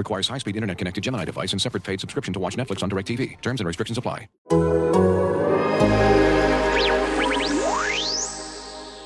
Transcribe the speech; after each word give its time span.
Requires 0.00 0.28
high-speed 0.28 0.56
internet-connected 0.56 1.04
Gemini 1.04 1.26
device 1.26 1.52
and 1.52 1.60
separate 1.60 1.84
paid 1.84 2.00
subscription 2.00 2.32
to 2.32 2.40
watch 2.40 2.56
Netflix 2.56 2.82
on 2.82 2.88
DirecTV. 2.88 3.38
Terms 3.42 3.60
and 3.60 3.66
restrictions 3.66 3.98
apply. 3.98 4.28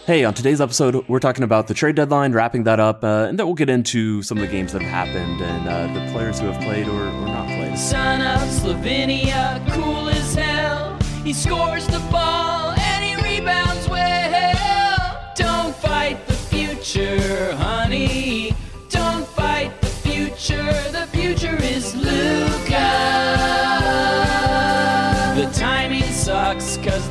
Hey, 0.07 0.25
on 0.25 0.35
today's 0.35 0.61
episode, 0.61 1.05
we're 1.09 1.19
talking 1.19 1.43
about 1.43 1.67
the 1.67 1.75
trade 1.75 1.97
deadline, 1.97 2.33
wrapping 2.33 2.63
that 2.65 2.79
up, 2.79 3.03
uh, 3.03 3.27
and 3.29 3.37
then 3.37 3.47
we'll 3.47 3.57
get 3.57 3.69
into 3.69 4.23
some 4.23 4.39
of 4.39 4.43
the 4.43 4.47
games 4.47 4.73
that 4.73 4.83
have 4.83 5.09
happened 5.09 5.41
and 5.41 5.69
uh, 5.69 5.93
the 5.99 6.13
players 6.13 6.39
who 6.39 6.47
have 6.47 6.63
played 6.63 6.87
or, 6.87 7.09
or 7.09 7.27
not 7.27 7.47
played. 7.49 7.77
Son 7.77 8.21
of 8.21 8.49
Slovenia, 8.49 9.69
cool 9.73 10.09
as 10.09 10.35
hell. 10.37 10.97
He 11.25 11.33
scores 11.33 11.89
the 11.89 11.99
ball 12.13 12.71
and 12.79 13.05
he 13.05 13.17
rebounds 13.21 13.89
well. 13.89 15.33
Don't 15.35 15.75
fight 15.75 16.25
the 16.29 16.35
future, 16.35 17.57
honey. 17.57 18.55
Don't 18.91 19.27
fight 19.27 19.73
the 19.81 19.87
future. 19.89 19.95
The 20.05 20.11
future 20.11 20.84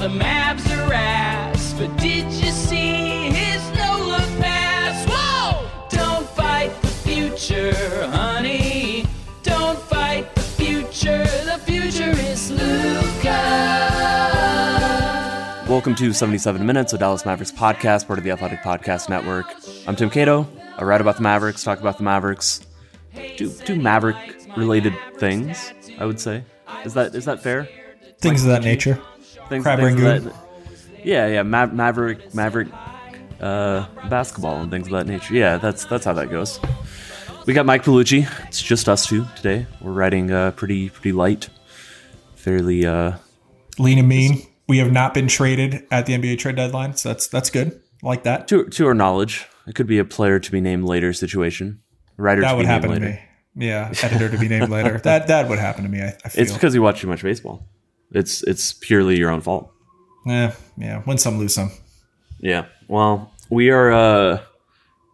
the 0.04 0.10
Mavs 0.10 0.70
are 0.78 0.94
ass. 0.94 1.74
But 1.80 1.96
did 1.96 2.26
you 2.26 2.52
see 2.52 3.30
his 3.30 3.62
no 3.70 4.06
look 4.06 4.42
pass? 4.42 5.06
Whoa! 5.10 5.66
Don't 5.88 6.28
fight 6.32 6.74
the 6.82 6.90
future, 6.90 7.74
honey. 8.08 9.06
Don't 9.44 9.80
fight 9.80 10.36
the 10.36 10.42
future. 10.42 11.24
The 11.46 11.58
future 11.60 12.10
is 12.10 12.52
Luka. 12.52 13.30
Welcome 15.70 15.96
to 15.96 16.12
77 16.12 16.66
Minutes, 16.66 16.92
a 16.92 16.98
Dallas 16.98 17.26
Mavericks 17.26 17.54
podcast, 17.54 18.06
part 18.06 18.20
of 18.20 18.26
the 18.26 18.32
Athletic 18.32 18.60
Podcast 18.60 19.08
Network. 19.08 19.46
I'm 19.88 19.96
Tim 19.96 20.10
Cato. 20.10 20.46
I 20.78 20.84
write 20.84 21.00
about 21.00 21.16
the 21.16 21.24
Mavericks, 21.24 21.64
talk 21.64 21.80
about 21.80 21.96
the 21.96 22.04
Mavericks, 22.04 22.60
do, 23.38 23.50
do 23.50 23.78
Maverick 23.78 24.18
related 24.58 24.98
things, 25.16 25.72
I 25.98 26.06
would 26.06 26.20
say. 26.20 26.44
Is 26.84 26.94
that 26.96 27.16
is 27.16 27.24
that 27.24 27.42
fair? 27.42 27.70
Things 28.20 28.44
of 28.44 28.50
that 28.50 28.64
nature. 28.64 29.02
Things, 29.54 29.64
Crab 29.64 29.80
things 29.80 30.02
Rangoon. 30.02 30.26
that- 30.26 30.34
yeah, 31.06 31.28
yeah, 31.28 31.44
Ma- 31.44 31.66
Maverick, 31.66 32.34
Maverick, 32.34 32.70
uh, 33.42 33.86
basketball 34.10 34.62
and 34.62 34.72
things 34.72 34.88
of 34.88 34.94
that 34.94 35.06
nature. 35.08 35.34
Yeah, 35.34 35.58
that's 35.58 35.84
that's 35.86 36.06
how 36.06 36.14
that 36.14 36.30
goes. 36.32 36.60
We 37.46 37.54
got 37.54 37.66
Mike 37.66 37.84
Piellucci. 37.84 38.26
It's 38.48 38.62
just 38.62 38.88
us 38.88 39.06
two 39.06 39.26
today. 39.36 39.66
We're 39.82 39.92
riding 39.92 40.32
uh, 40.32 40.52
pretty 40.52 40.90
pretty 40.90 41.12
light, 41.12 41.50
fairly. 42.36 42.86
Uh, 42.86 43.14
Lean 43.80 43.98
and 44.00 44.08
mean. 44.08 44.42
We 44.68 44.78
have 44.78 44.92
not 44.94 45.14
been 45.14 45.28
traded 45.28 45.86
at 45.92 46.06
the 46.06 46.14
NBA 46.14 46.40
trade 46.40 46.56
deadline, 46.56 46.96
so 46.96 47.10
that's 47.10 47.28
that's 47.28 47.50
good. 47.50 47.80
I 48.04 48.08
like 48.08 48.24
that. 48.24 48.48
to 48.48 48.66
to 48.66 48.88
our 48.88 48.94
knowledge, 48.94 49.46
it 49.68 49.76
could 49.76 49.88
be 49.88 50.00
a 50.00 50.06
player 50.06 50.40
to 50.40 50.52
be 50.52 50.62
named 50.62 50.86
later 50.86 51.12
situation. 51.12 51.82
Writer 52.16 52.42
That 52.42 52.52
to 52.52 52.56
would 52.56 52.64
be 52.64 52.68
named 52.70 52.84
happen 52.84 52.90
to 53.02 53.08
later. 53.08 53.20
me. 53.56 53.66
Yeah, 53.68 53.94
editor 54.02 54.30
to 54.30 54.38
be 54.38 54.48
named 54.48 54.70
later. 54.70 55.00
That 55.04 55.28
that 55.28 55.50
would 55.50 55.60
happen 55.60 55.84
to 55.84 55.90
me. 55.90 56.02
I, 56.02 56.16
I 56.24 56.30
feel. 56.30 56.44
It's 56.44 56.54
because 56.54 56.74
you 56.74 56.82
watch 56.82 57.02
too 57.02 57.08
much 57.08 57.22
baseball. 57.24 57.68
It's 58.14 58.44
it's 58.44 58.74
purely 58.74 59.18
your 59.18 59.30
own 59.30 59.42
fault. 59.42 59.72
Yeah, 60.26 60.54
yeah, 60.78 61.04
win 61.06 61.18
some, 61.18 61.38
lose 61.38 61.56
some. 61.56 61.72
Yeah. 62.40 62.66
Well, 62.88 63.32
we 63.50 63.70
are 63.70 63.92
uh 63.92 64.42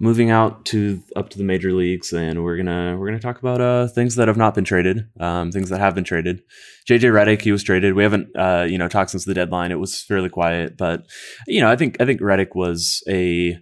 moving 0.01 0.31
out 0.31 0.65
to 0.65 1.03
up 1.15 1.29
to 1.29 1.37
the 1.37 1.43
major 1.43 1.73
leagues 1.73 2.13
and 2.13 2.43
we're 2.43 2.55
gonna 2.55 2.95
we're 2.97 3.07
gonna 3.07 3.19
talk 3.19 3.39
about 3.39 3.59
uh 3.59 3.87
things 3.87 4.15
that 4.15 4.27
have 4.27 4.37
not 4.37 4.55
been 4.55 4.63
traded, 4.63 5.07
um, 5.19 5.51
things 5.51 5.69
that 5.69 5.79
have 5.79 5.95
been 5.95 6.03
traded. 6.03 6.41
JJ 6.87 7.11
Redick, 7.11 7.41
he 7.41 7.51
was 7.51 7.63
traded. 7.63 7.93
We 7.93 8.03
haven't 8.03 8.35
uh, 8.35 8.65
you 8.67 8.77
know, 8.77 8.87
talked 8.87 9.11
since 9.11 9.25
the 9.25 9.33
deadline. 9.33 9.71
It 9.71 9.79
was 9.79 10.01
fairly 10.01 10.29
quiet, 10.29 10.77
but 10.77 11.05
you 11.47 11.61
know, 11.61 11.69
I 11.69 11.75
think 11.75 12.01
I 12.01 12.05
think 12.05 12.21
Redick 12.21 12.55
was 12.55 13.03
a 13.07 13.59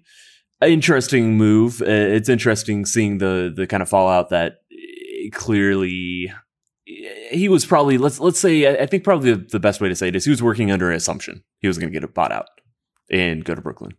interesting 0.62 1.38
move. 1.38 1.82
It's 1.82 2.30
interesting 2.30 2.86
seeing 2.86 3.18
the 3.18 3.54
the 3.56 3.68
kind 3.68 3.84
of 3.84 3.90
fallout 3.90 4.30
that 4.30 4.60
clearly 5.34 6.32
he 6.88 7.50
was 7.50 7.66
probably 7.66 7.98
let's 7.98 8.20
let's 8.20 8.40
say 8.40 8.82
I 8.82 8.86
think 8.86 9.04
probably 9.04 9.34
the, 9.34 9.60
best 9.60 9.82
way 9.82 9.90
to 9.90 9.96
say 9.96 10.08
it 10.08 10.16
is 10.16 10.24
he 10.24 10.32
was 10.32 10.42
working 10.42 10.72
under 10.72 10.90
an 10.90 10.96
assumption 10.96 11.44
he 11.60 11.68
was 11.68 11.78
going 11.78 11.92
to 11.92 12.00
get 12.00 12.14
bought 12.14 12.32
out 12.32 12.48
and 13.12 13.44
go 13.44 13.54
to 13.56 13.62
Brooklyn. 13.62 13.94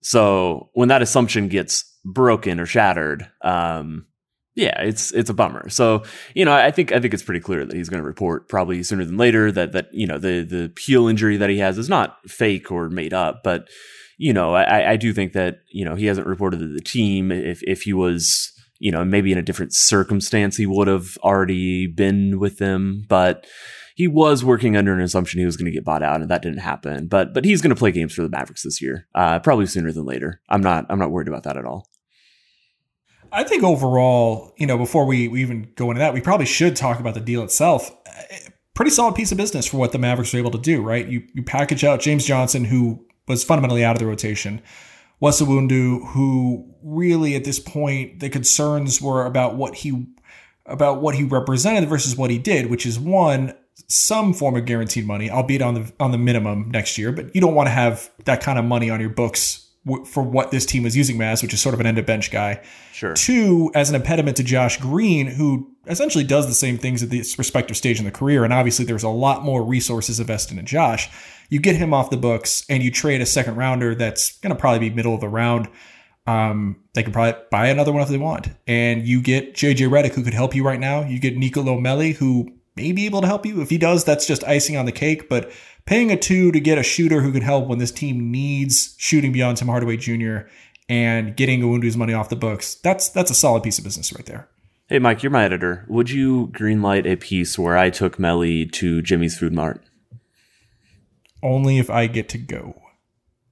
So 0.00 0.70
when 0.72 0.88
that 0.88 1.02
assumption 1.02 1.48
gets 1.48 1.84
broken 2.04 2.58
or 2.58 2.66
shattered, 2.66 3.28
um, 3.42 4.06
yeah, 4.54 4.80
it's 4.80 5.12
it's 5.12 5.28
a 5.28 5.34
bummer. 5.34 5.68
So 5.68 6.04
you 6.34 6.44
know, 6.44 6.52
I 6.52 6.70
think 6.70 6.90
I 6.90 7.00
think 7.00 7.12
it's 7.12 7.22
pretty 7.22 7.40
clear 7.40 7.66
that 7.66 7.76
he's 7.76 7.90
going 7.90 8.02
to 8.02 8.06
report 8.06 8.48
probably 8.48 8.82
sooner 8.82 9.04
than 9.04 9.18
later 9.18 9.52
that 9.52 9.72
that 9.72 9.88
you 9.92 10.06
know 10.06 10.18
the 10.18 10.42
the 10.42 10.72
heel 10.80 11.08
injury 11.08 11.36
that 11.36 11.50
he 11.50 11.58
has 11.58 11.76
is 11.76 11.88
not 11.88 12.18
fake 12.28 12.72
or 12.72 12.88
made 12.88 13.12
up, 13.12 13.42
but 13.44 13.68
you 14.18 14.32
know, 14.32 14.54
I, 14.54 14.92
I 14.92 14.96
do 14.96 15.12
think 15.12 15.32
that 15.32 15.62
you 15.70 15.84
know 15.84 15.96
he 15.96 16.06
hasn't 16.06 16.26
reported 16.26 16.60
to 16.60 16.68
the 16.68 16.80
team. 16.80 17.30
If 17.30 17.62
if 17.64 17.82
he 17.82 17.92
was 17.92 18.52
you 18.82 18.90
know 18.90 19.04
maybe 19.04 19.32
in 19.32 19.38
a 19.38 19.42
different 19.42 19.72
circumstance, 19.72 20.56
he 20.56 20.66
would 20.66 20.88
have 20.88 21.16
already 21.18 21.86
been 21.86 22.38
with 22.38 22.58
them, 22.58 23.04
but 23.08 23.46
he 23.94 24.08
was 24.08 24.44
working 24.44 24.76
under 24.76 24.92
an 24.92 25.00
assumption 25.00 25.38
he 25.38 25.46
was 25.46 25.56
going 25.56 25.70
to 25.70 25.72
get 25.72 25.84
bought 25.84 26.02
out, 26.02 26.20
and 26.20 26.30
that 26.30 26.42
didn't 26.42 26.58
happen. 26.58 27.06
But 27.06 27.32
but 27.32 27.44
he's 27.44 27.62
going 27.62 27.74
to 27.74 27.78
play 27.78 27.92
games 27.92 28.12
for 28.12 28.22
the 28.22 28.28
Mavericks 28.28 28.64
this 28.64 28.82
year, 28.82 29.06
uh, 29.14 29.38
probably 29.38 29.66
sooner 29.66 29.92
than 29.92 30.04
later. 30.04 30.40
I'm 30.48 30.60
not 30.60 30.86
I'm 30.90 30.98
not 30.98 31.12
worried 31.12 31.28
about 31.28 31.44
that 31.44 31.56
at 31.56 31.64
all. 31.64 31.88
I 33.30 33.44
think 33.44 33.62
overall, 33.62 34.52
you 34.58 34.66
know, 34.66 34.76
before 34.76 35.06
we, 35.06 35.26
we 35.26 35.40
even 35.40 35.72
go 35.74 35.90
into 35.90 36.00
that, 36.00 36.12
we 36.12 36.20
probably 36.20 36.44
should 36.44 36.76
talk 36.76 37.00
about 37.00 37.14
the 37.14 37.20
deal 37.20 37.42
itself. 37.42 37.90
Pretty 38.74 38.90
solid 38.90 39.14
piece 39.14 39.32
of 39.32 39.38
business 39.38 39.66
for 39.66 39.78
what 39.78 39.92
the 39.92 39.98
Mavericks 39.98 40.34
were 40.34 40.38
able 40.38 40.50
to 40.50 40.58
do, 40.58 40.82
right? 40.82 41.06
You 41.06 41.22
you 41.34 41.42
package 41.42 41.84
out 41.84 42.00
James 42.00 42.26
Johnson, 42.26 42.64
who 42.64 43.06
was 43.28 43.44
fundamentally 43.44 43.84
out 43.84 43.94
of 43.94 44.00
the 44.00 44.06
rotation. 44.06 44.60
Wes 45.22 45.40
Iwundu, 45.40 46.08
who 46.08 46.68
really 46.82 47.36
at 47.36 47.44
this 47.44 47.60
point 47.60 48.18
the 48.18 48.28
concerns 48.28 49.00
were 49.00 49.24
about 49.24 49.54
what 49.54 49.76
he 49.76 50.04
about 50.66 51.00
what 51.00 51.14
he 51.14 51.22
represented 51.22 51.88
versus 51.88 52.16
what 52.16 52.28
he 52.30 52.38
did, 52.38 52.68
which 52.68 52.84
is 52.84 52.98
one 52.98 53.54
some 53.86 54.34
form 54.34 54.56
of 54.56 54.64
guaranteed 54.66 55.06
money, 55.06 55.30
albeit 55.30 55.62
on 55.62 55.74
the 55.74 55.92
on 56.00 56.10
the 56.10 56.18
minimum 56.18 56.72
next 56.72 56.98
year. 56.98 57.12
But 57.12 57.32
you 57.36 57.40
don't 57.40 57.54
want 57.54 57.68
to 57.68 57.70
have 57.70 58.10
that 58.24 58.40
kind 58.40 58.58
of 58.58 58.64
money 58.64 58.90
on 58.90 58.98
your 58.98 59.10
books 59.10 59.70
w- 59.86 60.04
for 60.04 60.24
what 60.24 60.50
this 60.50 60.66
team 60.66 60.82
was 60.82 60.96
using 60.96 61.22
as, 61.22 61.40
which 61.40 61.54
is 61.54 61.62
sort 61.62 61.74
of 61.74 61.80
an 61.80 61.86
end 61.86 61.98
of 61.98 62.04
bench 62.04 62.32
guy. 62.32 62.60
Sure. 62.92 63.14
Two, 63.14 63.70
as 63.76 63.90
an 63.90 63.94
impediment 63.94 64.36
to 64.38 64.42
Josh 64.42 64.80
Green, 64.80 65.28
who 65.28 65.71
essentially 65.86 66.24
does 66.24 66.46
the 66.46 66.54
same 66.54 66.78
things 66.78 67.02
at 67.02 67.10
this 67.10 67.38
respective 67.38 67.76
stage 67.76 67.98
in 67.98 68.04
the 68.04 68.10
career, 68.10 68.44
and 68.44 68.52
obviously 68.52 68.84
there's 68.84 69.02
a 69.02 69.08
lot 69.08 69.42
more 69.42 69.62
resources 69.62 70.20
invested 70.20 70.58
in 70.58 70.66
Josh. 70.66 71.10
You 71.48 71.60
get 71.60 71.76
him 71.76 71.92
off 71.92 72.10
the 72.10 72.16
books, 72.16 72.64
and 72.68 72.82
you 72.82 72.90
trade 72.90 73.20
a 73.20 73.26
second 73.26 73.56
rounder 73.56 73.94
that's 73.94 74.38
going 74.38 74.54
to 74.54 74.60
probably 74.60 74.88
be 74.88 74.94
middle 74.94 75.14
of 75.14 75.20
the 75.20 75.28
round. 75.28 75.68
Um, 76.26 76.76
they 76.94 77.02
can 77.02 77.12
probably 77.12 77.40
buy 77.50 77.66
another 77.66 77.92
one 77.92 78.02
if 78.02 78.08
they 78.08 78.18
want, 78.18 78.48
and 78.66 79.06
you 79.06 79.20
get 79.20 79.54
JJ 79.54 79.88
Redick, 79.88 80.14
who 80.14 80.22
could 80.22 80.34
help 80.34 80.54
you 80.54 80.64
right 80.64 80.80
now. 80.80 81.02
You 81.02 81.18
get 81.18 81.36
Nicolo 81.36 81.78
Melli, 81.78 82.14
who 82.14 82.52
may 82.76 82.92
be 82.92 83.06
able 83.06 83.20
to 83.20 83.26
help 83.26 83.44
you. 83.44 83.60
If 83.60 83.70
he 83.70 83.78
does, 83.78 84.04
that's 84.04 84.26
just 84.26 84.44
icing 84.44 84.76
on 84.76 84.86
the 84.86 84.92
cake. 84.92 85.28
But 85.28 85.50
paying 85.84 86.10
a 86.12 86.16
two 86.16 86.52
to 86.52 86.60
get 86.60 86.78
a 86.78 86.82
shooter 86.82 87.20
who 87.20 87.32
can 87.32 87.42
help 87.42 87.66
when 87.66 87.78
this 87.78 87.90
team 87.90 88.30
needs 88.30 88.94
shooting 88.98 89.32
beyond 89.32 89.56
Tim 89.56 89.68
Hardaway 89.68 89.96
Jr. 89.96 90.48
and 90.88 91.36
getting 91.36 91.60
Iwundu's 91.60 91.96
money 91.96 92.14
off 92.14 92.28
the 92.28 92.36
books, 92.36 92.76
that's 92.76 93.08
that's 93.08 93.30
a 93.30 93.34
solid 93.34 93.62
piece 93.62 93.78
of 93.78 93.84
business 93.84 94.12
right 94.12 94.26
there. 94.26 94.48
Hey 94.92 94.98
Mike, 94.98 95.22
you're 95.22 95.32
my 95.32 95.42
editor. 95.42 95.86
Would 95.88 96.10
you 96.10 96.48
greenlight 96.48 97.10
a 97.10 97.16
piece 97.16 97.58
where 97.58 97.78
I 97.78 97.88
took 97.88 98.18
Melli 98.18 98.70
to 98.72 99.00
Jimmy's 99.00 99.38
Food 99.38 99.54
Mart? 99.54 99.82
Only 101.42 101.78
if 101.78 101.88
I 101.88 102.06
get 102.08 102.28
to 102.28 102.36
go. 102.36 102.78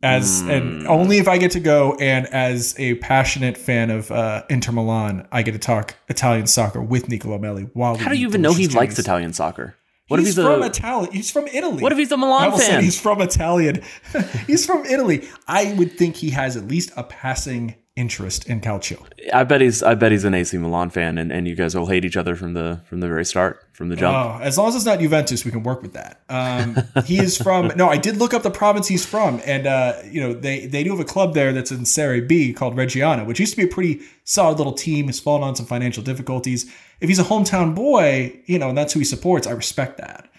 As 0.02 0.42
and 0.42 0.86
only 0.86 1.16
if 1.16 1.28
I 1.28 1.38
get 1.38 1.52
to 1.52 1.60
go, 1.60 1.96
and 1.98 2.26
as 2.26 2.78
a 2.78 2.96
passionate 2.96 3.56
fan 3.56 3.88
of 3.88 4.10
uh, 4.10 4.42
Inter 4.50 4.72
Milan, 4.72 5.26
I 5.32 5.40
get 5.40 5.52
to 5.52 5.58
talk 5.58 5.94
Italian 6.10 6.46
soccer 6.46 6.82
with 6.82 7.08
Nicola 7.08 7.38
Melli. 7.38 7.70
While 7.72 7.96
How 7.96 8.10
do 8.10 8.18
you 8.18 8.28
even 8.28 8.42
know 8.42 8.52
he 8.52 8.68
likes 8.68 8.98
Italian 8.98 9.32
soccer? 9.32 9.76
What 10.08 10.20
he's 10.20 10.36
if 10.36 10.36
he's 10.36 10.44
from 10.44 10.62
a 10.62 10.66
Italian? 10.66 11.10
He's 11.10 11.30
from 11.30 11.46
Italy. 11.46 11.82
What 11.82 11.92
if 11.92 11.96
he's 11.96 12.12
a 12.12 12.18
Milan 12.18 12.58
fan? 12.58 12.82
he's 12.82 13.00
from 13.00 13.22
Italian. 13.22 13.82
he's 14.46 14.66
from 14.66 14.84
Italy. 14.84 15.26
I 15.48 15.72
would 15.72 15.96
think 15.96 16.16
he 16.16 16.28
has 16.30 16.58
at 16.58 16.68
least 16.68 16.90
a 16.98 17.04
passing 17.04 17.76
interest 17.96 18.48
in 18.48 18.60
calcio. 18.60 19.04
I 19.34 19.44
bet 19.44 19.60
he's 19.60 19.82
I 19.82 19.94
bet 19.94 20.12
he's 20.12 20.24
an 20.24 20.32
AC 20.32 20.56
Milan 20.58 20.90
fan, 20.90 21.18
and, 21.18 21.32
and 21.32 21.46
you 21.46 21.54
guys 21.54 21.74
will 21.74 21.86
hate 21.86 22.04
each 22.04 22.16
other 22.16 22.36
from 22.36 22.54
the 22.54 22.80
from 22.84 23.00
the 23.00 23.08
very 23.08 23.24
start, 23.24 23.66
from 23.72 23.88
the 23.88 23.96
jump. 23.96 24.16
Oh, 24.16 24.42
as 24.42 24.56
long 24.56 24.68
as 24.68 24.76
it's 24.76 24.84
not 24.84 25.00
Juventus, 25.00 25.44
we 25.44 25.50
can 25.50 25.62
work 25.62 25.82
with 25.82 25.92
that. 25.94 26.22
Um, 26.28 26.76
he 27.04 27.18
is 27.18 27.36
from. 27.36 27.72
no, 27.76 27.88
I 27.88 27.96
did 27.96 28.16
look 28.16 28.32
up 28.32 28.42
the 28.42 28.50
province 28.50 28.88
he's 28.88 29.04
from, 29.04 29.40
and 29.44 29.66
uh, 29.66 29.94
you 30.04 30.20
know 30.20 30.32
they 30.32 30.66
they 30.66 30.84
do 30.84 30.90
have 30.90 31.00
a 31.00 31.04
club 31.04 31.34
there 31.34 31.52
that's 31.52 31.70
in 31.70 31.84
Serie 31.84 32.20
B 32.20 32.52
called 32.52 32.74
Reggiana, 32.76 33.26
which 33.26 33.40
used 33.40 33.52
to 33.52 33.56
be 33.56 33.64
a 33.64 33.72
pretty 33.72 34.00
solid 34.24 34.58
little 34.58 34.74
team. 34.74 35.06
Has 35.06 35.20
fallen 35.20 35.42
on 35.42 35.56
some 35.56 35.66
financial 35.66 36.02
difficulties. 36.02 36.72
If 37.00 37.08
he's 37.08 37.18
a 37.18 37.24
hometown 37.24 37.74
boy, 37.74 38.40
you 38.46 38.58
know, 38.58 38.68
and 38.68 38.78
that's 38.78 38.92
who 38.92 39.00
he 39.00 39.04
supports, 39.04 39.46
I 39.46 39.52
respect 39.52 39.98
that. 39.98 40.30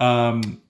Um, 0.00 0.62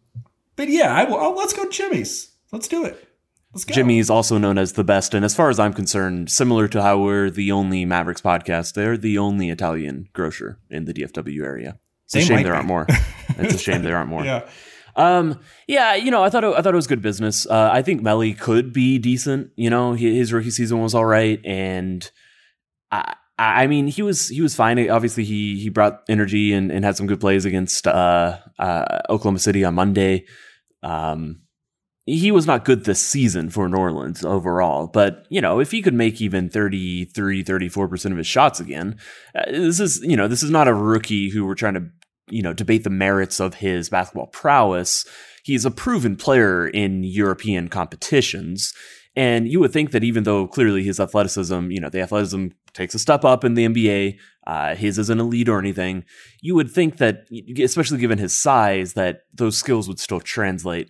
but 0.57 0.69
yeah, 0.69 0.95
I 0.95 1.05
will. 1.05 1.19
I'll, 1.19 1.37
let's 1.37 1.53
go 1.53 1.69
Jimmy's. 1.69 2.33
Let's 2.53 2.69
do 2.69 2.85
it. 2.85 3.08
Go. 3.55 3.75
Jimmy's 3.75 4.11
also 4.11 4.37
known 4.39 4.59
as 4.59 4.75
the 4.75 4.85
best, 4.85 5.15
and 5.15 5.25
as 5.25 5.35
far 5.35 5.49
as 5.49 5.59
I'm 5.59 5.73
concerned, 5.73 6.31
similar 6.31 6.69
to 6.69 6.83
how 6.83 7.01
we're 7.01 7.31
the 7.31 7.51
only 7.51 7.85
Mavericks 7.85 8.21
podcast, 8.21 8.75
they're 8.75 8.97
the 8.99 9.17
only 9.19 9.49
Italian 9.51 10.09
grocer 10.13 10.59
in 10.71 10.85
the 10.85 10.93
DFW 10.93 11.43
area. 11.45 11.79
It's 12.05 12.15
They 12.15 12.21
a 12.21 12.25
shame 12.25 12.43
there 12.43 12.53
be. 12.53 12.57
aren't 12.57 12.69
more. 12.69 12.87
It's 13.39 13.55
a 13.55 13.59
shame 13.59 13.83
there 13.83 13.97
aren't 13.97 14.11
more. 14.11 14.25
Yeah. 14.25 14.49
Um, 14.97 15.39
yeah, 15.69 15.95
you 15.95 16.11
know, 16.11 16.25
I 16.25 16.29
thought 16.31 16.43
it, 16.45 16.55
I 16.55 16.61
thought 16.61 16.73
it 16.75 16.77
was 16.77 16.87
good 16.89 17.01
business. 17.03 17.47
Uh, 17.47 17.71
I 17.73 17.83
think 17.83 18.03
Melli 18.03 18.37
could 18.39 18.73
be 18.73 18.99
decent. 18.99 19.51
You 19.57 19.71
know, 19.71 19.93
he, 19.93 20.17
his 20.17 20.33
rookie 20.33 20.51
season 20.51 20.81
was 20.83 20.95
all 20.95 21.05
right, 21.07 21.41
and 21.45 22.11
I, 22.91 23.15
I 23.39 23.67
mean, 23.69 23.87
he 23.87 24.03
was 24.03 24.29
he 24.29 24.41
was 24.43 24.55
fine. 24.57 24.91
Obviously, 24.91 25.23
he 25.25 25.59
he 25.61 25.69
brought 25.69 26.03
energy 26.09 26.53
and, 26.53 26.73
and 26.73 26.85
had 26.85 26.97
some 26.97 27.07
good 27.07 27.21
plays 27.21 27.45
against 27.45 27.87
uh, 27.87 28.39
uh, 28.59 28.99
Oklahoma 29.09 29.39
City 29.39 29.65
on 29.65 29.75
Monday. 29.75 30.25
Um, 30.83 31.43
he 32.09 32.33
was 32.33 32.47
not 32.47 32.65
good 32.65 32.85
this 32.85 33.03
season 33.03 33.51
for 33.51 33.69
New 33.69 33.77
Orleans 33.77 34.25
overall, 34.25 34.87
but 34.87 35.27
you 35.29 35.43
know, 35.43 35.61
if 35.61 35.71
he 35.71 35.83
could 35.83 35.93
make 35.93 36.23
even 36.23 36.49
33, 36.49 37.45
34% 37.45 38.11
of 38.13 38.17
his 38.17 38.27
shots 38.27 38.61
again, 38.61 38.97
uh, 39.35 39.51
this 39.51 39.79
is, 39.79 40.01
you 40.03 40.17
know, 40.17 40.27
this 40.27 40.43
is 40.43 40.51
not 40.51 40.69
a 40.69 40.75
rookie 40.75 41.29
who 41.29 41.45
we're 41.45 41.55
trying 41.55 41.75
to, 41.75 41.85
you 42.31 42.43
know, 42.43 42.55
debate 42.55 42.85
the 42.85 42.91
merits 42.91 43.41
of 43.41 43.57
his 43.57 43.91
basketball 43.91 44.29
prowess. 44.29 45.05
He's 45.45 45.67
a 45.67 45.71
proven 45.71 46.17
player 46.17 46.67
in 46.67 47.05
European 47.05 47.69
competitions. 47.69 48.73
And 49.15 49.49
you 49.49 49.61
would 49.61 49.73
think 49.73 49.91
that 49.91 50.05
even 50.05 50.23
though 50.23 50.47
clearly 50.47 50.85
his 50.85 51.01
athleticism, 51.01 51.71
you 51.71 51.81
know, 51.81 51.91
the 51.91 52.01
athleticism 52.01 52.49
takes 52.73 52.95
a 52.95 52.99
step 52.99 53.25
up 53.25 53.45
in 53.45 53.55
the 53.55 53.67
NBA, 53.67 54.19
uh, 54.47 54.77
his 54.77 54.97
isn't 54.97 55.21
elite 55.21 55.49
or 55.49 55.59
anything, 55.59 56.05
you 56.41 56.55
would 56.55 56.71
think 56.71 56.99
that, 56.99 57.25
especially 57.61 57.99
given 57.99 58.19
his 58.19 58.33
size, 58.33 58.93
that 58.93 59.23
those 59.35 59.59
skills 59.59 59.89
would 59.89 59.99
still 59.99 60.21
translate. 60.21 60.89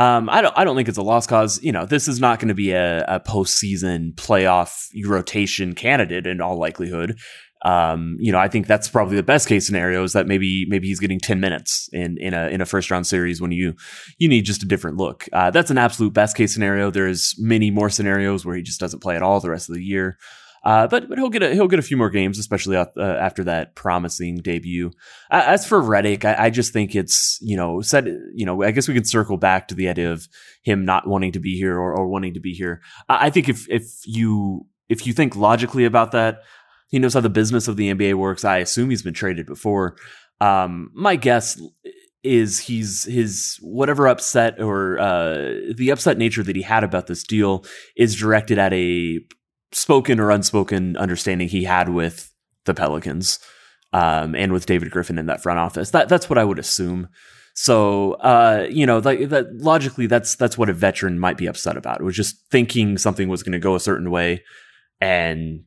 Um, 0.00 0.30
I 0.30 0.40
don't. 0.40 0.54
I 0.56 0.64
don't 0.64 0.76
think 0.76 0.88
it's 0.88 0.96
a 0.96 1.02
lost 1.02 1.28
cause. 1.28 1.62
You 1.62 1.72
know, 1.72 1.84
this 1.84 2.08
is 2.08 2.20
not 2.20 2.38
going 2.38 2.48
to 2.48 2.54
be 2.54 2.70
a, 2.70 3.04
a 3.06 3.20
postseason 3.20 4.14
playoff 4.14 4.86
rotation 5.04 5.74
candidate 5.74 6.26
in 6.26 6.40
all 6.40 6.58
likelihood. 6.58 7.18
Um, 7.66 8.16
you 8.18 8.32
know, 8.32 8.38
I 8.38 8.48
think 8.48 8.66
that's 8.66 8.88
probably 8.88 9.16
the 9.16 9.22
best 9.22 9.46
case 9.46 9.66
scenario 9.66 10.02
is 10.02 10.14
that 10.14 10.26
maybe 10.26 10.64
maybe 10.70 10.88
he's 10.88 11.00
getting 11.00 11.20
ten 11.20 11.38
minutes 11.38 11.90
in 11.92 12.16
in 12.18 12.32
a 12.32 12.48
in 12.48 12.62
a 12.62 12.64
first 12.64 12.90
round 12.90 13.06
series 13.06 13.42
when 13.42 13.52
you 13.52 13.74
you 14.16 14.26
need 14.26 14.46
just 14.46 14.62
a 14.62 14.66
different 14.66 14.96
look. 14.96 15.28
Uh, 15.34 15.50
that's 15.50 15.70
an 15.70 15.76
absolute 15.76 16.14
best 16.14 16.34
case 16.34 16.54
scenario. 16.54 16.90
There's 16.90 17.34
many 17.36 17.70
more 17.70 17.90
scenarios 17.90 18.46
where 18.46 18.56
he 18.56 18.62
just 18.62 18.80
doesn't 18.80 19.00
play 19.00 19.16
at 19.16 19.22
all 19.22 19.38
the 19.40 19.50
rest 19.50 19.68
of 19.68 19.74
the 19.74 19.84
year. 19.84 20.16
Uh, 20.62 20.86
but 20.86 21.08
but 21.08 21.16
he'll 21.16 21.30
get 21.30 21.42
a, 21.42 21.54
he'll 21.54 21.68
get 21.68 21.78
a 21.78 21.82
few 21.82 21.96
more 21.96 22.10
games, 22.10 22.38
especially 22.38 22.76
uh, 22.76 22.86
after 22.96 23.42
that 23.44 23.74
promising 23.74 24.36
debut. 24.38 24.90
As 25.30 25.66
for 25.66 25.80
Redick, 25.80 26.24
I, 26.24 26.46
I 26.46 26.50
just 26.50 26.72
think 26.72 26.94
it's 26.94 27.38
you 27.40 27.56
know 27.56 27.80
said 27.80 28.06
you 28.34 28.44
know 28.44 28.62
I 28.62 28.70
guess 28.70 28.86
we 28.86 28.94
can 28.94 29.04
circle 29.04 29.38
back 29.38 29.68
to 29.68 29.74
the 29.74 29.88
idea 29.88 30.12
of 30.12 30.28
him 30.62 30.84
not 30.84 31.08
wanting 31.08 31.32
to 31.32 31.40
be 31.40 31.56
here 31.56 31.78
or, 31.78 31.94
or 31.94 32.08
wanting 32.08 32.34
to 32.34 32.40
be 32.40 32.52
here. 32.52 32.82
I, 33.08 33.26
I 33.26 33.30
think 33.30 33.48
if 33.48 33.68
if 33.70 33.84
you 34.04 34.66
if 34.90 35.06
you 35.06 35.14
think 35.14 35.34
logically 35.34 35.86
about 35.86 36.12
that, 36.12 36.42
he 36.88 36.98
knows 36.98 37.14
how 37.14 37.20
the 37.20 37.30
business 37.30 37.66
of 37.66 37.76
the 37.76 37.94
NBA 37.94 38.14
works. 38.14 38.44
I 38.44 38.58
assume 38.58 38.90
he's 38.90 39.02
been 39.02 39.14
traded 39.14 39.46
before. 39.46 39.96
Um, 40.42 40.90
my 40.94 41.16
guess 41.16 41.58
is 42.22 42.58
he's 42.58 43.04
his 43.04 43.58
whatever 43.62 44.06
upset 44.06 44.60
or 44.60 44.98
uh, 44.98 45.54
the 45.74 45.90
upset 45.90 46.18
nature 46.18 46.42
that 46.42 46.56
he 46.56 46.62
had 46.62 46.84
about 46.84 47.06
this 47.06 47.22
deal 47.22 47.64
is 47.96 48.14
directed 48.14 48.58
at 48.58 48.72
a 48.74 49.20
spoken 49.72 50.20
or 50.20 50.30
unspoken 50.30 50.96
understanding 50.96 51.48
he 51.48 51.64
had 51.64 51.88
with 51.88 52.32
the 52.64 52.74
Pelicans 52.74 53.38
um, 53.92 54.34
and 54.34 54.52
with 54.52 54.66
David 54.66 54.90
Griffin 54.90 55.18
in 55.18 55.26
that 55.26 55.42
front 55.42 55.58
office. 55.58 55.90
That 55.90 56.08
that's 56.08 56.28
what 56.28 56.38
I 56.38 56.44
would 56.44 56.58
assume. 56.58 57.08
So 57.54 58.12
uh, 58.14 58.66
you 58.70 58.86
know, 58.86 58.98
like 58.98 59.28
that 59.28 59.54
logically, 59.56 60.06
that's 60.06 60.36
that's 60.36 60.56
what 60.56 60.70
a 60.70 60.74
veteran 60.74 61.18
might 61.18 61.36
be 61.36 61.46
upset 61.46 61.76
about. 61.76 62.00
It 62.00 62.04
was 62.04 62.16
just 62.16 62.36
thinking 62.50 62.98
something 62.98 63.28
was 63.28 63.42
going 63.42 63.52
to 63.52 63.58
go 63.58 63.74
a 63.74 63.80
certain 63.80 64.10
way, 64.10 64.42
and 65.00 65.64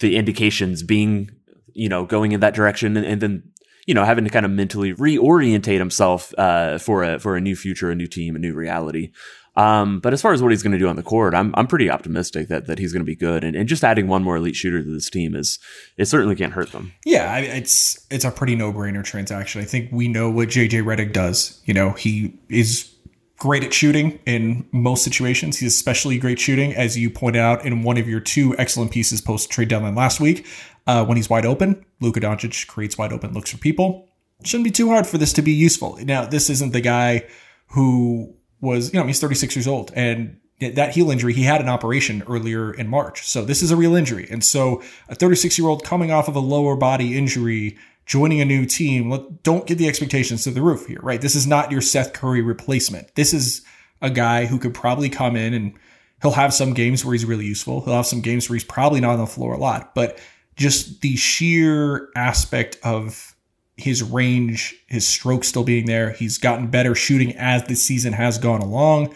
the 0.00 0.16
indications 0.16 0.82
being 0.82 1.30
you 1.74 1.88
know 1.88 2.04
going 2.04 2.32
in 2.32 2.40
that 2.40 2.54
direction, 2.54 2.96
and, 2.96 3.04
and 3.04 3.20
then 3.20 3.42
you 3.86 3.94
know 3.94 4.04
having 4.04 4.24
to 4.24 4.30
kind 4.30 4.46
of 4.46 4.52
mentally 4.52 4.94
reorientate 4.94 5.78
himself 5.78 6.32
uh, 6.38 6.78
for 6.78 7.02
a 7.02 7.18
for 7.18 7.36
a 7.36 7.40
new 7.40 7.56
future, 7.56 7.90
a 7.90 7.96
new 7.96 8.06
team, 8.06 8.36
a 8.36 8.38
new 8.38 8.54
reality. 8.54 9.10
Um, 9.58 9.98
but 9.98 10.12
as 10.12 10.22
far 10.22 10.32
as 10.32 10.40
what 10.40 10.52
he's 10.52 10.62
going 10.62 10.72
to 10.72 10.78
do 10.78 10.86
on 10.88 10.94
the 10.96 11.02
court, 11.02 11.34
I'm 11.34 11.52
I'm 11.56 11.66
pretty 11.66 11.90
optimistic 11.90 12.46
that 12.48 12.66
that 12.68 12.78
he's 12.78 12.92
going 12.92 13.00
to 13.02 13.06
be 13.06 13.16
good, 13.16 13.42
and, 13.42 13.56
and 13.56 13.68
just 13.68 13.82
adding 13.82 14.06
one 14.06 14.22
more 14.22 14.36
elite 14.36 14.54
shooter 14.56 14.82
to 14.82 14.88
this 14.88 15.10
team 15.10 15.34
is 15.34 15.58
it 15.96 16.04
certainly 16.06 16.36
can't 16.36 16.52
hurt 16.52 16.70
them. 16.72 16.92
Yeah, 17.04 17.32
I- 17.32 17.40
it's 17.40 18.06
it's 18.10 18.24
a 18.24 18.30
pretty 18.30 18.54
no 18.54 18.72
brainer 18.72 19.02
transaction. 19.02 19.60
I 19.60 19.64
think 19.64 19.90
we 19.90 20.06
know 20.06 20.30
what 20.30 20.48
JJ 20.48 20.82
Redick 20.84 21.12
does. 21.12 21.60
You 21.64 21.74
know, 21.74 21.90
he 21.90 22.38
is 22.48 22.94
great 23.38 23.64
at 23.64 23.72
shooting 23.74 24.18
in 24.26 24.64
most 24.72 25.02
situations. 25.02 25.58
He's 25.58 25.74
especially 25.74 26.18
great 26.18 26.38
shooting, 26.38 26.72
as 26.74 26.96
you 26.96 27.10
pointed 27.10 27.40
out 27.40 27.64
in 27.66 27.82
one 27.82 27.96
of 27.98 28.08
your 28.08 28.20
two 28.20 28.56
excellent 28.58 28.90
pieces 28.92 29.20
post 29.20 29.50
trade 29.50 29.68
deadline 29.68 29.94
last 29.96 30.20
week. 30.20 30.46
Uh, 30.86 31.04
when 31.04 31.16
he's 31.16 31.28
wide 31.28 31.44
open, 31.44 31.84
Luka 32.00 32.20
Doncic 32.20 32.66
creates 32.68 32.96
wide 32.96 33.12
open 33.12 33.32
looks 33.34 33.50
for 33.50 33.58
people. 33.58 34.08
Shouldn't 34.44 34.64
be 34.64 34.70
too 34.70 34.88
hard 34.88 35.06
for 35.06 35.18
this 35.18 35.32
to 35.34 35.42
be 35.42 35.52
useful. 35.52 35.98
Now, 36.02 36.24
this 36.26 36.48
isn't 36.48 36.72
the 36.72 36.80
guy 36.80 37.26
who 37.72 38.34
was, 38.60 38.92
you 38.92 39.00
know, 39.00 39.06
he's 39.06 39.20
36 39.20 39.56
years 39.56 39.68
old 39.68 39.92
and 39.94 40.38
that 40.60 40.92
heel 40.94 41.10
injury, 41.10 41.32
he 41.32 41.44
had 41.44 41.60
an 41.60 41.68
operation 41.68 42.24
earlier 42.26 42.72
in 42.72 42.88
March. 42.88 43.26
So 43.26 43.44
this 43.44 43.62
is 43.62 43.70
a 43.70 43.76
real 43.76 43.94
injury. 43.94 44.26
And 44.28 44.42
so 44.42 44.82
a 45.08 45.14
36 45.14 45.56
year 45.58 45.68
old 45.68 45.84
coming 45.84 46.10
off 46.10 46.28
of 46.28 46.34
a 46.34 46.40
lower 46.40 46.74
body 46.74 47.16
injury, 47.16 47.78
joining 48.06 48.40
a 48.40 48.44
new 48.44 48.66
team, 48.66 49.38
don't 49.42 49.66
get 49.66 49.78
the 49.78 49.86
expectations 49.86 50.44
to 50.44 50.50
the 50.50 50.62
roof 50.62 50.86
here, 50.86 50.98
right? 51.00 51.20
This 51.20 51.36
is 51.36 51.46
not 51.46 51.70
your 51.70 51.80
Seth 51.80 52.12
Curry 52.12 52.42
replacement. 52.42 53.14
This 53.14 53.32
is 53.32 53.62
a 54.02 54.10
guy 54.10 54.46
who 54.46 54.58
could 54.58 54.74
probably 54.74 55.08
come 55.08 55.36
in 55.36 55.54
and 55.54 55.74
he'll 56.22 56.32
have 56.32 56.52
some 56.52 56.74
games 56.74 57.04
where 57.04 57.12
he's 57.12 57.24
really 57.24 57.46
useful. 57.46 57.82
He'll 57.82 57.94
have 57.94 58.06
some 58.06 58.20
games 58.20 58.48
where 58.48 58.56
he's 58.56 58.64
probably 58.64 59.00
not 59.00 59.12
on 59.12 59.18
the 59.20 59.26
floor 59.26 59.54
a 59.54 59.58
lot, 59.58 59.94
but 59.94 60.18
just 60.56 61.02
the 61.02 61.14
sheer 61.14 62.08
aspect 62.16 62.78
of 62.82 63.36
his 63.78 64.02
range, 64.02 64.74
his 64.88 65.06
stroke 65.06 65.44
still 65.44 65.64
being 65.64 65.86
there. 65.86 66.10
He's 66.10 66.36
gotten 66.36 66.66
better 66.66 66.94
shooting 66.94 67.34
as 67.36 67.64
the 67.64 67.76
season 67.76 68.12
has 68.12 68.36
gone 68.36 68.60
along. 68.60 69.14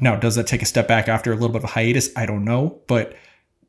Now, 0.00 0.16
does 0.16 0.34
that 0.34 0.46
take 0.46 0.62
a 0.62 0.66
step 0.66 0.88
back 0.88 1.08
after 1.08 1.32
a 1.32 1.34
little 1.34 1.50
bit 1.50 1.58
of 1.58 1.64
a 1.64 1.68
hiatus? 1.68 2.10
I 2.16 2.26
don't 2.26 2.44
know, 2.44 2.80
but 2.86 3.14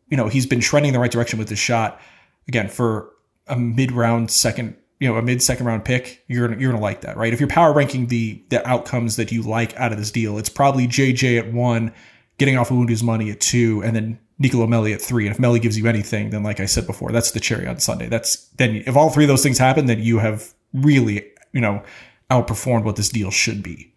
you 0.10 0.18
know, 0.18 0.28
he's 0.28 0.46
been 0.46 0.60
trending 0.60 0.94
the 0.94 1.00
right 1.00 1.12
direction 1.12 1.40
with 1.40 1.50
his 1.50 1.60
shot. 1.60 2.02
Again, 2.48 2.68
for 2.68 3.12
a 3.48 3.56
mid-round 3.58 4.32
second, 4.32 4.76
you 5.00 5.08
know, 5.08 5.18
a 5.18 5.22
mid-second 5.22 5.66
round 5.66 5.86
pick, 5.86 6.24
you're 6.28 6.48
gonna, 6.48 6.60
you're 6.60 6.72
gonna 6.72 6.82
like 6.82 7.02
that, 7.02 7.18
right? 7.18 7.34
If 7.34 7.40
you're 7.40 7.50
power 7.50 7.74
ranking 7.74 8.08
the 8.08 8.44
the 8.50 8.68
outcomes 8.68 9.16
that 9.18 9.32
you 9.32 9.42
like 9.44 9.76
out 9.78 9.92
of 9.92 9.98
this 9.98 10.12
deal, 10.12 10.38
it's 10.38 10.50
probably 10.50 10.88
JJ 10.88 11.40
at 11.40 11.54
one, 11.54 11.94
getting 12.38 12.58
off 12.58 12.70
Iwundu's 12.70 13.04
money 13.04 13.30
at 13.30 13.40
two, 13.40 13.82
and 13.84 13.96
then 13.96 14.20
Nicolo 14.40 14.66
Melli 14.68 14.94
at 14.94 15.02
three. 15.02 15.28
And 15.28 15.36
if 15.36 15.42
Melli 15.42 15.62
gives 15.62 15.78
you 15.78 15.88
anything, 15.88 16.30
then 16.32 16.44
like 16.44 16.60
I 16.60 16.66
said 16.66 16.88
before, 16.88 17.12
that's 17.12 17.32
the 17.32 17.40
cherry 17.40 17.68
on 17.68 17.80
sundae. 17.80 18.08
That's 18.08 18.48
then 18.58 18.84
if 18.88 18.96
all 18.96 19.10
three 19.10 19.24
of 19.26 19.28
those 19.28 19.44
things 19.44 19.58
happen, 19.58 19.86
then 19.86 20.00
you 20.02 20.20
have 20.20 20.54
really, 20.74 21.26
you 21.54 21.62
know, 21.62 21.84
outperformed 22.30 22.84
what 22.84 22.96
this 22.96 23.10
deal 23.10 23.30
should 23.32 23.62
be. 23.62 23.94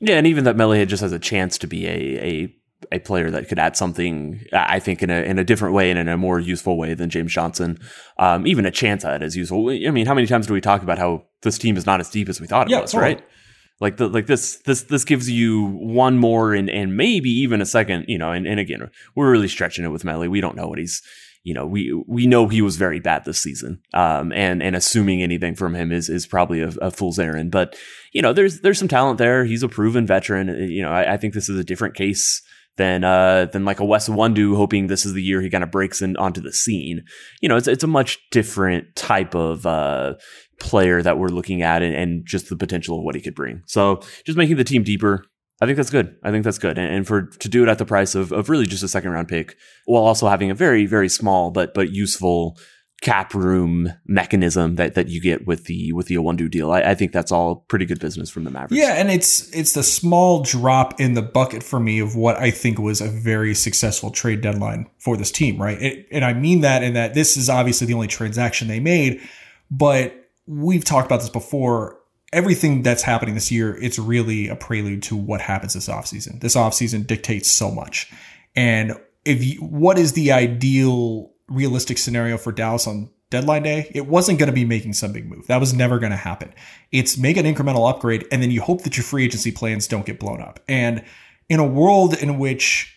Yeah, 0.00 0.16
and 0.16 0.26
even 0.26 0.44
that 0.44 0.56
Melli 0.56 0.86
just 0.86 1.00
has 1.02 1.12
a 1.12 1.18
chance 1.18 1.56
to 1.58 1.66
be 1.66 1.86
a 1.86 1.90
a 2.22 2.54
a 2.92 2.98
player 2.98 3.30
that 3.30 3.48
could 3.48 3.58
add 3.58 3.74
something, 3.76 4.40
I 4.52 4.78
think, 4.80 5.02
in 5.02 5.08
a 5.10 5.22
in 5.22 5.38
a 5.38 5.44
different 5.44 5.74
way 5.74 5.90
and 5.90 5.98
in 5.98 6.08
a 6.08 6.16
more 6.18 6.38
useful 6.38 6.76
way 6.76 6.92
than 6.94 7.08
James 7.08 7.32
Johnson. 7.32 7.78
Um, 8.18 8.46
even 8.46 8.66
a 8.66 8.70
chance 8.70 9.04
at 9.04 9.22
it 9.22 9.24
is 9.24 9.36
useful. 9.36 9.70
I 9.70 9.90
mean, 9.90 10.06
how 10.06 10.14
many 10.14 10.26
times 10.26 10.46
do 10.46 10.52
we 10.52 10.60
talk 10.60 10.82
about 10.82 10.98
how 10.98 11.24
this 11.42 11.56
team 11.58 11.76
is 11.76 11.86
not 11.86 12.00
as 12.00 12.10
deep 12.10 12.28
as 12.28 12.40
we 12.40 12.46
thought 12.46 12.68
it 12.68 12.72
Yeah, 12.72 12.82
was, 12.82 12.92
totally. 12.92 13.14
right? 13.14 13.24
Like 13.80 13.98
the 13.98 14.08
like 14.08 14.26
this 14.26 14.56
this 14.58 14.82
this 14.84 15.04
gives 15.04 15.28
you 15.30 15.66
one 15.66 16.18
more 16.18 16.54
and 16.54 16.70
and 16.70 16.96
maybe 16.96 17.30
even 17.30 17.60
a 17.60 17.66
second, 17.66 18.06
you 18.08 18.18
know. 18.18 18.32
And, 18.32 18.46
and 18.46 18.58
again, 18.58 18.90
we're 19.14 19.30
really 19.30 19.48
stretching 19.48 19.84
it 19.84 19.88
with 19.88 20.02
Melli. 20.02 20.30
We 20.30 20.40
don't 20.40 20.56
know 20.56 20.66
what 20.66 20.78
he's 20.78 21.02
you 21.46 21.54
know, 21.54 21.64
we 21.64 21.92
we 22.08 22.26
know 22.26 22.48
he 22.48 22.60
was 22.60 22.74
very 22.74 22.98
bad 22.98 23.24
this 23.24 23.38
season, 23.38 23.80
um, 23.94 24.32
and 24.32 24.60
and 24.60 24.74
assuming 24.74 25.22
anything 25.22 25.54
from 25.54 25.76
him 25.76 25.92
is 25.92 26.08
is 26.08 26.26
probably 26.26 26.60
a, 26.60 26.70
a 26.82 26.90
fool's 26.90 27.20
errand. 27.20 27.52
But 27.52 27.76
you 28.10 28.20
know, 28.20 28.32
there's 28.32 28.62
there's 28.62 28.80
some 28.80 28.88
talent 28.88 29.18
there. 29.18 29.44
He's 29.44 29.62
a 29.62 29.68
proven 29.68 30.08
veteran. 30.08 30.48
You 30.68 30.82
know, 30.82 30.90
I, 30.90 31.12
I 31.12 31.16
think 31.16 31.34
this 31.34 31.48
is 31.48 31.56
a 31.56 31.62
different 31.62 31.94
case 31.94 32.42
than 32.76 33.04
uh 33.04 33.46
than 33.46 33.64
like 33.64 33.80
a 33.80 33.84
Wes 33.84 34.08
Iwundu 34.08 34.56
hoping 34.56 34.86
this 34.86 35.06
is 35.06 35.12
the 35.12 35.22
year 35.22 35.40
he 35.40 35.50
kind 35.50 35.64
of 35.64 35.70
breaks 35.70 36.02
in 36.02 36.16
onto 36.16 36.40
the 36.40 36.52
scene. 36.52 37.04
You 37.40 37.48
know, 37.48 37.56
it's 37.56 37.68
it's 37.68 37.84
a 37.84 37.88
much 37.88 38.18
different 38.30 38.94
type 38.96 39.34
of 39.34 39.66
uh 39.66 40.14
player 40.60 41.02
that 41.02 41.18
we're 41.18 41.28
looking 41.28 41.62
at 41.62 41.82
and, 41.82 41.94
and 41.94 42.26
just 42.26 42.48
the 42.48 42.56
potential 42.56 42.98
of 42.98 43.04
what 43.04 43.14
he 43.14 43.20
could 43.20 43.34
bring. 43.34 43.62
So 43.66 44.00
just 44.24 44.38
making 44.38 44.56
the 44.56 44.64
team 44.64 44.82
deeper. 44.82 45.24
I 45.60 45.64
think 45.64 45.76
that's 45.76 45.90
good. 45.90 46.16
I 46.22 46.30
think 46.30 46.44
that's 46.44 46.58
good. 46.58 46.76
And, 46.76 46.94
and 46.94 47.06
for 47.06 47.22
to 47.22 47.48
do 47.48 47.62
it 47.62 47.68
at 47.68 47.78
the 47.78 47.86
price 47.86 48.14
of, 48.14 48.30
of 48.30 48.50
really 48.50 48.66
just 48.66 48.82
a 48.82 48.88
second 48.88 49.10
round 49.10 49.28
pick 49.28 49.56
while 49.86 50.04
also 50.04 50.28
having 50.28 50.50
a 50.50 50.54
very, 50.54 50.84
very 50.84 51.08
small 51.08 51.50
but 51.50 51.72
but 51.72 51.90
useful 51.90 52.58
cap 53.02 53.34
room 53.34 53.92
mechanism 54.06 54.76
that 54.76 54.94
that 54.94 55.08
you 55.08 55.20
get 55.20 55.46
with 55.46 55.64
the 55.64 55.92
with 55.92 56.06
the 56.06 56.14
Iwundu 56.16 56.50
deal. 56.50 56.72
I, 56.72 56.80
I 56.80 56.94
think 56.94 57.12
that's 57.12 57.30
all 57.30 57.56
pretty 57.68 57.84
good 57.84 58.00
business 58.00 58.30
from 58.30 58.44
the 58.44 58.50
Mavericks. 58.50 58.74
Yeah, 58.74 58.94
and 58.94 59.10
it's 59.10 59.54
it's 59.54 59.74
the 59.74 59.82
small 59.82 60.42
drop 60.42 60.98
in 60.98 61.14
the 61.14 61.22
bucket 61.22 61.62
for 61.62 61.78
me 61.78 62.00
of 62.00 62.16
what 62.16 62.36
I 62.38 62.50
think 62.50 62.78
was 62.78 63.00
a 63.00 63.08
very 63.08 63.54
successful 63.54 64.10
trade 64.10 64.40
deadline 64.40 64.88
for 64.98 65.16
this 65.16 65.30
team, 65.30 65.60
right? 65.60 65.80
It, 65.80 66.08
and 66.10 66.24
I 66.24 66.32
mean 66.32 66.62
that 66.62 66.82
in 66.82 66.94
that 66.94 67.14
this 67.14 67.36
is 67.36 67.50
obviously 67.50 67.86
the 67.86 67.94
only 67.94 68.08
transaction 68.08 68.66
they 68.66 68.80
made, 68.80 69.20
but 69.70 70.30
we've 70.46 70.84
talked 70.84 71.06
about 71.06 71.20
this 71.20 71.30
before. 71.30 71.98
everything 72.32 72.82
that's 72.82 73.02
happening 73.02 73.34
this 73.34 73.50
year, 73.50 73.76
it's 73.80 73.98
really 73.98 74.48
a 74.48 74.56
prelude 74.56 75.02
to 75.04 75.16
what 75.16 75.40
happens 75.40 75.74
this 75.74 75.88
offseason. 75.88 76.40
This 76.40 76.56
offseason 76.56 77.06
dictates 77.06 77.50
so 77.50 77.70
much. 77.70 78.12
And 78.54 78.94
if 79.24 79.44
you, 79.44 79.60
what 79.60 79.98
is 79.98 80.12
the 80.12 80.32
ideal 80.32 81.30
realistic 81.48 81.98
scenario 81.98 82.36
for 82.38 82.52
Dallas 82.52 82.86
on 82.86 83.10
deadline 83.30 83.62
day? 83.62 83.90
It 83.94 84.06
wasn't 84.06 84.38
going 84.38 84.48
to 84.48 84.54
be 84.54 84.64
making 84.64 84.94
some 84.94 85.12
big 85.12 85.26
move. 85.26 85.46
That 85.46 85.60
was 85.60 85.74
never 85.74 85.98
going 85.98 86.12
to 86.12 86.16
happen. 86.16 86.52
It's 86.92 87.16
make 87.16 87.36
an 87.36 87.46
incremental 87.46 87.88
upgrade 87.88 88.26
and 88.30 88.42
then 88.42 88.50
you 88.50 88.60
hope 88.60 88.82
that 88.82 88.96
your 88.96 89.04
free 89.04 89.24
agency 89.24 89.52
plans 89.52 89.86
don't 89.86 90.06
get 90.06 90.20
blown 90.20 90.40
up. 90.40 90.60
And 90.68 91.04
in 91.48 91.60
a 91.60 91.66
world 91.66 92.14
in 92.14 92.38
which 92.38 92.96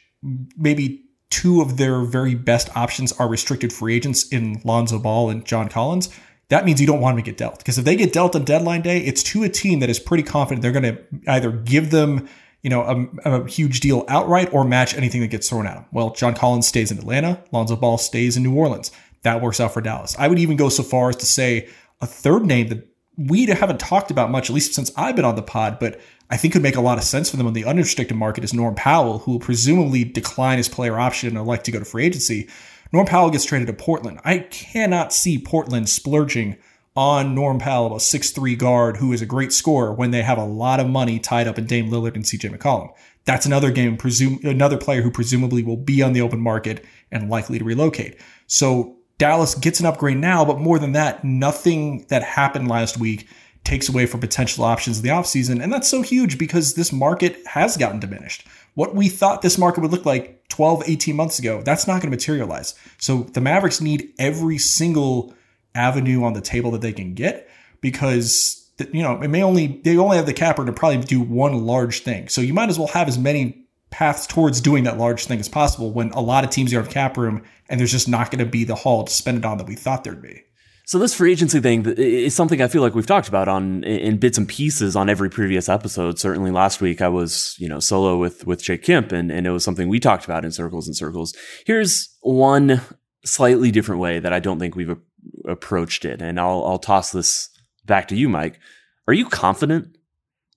maybe 0.57 1.05
two 1.29 1.61
of 1.61 1.77
their 1.77 2.01
very 2.01 2.35
best 2.35 2.75
options 2.75 3.11
are 3.13 3.27
restricted 3.27 3.71
free 3.71 3.95
agents 3.95 4.27
in 4.29 4.61
Lonzo 4.63 4.99
Ball 4.99 5.29
and 5.29 5.45
John 5.45 5.69
Collins, 5.69 6.09
that 6.49 6.65
means 6.65 6.81
you 6.81 6.87
don't 6.87 6.99
want 6.99 7.15
them 7.15 7.23
to 7.23 7.31
get 7.31 7.37
dealt. 7.37 7.59
Because 7.59 7.77
if 7.77 7.85
they 7.85 7.95
get 7.95 8.11
dealt 8.11 8.35
on 8.35 8.43
deadline 8.43 8.81
day, 8.81 8.99
it's 8.99 9.21
to 9.23 9.43
a 9.43 9.49
team 9.49 9.79
that 9.79 9.89
is 9.89 9.99
pretty 9.99 10.23
confident 10.23 10.61
they're 10.61 10.71
going 10.71 10.95
to 10.95 10.99
either 11.27 11.51
give 11.51 11.91
them, 11.91 12.27
you 12.61 12.69
know, 12.69 13.09
a, 13.23 13.31
a, 13.31 13.47
huge 13.47 13.79
deal 13.79 14.05
outright 14.07 14.53
or 14.53 14.65
match 14.65 14.93
anything 14.93 15.21
that 15.21 15.27
gets 15.29 15.49
thrown 15.49 15.65
at 15.65 15.77
him. 15.77 15.85
Well, 15.91 16.11
John 16.11 16.33
Collins 16.33 16.67
stays 16.67 16.91
in 16.91 16.97
Atlanta, 16.97 17.41
Lonzo 17.51 17.75
Ball 17.75 17.97
stays 17.97 18.35
in 18.35 18.43
New 18.43 18.55
Orleans. 18.55 18.91
That 19.23 19.41
works 19.41 19.59
out 19.59 19.73
for 19.73 19.81
Dallas. 19.81 20.15
I 20.19 20.27
would 20.27 20.39
even 20.39 20.57
go 20.57 20.69
so 20.69 20.83
far 20.83 21.09
as 21.09 21.15
to 21.17 21.25
say 21.25 21.69
a 22.01 22.05
third 22.05 22.45
name 22.45 22.67
that 22.69 22.87
we 23.17 23.45
haven't 23.45 23.79
talked 23.79 24.11
about 24.11 24.31
much, 24.31 24.49
at 24.49 24.53
least 24.53 24.73
since 24.73 24.91
I've 24.95 25.15
been 25.15 25.25
on 25.25 25.35
the 25.35 25.41
pod, 25.41 25.77
but 25.79 25.99
I 26.29 26.37
think 26.37 26.53
could 26.53 26.61
make 26.61 26.75
a 26.75 26.81
lot 26.81 26.97
of 26.97 27.03
sense 27.03 27.29
for 27.29 27.37
them 27.37 27.47
on 27.47 27.53
the 27.53 27.65
unrestricted 27.65 28.15
market 28.15 28.43
is 28.43 28.53
Norm 28.53 28.75
Powell, 28.75 29.19
who 29.19 29.31
will 29.31 29.39
presumably 29.39 30.03
decline 30.03 30.57
his 30.57 30.69
player 30.69 30.97
option 30.97 31.29
and 31.29 31.37
elect 31.37 31.65
to 31.65 31.71
go 31.71 31.79
to 31.79 31.85
free 31.85 32.05
agency. 32.05 32.47
Norm 32.93 33.05
Powell 33.05 33.29
gets 33.29 33.45
traded 33.45 33.67
to 33.67 33.73
Portland. 33.73 34.19
I 34.23 34.39
cannot 34.39 35.11
see 35.11 35.37
Portland 35.37 35.89
splurging 35.89 36.57
on 36.95 37.35
Norm 37.35 37.59
Powell, 37.59 37.95
a 37.95 37.99
six-three 37.99 38.55
guard 38.55 38.97
who 38.97 39.13
is 39.13 39.21
a 39.21 39.25
great 39.25 39.53
scorer, 39.53 39.93
when 39.93 40.11
they 40.11 40.21
have 40.21 40.37
a 40.37 40.45
lot 40.45 40.79
of 40.79 40.89
money 40.89 41.19
tied 41.19 41.47
up 41.47 41.57
in 41.57 41.65
Dame 41.65 41.89
Lillard 41.89 42.15
and 42.15 42.23
CJ 42.23 42.55
McCollum. 42.55 42.91
That's 43.25 43.45
another 43.45 43.71
game, 43.71 43.95
presume 43.95 44.39
another 44.43 44.77
player 44.77 45.01
who 45.01 45.11
presumably 45.11 45.63
will 45.63 45.77
be 45.77 46.01
on 46.01 46.13
the 46.13 46.21
open 46.21 46.39
market 46.39 46.83
and 47.11 47.29
likely 47.29 47.59
to 47.59 47.65
relocate. 47.65 48.19
So 48.47 48.97
Dallas 49.19 49.53
gets 49.53 49.79
an 49.79 49.85
upgrade 49.85 50.17
now, 50.17 50.43
but 50.45 50.59
more 50.59 50.79
than 50.79 50.93
that, 50.93 51.23
nothing 51.23 52.05
that 52.09 52.23
happened 52.23 52.67
last 52.67 52.97
week 52.97 53.27
takes 53.63 53.89
away 53.89 54.05
from 54.05 54.21
potential 54.21 54.63
options 54.63 54.97
in 54.97 55.03
the 55.03 55.09
offseason. 55.09 55.61
And 55.61 55.71
that's 55.71 55.89
so 55.89 56.01
huge 56.01 56.37
because 56.37 56.73
this 56.73 56.91
market 56.91 57.45
has 57.45 57.77
gotten 57.77 57.99
diminished. 57.99 58.47
What 58.73 58.95
we 58.95 59.09
thought 59.09 59.41
this 59.41 59.57
market 59.57 59.81
would 59.81 59.91
look 59.91 60.05
like 60.05 60.47
12, 60.47 60.83
18 60.87 61.15
months 61.15 61.37
ago, 61.37 61.61
that's 61.61 61.85
not 61.85 62.01
going 62.01 62.09
to 62.11 62.17
materialize. 62.17 62.75
So 62.97 63.23
the 63.23 63.41
Mavericks 63.41 63.81
need 63.81 64.13
every 64.17 64.57
single 64.57 65.33
avenue 65.75 66.23
on 66.23 66.33
the 66.33 66.41
table 66.41 66.71
that 66.71 66.81
they 66.81 66.93
can 66.93 67.13
get 67.13 67.49
because 67.81 68.71
you 68.91 69.03
know 69.03 69.21
it 69.21 69.27
may 69.27 69.43
only 69.43 69.81
they 69.83 69.97
only 69.97 70.17
have 70.17 70.25
the 70.25 70.33
capper 70.33 70.65
to 70.65 70.73
probably 70.73 70.99
do 70.99 71.21
one 71.21 71.65
large 71.65 72.01
thing. 72.01 72.27
So 72.29 72.41
you 72.41 72.53
might 72.53 72.69
as 72.69 72.77
well 72.77 72.87
have 72.89 73.07
as 73.07 73.17
many 73.17 73.65
paths 73.89 74.27
towards 74.27 74.61
doing 74.61 74.83
that 74.83 74.97
large 74.97 75.25
thing 75.25 75.39
as 75.39 75.49
possible 75.49 75.91
when 75.91 76.11
a 76.11 76.21
lot 76.21 76.43
of 76.43 76.49
teams 76.49 76.71
in 76.71 76.85
cap 76.85 77.17
room 77.17 77.43
and 77.69 77.79
there's 77.79 77.91
just 77.91 78.07
not 78.07 78.29
going 78.31 78.43
to 78.43 78.49
be 78.49 78.63
the 78.63 78.75
haul 78.75 79.03
to 79.03 79.11
spend 79.11 79.37
it 79.37 79.45
on 79.45 79.57
that 79.57 79.67
we 79.67 79.75
thought 79.75 80.03
there'd 80.03 80.21
be. 80.21 80.43
So 80.85 80.97
this 80.97 81.13
free 81.13 81.31
agency 81.31 81.59
thing 81.59 81.85
is 81.85 82.35
something 82.35 82.63
I 82.63 82.67
feel 82.67 82.81
like 82.81 82.95
we've 82.95 83.05
talked 83.05 83.27
about 83.27 83.47
on 83.47 83.83
in 83.83 84.17
bits 84.17 84.39
and 84.39 84.47
pieces 84.47 84.95
on 84.95 85.07
every 85.07 85.29
previous 85.29 85.69
episode. 85.69 86.17
Certainly 86.17 86.49
last 86.49 86.81
week 86.81 86.99
I 87.01 87.09
was, 87.09 87.55
you 87.59 87.69
know, 87.69 87.79
solo 87.79 88.17
with 88.17 88.47
with 88.47 88.63
Jake 88.63 88.83
Kemp 88.83 89.11
and, 89.11 89.31
and 89.31 89.45
it 89.45 89.51
was 89.51 89.63
something 89.63 89.87
we 89.87 89.99
talked 89.99 90.25
about 90.25 90.45
in 90.45 90.51
circles 90.51 90.87
and 90.87 90.95
circles. 90.95 91.35
Here's 91.65 92.09
one 92.21 92.81
slightly 93.23 93.69
different 93.69 94.01
way 94.01 94.17
that 94.17 94.33
I 94.33 94.39
don't 94.39 94.57
think 94.57 94.75
we've 94.75 94.95
approached 95.45 96.05
it. 96.05 96.21
And 96.21 96.39
I'll 96.39 96.63
I'll 96.65 96.79
toss 96.79 97.11
this 97.11 97.49
back 97.85 98.07
to 98.09 98.15
you, 98.15 98.29
Mike. 98.29 98.59
Are 99.07 99.13
you 99.13 99.25
confident? 99.25 99.97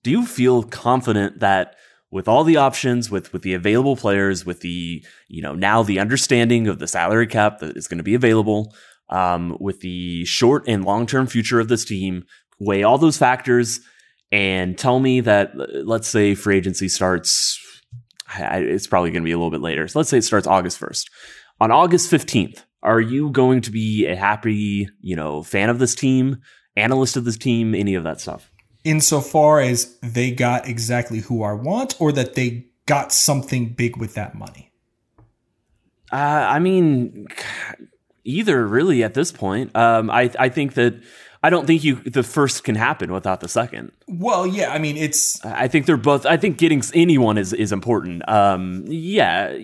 Do 0.03 0.11
you 0.11 0.25
feel 0.25 0.63
confident 0.63 1.39
that 1.39 1.75
with 2.11 2.27
all 2.27 2.43
the 2.43 2.57
options, 2.57 3.09
with 3.09 3.33
with 3.33 3.41
the 3.41 3.55
available 3.55 3.95
players, 3.95 4.45
with 4.45 4.61
the, 4.61 5.03
you 5.27 5.41
know, 5.41 5.55
now 5.55 5.81
the 5.81 5.99
understanding 5.99 6.67
of 6.67 6.77
the 6.77 6.87
salary 6.87 7.25
cap 7.25 7.59
that 7.59 7.75
is 7.75 7.87
going 7.87 7.97
to 7.97 8.03
be 8.03 8.13
available, 8.13 8.75
um, 9.09 9.57
with 9.59 9.79
the 9.81 10.23
short 10.25 10.63
and 10.67 10.85
long 10.85 11.07
term 11.07 11.25
future 11.25 11.59
of 11.59 11.69
this 11.69 11.85
team, 11.85 12.25
weigh 12.59 12.83
all 12.83 12.97
those 12.97 13.17
factors, 13.17 13.79
and 14.31 14.77
tell 14.77 14.99
me 14.99 15.21
that, 15.21 15.53
let's 15.85 16.07
say 16.07 16.35
free 16.35 16.57
agency 16.57 16.87
starts, 16.87 17.59
it's 18.37 18.87
probably 18.87 19.11
going 19.11 19.23
to 19.23 19.27
be 19.27 19.31
a 19.31 19.37
little 19.37 19.51
bit 19.51 19.61
later. 19.61 19.87
So 19.87 19.99
let's 19.99 20.09
say 20.09 20.17
it 20.17 20.23
starts 20.23 20.47
August 20.47 20.79
1st. 20.79 21.05
On 21.61 21.71
August 21.71 22.11
15th, 22.11 22.63
are 22.83 23.01
you 23.01 23.29
going 23.31 23.61
to 23.61 23.71
be 23.71 24.05
a 24.05 24.15
happy, 24.15 24.89
you 25.01 25.15
know, 25.15 25.41
fan 25.41 25.69
of 25.69 25.79
this 25.79 25.95
team, 25.95 26.41
analyst 26.75 27.17
of 27.17 27.23
this 27.25 27.37
team, 27.37 27.73
any 27.73 27.95
of 27.95 28.03
that 28.03 28.19
stuff? 28.19 28.51
Insofar 28.83 29.61
as 29.61 29.97
they 30.01 30.31
got 30.31 30.67
exactly 30.67 31.19
who 31.19 31.43
I 31.43 31.53
want, 31.53 31.95
or 31.99 32.11
that 32.11 32.35
they 32.35 32.67
got 32.85 33.13
something 33.13 33.73
big 33.73 33.97
with 33.97 34.13
that 34.15 34.35
money? 34.35 34.71
Uh, 36.11 36.15
I 36.15 36.59
mean, 36.59 37.27
either 38.25 38.67
really 38.67 39.03
at 39.03 39.13
this 39.13 39.31
point. 39.31 39.75
Um, 39.75 40.09
I 40.09 40.29
I 40.37 40.49
think 40.49 40.73
that 40.73 41.01
I 41.41 41.49
don't 41.49 41.65
think 41.65 41.83
you 41.83 41.95
the 41.95 42.23
first 42.23 42.65
can 42.65 42.75
happen 42.75 43.13
without 43.13 43.39
the 43.39 43.47
second. 43.47 43.93
Well, 44.07 44.45
yeah, 44.45 44.73
I 44.73 44.79
mean 44.79 44.97
it's. 44.97 45.43
I 45.45 45.69
think 45.69 45.85
they're 45.85 45.97
both. 45.97 46.25
I 46.25 46.35
think 46.35 46.57
getting 46.57 46.83
anyone 46.93 47.37
is 47.37 47.53
is 47.53 47.71
important. 47.71 48.27
Um, 48.29 48.83
yeah. 48.87 49.57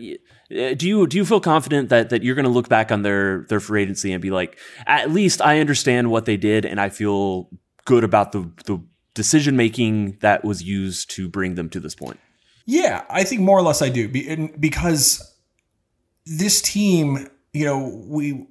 Uh, 0.51 0.73
do 0.73 0.87
you 0.87 1.07
do 1.07 1.17
you 1.17 1.25
feel 1.25 1.39
confident 1.39 1.89
that 1.89 2.09
that 2.09 2.23
you're 2.23 2.35
going 2.35 2.45
to 2.45 2.51
look 2.51 2.69
back 2.69 2.91
on 2.91 3.03
their 3.03 3.45
their 3.49 3.59
free 3.59 3.83
agency 3.83 4.11
and 4.11 4.21
be 4.21 4.31
like, 4.31 4.57
at 4.87 5.11
least 5.11 5.41
I 5.41 5.59
understand 5.59 6.11
what 6.11 6.25
they 6.25 6.37
did 6.37 6.65
and 6.65 6.79
I 6.79 6.89
feel 6.89 7.49
good 7.85 8.03
about 8.03 8.31
the 8.31 8.51
the 8.65 8.83
decision 9.13 9.55
making 9.55 10.17
that 10.21 10.43
was 10.43 10.63
used 10.63 11.09
to 11.11 11.27
bring 11.27 11.55
them 11.55 11.69
to 11.69 11.79
this 11.79 11.95
point. 11.95 12.19
Yeah, 12.65 13.03
I 13.09 13.23
think 13.23 13.41
more 13.41 13.57
or 13.57 13.63
less 13.63 13.81
I 13.81 13.89
do, 13.89 14.07
because 14.59 15.35
this 16.25 16.61
team 16.61 17.27
you 17.53 17.65
know, 17.65 18.03
we 18.07 18.47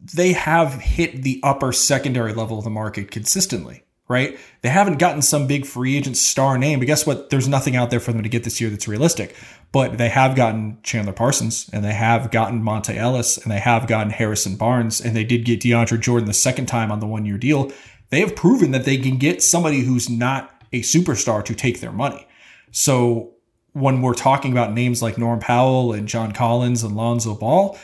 they 0.00 0.32
have 0.32 0.74
hit 0.74 1.22
the 1.22 1.40
upper 1.42 1.72
secondary 1.72 2.32
level 2.32 2.58
of 2.58 2.64
the 2.64 2.70
market 2.70 3.10
consistently, 3.10 3.84
right? 4.10 4.36
They 4.62 4.68
haven't 4.68 4.98
gotten 4.98 5.22
some 5.22 5.46
big 5.46 5.64
free 5.64 5.96
agent 5.96 6.16
star 6.16 6.58
name, 6.58 6.80
but 6.80 6.86
guess 6.86 7.06
what? 7.06 7.30
There's 7.30 7.46
nothing 7.46 7.76
out 7.76 7.90
there 7.90 8.00
for 8.00 8.12
them 8.12 8.24
to 8.24 8.28
get 8.28 8.42
this 8.42 8.60
year 8.60 8.68
that's 8.68 8.88
realistic. 8.88 9.36
But 9.70 9.98
they 9.98 10.08
have 10.08 10.34
gotten 10.34 10.78
Chandler 10.82 11.12
Parsons 11.12 11.70
and 11.72 11.84
they 11.84 11.92
have 11.92 12.32
gotten 12.32 12.60
Monta 12.60 12.96
Ellis 12.96 13.38
and 13.38 13.52
they 13.52 13.60
have 13.60 13.86
gotten 13.86 14.10
Harrison 14.10 14.56
Barnes 14.56 15.00
and 15.00 15.14
they 15.14 15.22
did 15.22 15.44
get 15.44 15.60
DeAndre 15.60 16.00
Jordan 16.00 16.26
the 16.26 16.34
second 16.34 16.66
time 16.66 16.90
on 16.90 16.98
the 16.98 17.06
one 17.06 17.24
year 17.24 17.38
deal. 17.38 17.70
They 18.10 18.18
have 18.18 18.34
proven 18.34 18.72
that 18.72 18.84
they 18.84 18.98
can 18.98 19.16
get 19.16 19.44
somebody 19.44 19.82
who's 19.82 20.10
not 20.10 20.60
a 20.72 20.80
superstar 20.80 21.44
to 21.44 21.54
take 21.54 21.80
their 21.80 21.92
money. 21.92 22.26
So 22.72 23.34
when 23.74 24.02
we're 24.02 24.14
talking 24.14 24.50
about 24.50 24.72
names 24.72 25.02
like 25.02 25.18
Norm 25.18 25.38
Powell 25.38 25.92
and 25.92 26.08
John 26.08 26.32
Collins 26.32 26.82
and 26.82 26.96
Lonzo 26.96 27.36
Ball, 27.36 27.78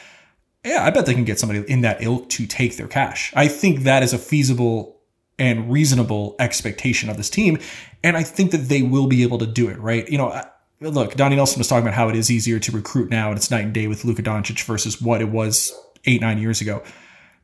yeah, 0.64 0.84
I 0.84 0.90
bet 0.90 1.06
they 1.06 1.14
can 1.14 1.24
get 1.24 1.38
somebody 1.38 1.62
in 1.70 1.82
that 1.82 2.02
ilk 2.02 2.28
to 2.30 2.46
take 2.48 2.76
their 2.76 2.88
cash. 2.88 3.32
I 3.36 3.46
think 3.46 3.84
that 3.84 4.02
is 4.02 4.12
a 4.12 4.18
feasible 4.18 4.95
and 5.38 5.70
reasonable 5.70 6.34
expectation 6.38 7.10
of 7.10 7.16
this 7.16 7.30
team. 7.30 7.58
And 8.02 8.16
I 8.16 8.22
think 8.22 8.52
that 8.52 8.68
they 8.68 8.82
will 8.82 9.06
be 9.06 9.22
able 9.22 9.38
to 9.38 9.46
do 9.46 9.68
it, 9.68 9.78
right? 9.78 10.08
You 10.08 10.18
know, 10.18 10.42
look, 10.80 11.14
Donnie 11.14 11.36
Nelson 11.36 11.58
was 11.58 11.68
talking 11.68 11.86
about 11.86 11.94
how 11.94 12.08
it 12.08 12.16
is 12.16 12.30
easier 12.30 12.58
to 12.58 12.72
recruit 12.72 13.10
now 13.10 13.28
and 13.28 13.36
it's 13.36 13.50
night 13.50 13.64
and 13.64 13.74
day 13.74 13.86
with 13.86 14.04
Luka 14.04 14.22
Doncic 14.22 14.62
versus 14.64 15.00
what 15.00 15.20
it 15.20 15.28
was 15.28 15.78
eight, 16.04 16.20
nine 16.20 16.38
years 16.38 16.60
ago. 16.60 16.82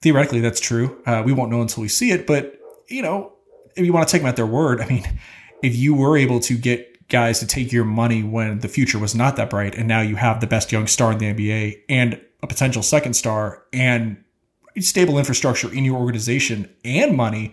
Theoretically, 0.00 0.40
that's 0.40 0.60
true. 0.60 1.00
Uh, 1.06 1.22
we 1.24 1.32
won't 1.32 1.50
know 1.50 1.60
until 1.60 1.82
we 1.82 1.88
see 1.88 2.10
it. 2.10 2.26
But, 2.26 2.58
you 2.88 3.02
know, 3.02 3.32
if 3.76 3.84
you 3.84 3.92
want 3.92 4.08
to 4.08 4.12
take 4.12 4.22
them 4.22 4.28
at 4.28 4.36
their 4.36 4.46
word, 4.46 4.80
I 4.80 4.86
mean, 4.86 5.06
if 5.62 5.76
you 5.76 5.94
were 5.94 6.16
able 6.16 6.40
to 6.40 6.56
get 6.56 6.92
guys 7.08 7.40
to 7.40 7.46
take 7.46 7.72
your 7.72 7.84
money 7.84 8.22
when 8.22 8.60
the 8.60 8.68
future 8.68 8.98
was 8.98 9.14
not 9.14 9.36
that 9.36 9.50
bright 9.50 9.74
and 9.74 9.86
now 9.86 10.00
you 10.00 10.16
have 10.16 10.40
the 10.40 10.46
best 10.46 10.72
young 10.72 10.86
star 10.86 11.12
in 11.12 11.18
the 11.18 11.26
NBA 11.26 11.82
and 11.88 12.18
a 12.42 12.46
potential 12.46 12.82
second 12.82 13.14
star 13.14 13.64
and 13.72 14.22
stable 14.80 15.18
infrastructure 15.18 15.72
in 15.72 15.84
your 15.84 15.98
organization 15.98 16.74
and 16.84 17.16
money, 17.16 17.52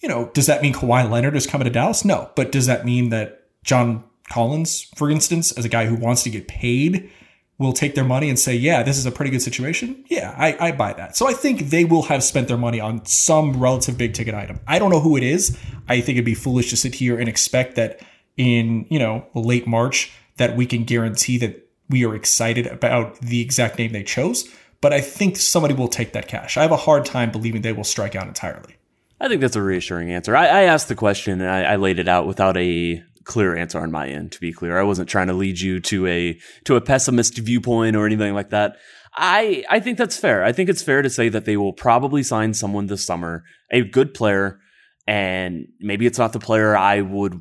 you 0.00 0.08
know, 0.08 0.30
does 0.34 0.46
that 0.46 0.62
mean 0.62 0.74
Kawhi 0.74 1.10
Leonard 1.10 1.36
is 1.36 1.46
coming 1.46 1.64
to 1.64 1.70
Dallas? 1.70 2.04
No. 2.04 2.30
But 2.36 2.52
does 2.52 2.66
that 2.66 2.84
mean 2.84 3.10
that 3.10 3.44
John 3.64 4.04
Collins, 4.28 4.82
for 4.96 5.10
instance, 5.10 5.52
as 5.52 5.64
a 5.64 5.68
guy 5.68 5.86
who 5.86 5.94
wants 5.94 6.22
to 6.24 6.30
get 6.30 6.48
paid, 6.48 7.10
will 7.58 7.72
take 7.72 7.94
their 7.94 8.04
money 8.04 8.28
and 8.28 8.38
say, 8.38 8.54
yeah, 8.54 8.82
this 8.82 8.98
is 8.98 9.06
a 9.06 9.10
pretty 9.10 9.30
good 9.30 9.40
situation? 9.40 10.04
Yeah, 10.08 10.34
I, 10.36 10.68
I 10.68 10.72
buy 10.72 10.92
that. 10.92 11.16
So 11.16 11.26
I 11.26 11.32
think 11.32 11.70
they 11.70 11.84
will 11.84 12.02
have 12.02 12.22
spent 12.22 12.48
their 12.48 12.58
money 12.58 12.80
on 12.80 13.04
some 13.06 13.58
relative 13.58 13.96
big 13.96 14.12
ticket 14.12 14.34
item. 14.34 14.60
I 14.66 14.78
don't 14.78 14.90
know 14.90 15.00
who 15.00 15.16
it 15.16 15.22
is. 15.22 15.58
I 15.88 16.00
think 16.00 16.16
it'd 16.16 16.24
be 16.24 16.34
foolish 16.34 16.70
to 16.70 16.76
sit 16.76 16.94
here 16.94 17.18
and 17.18 17.28
expect 17.28 17.76
that 17.76 18.00
in, 18.36 18.86
you 18.90 18.98
know, 18.98 19.26
late 19.34 19.66
March 19.66 20.12
that 20.36 20.56
we 20.56 20.66
can 20.66 20.84
guarantee 20.84 21.38
that 21.38 21.66
we 21.88 22.04
are 22.04 22.14
excited 22.14 22.66
about 22.66 23.18
the 23.20 23.40
exact 23.40 23.78
name 23.78 23.92
they 23.92 24.02
chose, 24.02 24.48
but 24.80 24.92
I 24.92 25.00
think 25.00 25.36
somebody 25.36 25.74
will 25.74 25.88
take 25.88 26.12
that 26.12 26.28
cash. 26.28 26.56
I 26.56 26.62
have 26.62 26.72
a 26.72 26.76
hard 26.76 27.04
time 27.04 27.30
believing 27.30 27.62
they 27.62 27.72
will 27.72 27.84
strike 27.84 28.14
out 28.14 28.26
entirely. 28.26 28.76
I 29.20 29.28
think 29.28 29.40
that's 29.40 29.56
a 29.56 29.62
reassuring 29.62 30.12
answer. 30.12 30.36
I, 30.36 30.46
I 30.46 30.62
asked 30.62 30.88
the 30.88 30.94
question 30.94 31.40
and 31.40 31.50
I, 31.50 31.62
I, 31.72 31.76
laid 31.76 31.98
it 31.98 32.08
out 32.08 32.26
without 32.26 32.56
a 32.56 33.02
clear 33.24 33.56
answer 33.56 33.80
on 33.80 33.90
my 33.90 34.08
end. 34.08 34.32
To 34.32 34.40
be 34.40 34.52
clear, 34.52 34.78
I 34.78 34.82
wasn't 34.82 35.08
trying 35.08 35.28
to 35.28 35.32
lead 35.32 35.58
you 35.60 35.80
to 35.80 36.06
a 36.06 36.38
to 36.64 36.76
a 36.76 36.80
pessimist 36.80 37.38
viewpoint 37.38 37.96
or 37.96 38.06
anything 38.06 38.34
like 38.34 38.50
that. 38.50 38.76
I 39.14 39.64
I 39.70 39.80
think 39.80 39.96
that's 39.98 40.16
fair. 40.18 40.44
I 40.44 40.52
think 40.52 40.68
it's 40.68 40.82
fair 40.82 41.00
to 41.02 41.08
say 41.10 41.28
that 41.30 41.46
they 41.46 41.56
will 41.56 41.72
probably 41.72 42.22
sign 42.22 42.52
someone 42.52 42.86
this 42.86 43.04
summer, 43.06 43.44
a 43.70 43.82
good 43.82 44.12
player, 44.12 44.60
and 45.06 45.68
maybe 45.80 46.04
it's 46.06 46.18
not 46.18 46.32
the 46.34 46.38
player 46.38 46.76
I 46.76 47.00
would 47.00 47.40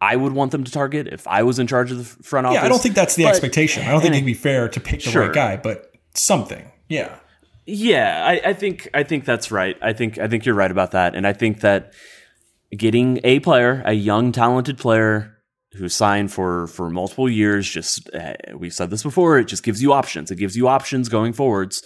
I 0.00 0.16
would 0.16 0.32
want 0.32 0.52
them 0.52 0.64
to 0.64 0.72
target 0.72 1.08
if 1.08 1.28
I 1.28 1.42
was 1.42 1.58
in 1.58 1.66
charge 1.66 1.92
of 1.92 1.98
the 1.98 2.04
front 2.24 2.46
office. 2.46 2.56
Yeah, 2.60 2.64
I 2.64 2.68
don't 2.70 2.80
think 2.80 2.94
that's 2.94 3.16
the 3.16 3.24
But- 3.24 3.30
expectation. 3.30 3.86
I 3.86 3.90
don't 3.90 4.00
think 4.00 4.14
it'd 4.14 4.24
be 4.24 4.32
fair 4.34 4.68
to 4.68 4.80
pick 4.80 5.02
the 5.04 5.10
Sure. 5.10 5.22
right 5.26 5.32
guy, 5.32 5.56
but 5.58 5.90
something. 6.14 6.70
Yeah. 6.88 7.14
Yeah, 7.66 8.24
I, 8.26 8.50
I 8.50 8.52
think 8.52 8.88
I 8.94 9.02
think 9.02 9.24
that's 9.24 9.50
right. 9.50 9.76
I 9.82 9.92
think 9.92 10.18
I 10.18 10.28
think 10.28 10.44
you're 10.44 10.54
right 10.54 10.70
about 10.70 10.92
that, 10.92 11.14
and 11.14 11.26
I 11.26 11.32
think 11.32 11.60
that 11.60 11.92
getting 12.76 13.20
a 13.24 13.40
player, 13.40 13.82
a 13.84 13.92
young 13.92 14.32
talented 14.32 14.78
player 14.78 15.36
who 15.74 15.88
signed 15.88 16.32
for 16.32 16.66
for 16.68 16.90
multiple 16.90 17.28
years, 17.28 17.68
just 17.68 18.10
uh, 18.14 18.34
we've 18.56 18.72
said 18.72 18.90
this 18.90 19.02
before, 19.02 19.38
it 19.38 19.44
just 19.44 19.62
gives 19.62 19.82
you 19.82 19.92
options. 19.92 20.30
It 20.30 20.36
gives 20.36 20.56
you 20.56 20.68
options 20.68 21.08
going 21.08 21.32
forwards, 21.32 21.82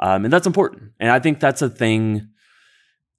um, 0.00 0.24
and 0.24 0.32
that's 0.32 0.46
important. 0.46 0.92
And 0.98 1.10
I 1.10 1.20
think 1.20 1.40
that's 1.40 1.62
a 1.62 1.68
thing. 1.68 2.28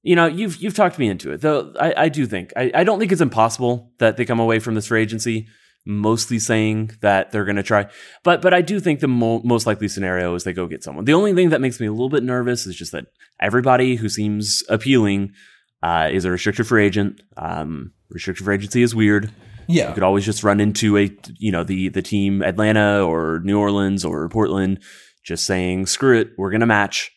You 0.01 0.15
know, 0.15 0.25
you've 0.25 0.57
you've 0.57 0.75
talked 0.75 0.97
me 0.97 1.09
into 1.09 1.31
it, 1.31 1.41
though. 1.41 1.73
I, 1.79 1.93
I 2.05 2.09
do 2.09 2.25
think 2.25 2.51
I, 2.57 2.71
I 2.73 2.83
don't 2.83 2.99
think 2.99 3.11
it's 3.11 3.21
impossible 3.21 3.91
that 3.99 4.17
they 4.17 4.25
come 4.25 4.39
away 4.39 4.59
from 4.59 4.75
this 4.75 4.87
free 4.87 5.01
agency 5.01 5.47
mostly 5.89 6.38
saying 6.39 6.91
that 7.01 7.31
they're 7.31 7.46
going 7.46 7.55
to 7.55 7.63
try. 7.63 7.88
But 8.24 8.41
but 8.41 8.53
I 8.53 8.62
do 8.62 8.79
think 8.79 9.00
the 9.00 9.08
mo- 9.08 9.41
most 9.43 9.65
likely 9.65 9.88
scenario 9.88 10.36
is 10.36 10.43
they 10.43 10.53
go 10.53 10.67
get 10.67 10.84
someone. 10.84 11.05
The 11.05 11.13
only 11.13 11.34
thing 11.34 11.50
that 11.50 11.62
makes 11.62 11.79
me 11.79 11.88
a 11.88 11.91
little 11.91 12.10
bit 12.10 12.24
nervous 12.24 12.67
is 12.67 12.75
just 12.75 12.91
that 12.91 13.08
everybody 13.41 13.96
who 13.96 14.08
seems 14.08 14.63
appealing 14.69 15.34
uh, 15.81 16.10
is 16.12 16.25
a 16.25 16.31
restricted 16.31 16.67
free 16.67 16.86
agent. 16.86 17.22
Um, 17.36 17.91
restricted 18.10 18.46
free 18.46 18.55
agency 18.55 18.84
is 18.84 18.93
weird. 18.93 19.31
Yeah. 19.67 19.89
You 19.89 19.93
could 19.96 20.03
always 20.03 20.25
just 20.25 20.43
run 20.43 20.60
into 20.60 20.98
a 20.98 21.12
you 21.38 21.51
know 21.51 21.63
the 21.63 21.89
the 21.89 22.01
team 22.01 22.43
Atlanta 22.43 23.03
or 23.03 23.41
New 23.43 23.60
Orleans 23.60 24.05
or 24.05 24.29
Portland 24.29 24.81
just 25.24 25.46
saying 25.46 25.88
screw 25.88 26.19
it, 26.19 26.31
we're 26.38 26.51
going 26.51 26.62
to 26.62 26.65
match. 26.67 27.12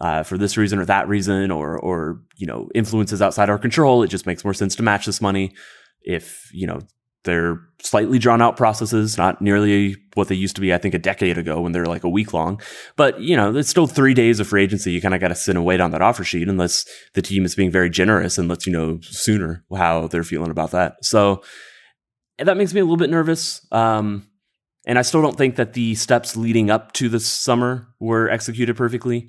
Uh, 0.00 0.22
for 0.22 0.38
this 0.38 0.56
reason 0.56 0.78
or 0.78 0.86
that 0.86 1.06
reason, 1.08 1.50
or 1.50 1.78
or 1.78 2.22
you 2.36 2.46
know 2.46 2.70
influences 2.74 3.20
outside 3.20 3.50
our 3.50 3.58
control, 3.58 4.02
it 4.02 4.08
just 4.08 4.24
makes 4.24 4.44
more 4.44 4.54
sense 4.54 4.74
to 4.74 4.82
match 4.82 5.04
this 5.04 5.20
money. 5.20 5.52
If 6.00 6.48
you 6.54 6.66
know 6.66 6.80
they're 7.24 7.60
slightly 7.82 8.18
drawn 8.18 8.40
out 8.42 8.56
processes, 8.56 9.18
not 9.18 9.40
nearly 9.42 9.96
what 10.14 10.28
they 10.28 10.34
used 10.34 10.54
to 10.56 10.60
be, 10.60 10.72
I 10.72 10.78
think, 10.78 10.94
a 10.94 10.98
decade 10.98 11.36
ago 11.38 11.60
when 11.60 11.72
they're 11.72 11.86
like 11.86 12.04
a 12.04 12.08
week 12.08 12.32
long. 12.32 12.60
But, 12.96 13.20
you 13.20 13.36
know, 13.36 13.54
it's 13.56 13.68
still 13.68 13.86
three 13.86 14.14
days 14.14 14.40
of 14.40 14.46
free 14.48 14.62
agency. 14.62 14.92
You 14.92 15.00
kind 15.02 15.14
of 15.14 15.20
got 15.20 15.28
to 15.28 15.34
sit 15.34 15.54
and 15.56 15.64
wait 15.64 15.80
on 15.80 15.90
that 15.90 16.02
offer 16.02 16.24
sheet 16.24 16.48
unless 16.48 16.84
the 17.14 17.22
team 17.22 17.44
is 17.44 17.54
being 17.54 17.70
very 17.70 17.90
generous 17.90 18.38
and 18.38 18.48
lets 18.48 18.66
you 18.66 18.72
know 18.72 18.98
sooner 19.02 19.64
how 19.76 20.06
they're 20.08 20.24
feeling 20.24 20.50
about 20.50 20.70
that. 20.72 20.96
So 21.04 21.42
that 22.38 22.56
makes 22.56 22.72
me 22.74 22.80
a 22.80 22.84
little 22.84 22.96
bit 22.96 23.10
nervous. 23.10 23.66
Um, 23.70 24.26
and 24.86 24.98
I 24.98 25.02
still 25.02 25.20
don't 25.20 25.36
think 25.36 25.56
that 25.56 25.74
the 25.74 25.94
steps 25.94 26.36
leading 26.36 26.70
up 26.70 26.92
to 26.94 27.08
this 27.10 27.26
summer 27.26 27.88
were 28.00 28.30
executed 28.30 28.76
perfectly. 28.76 29.28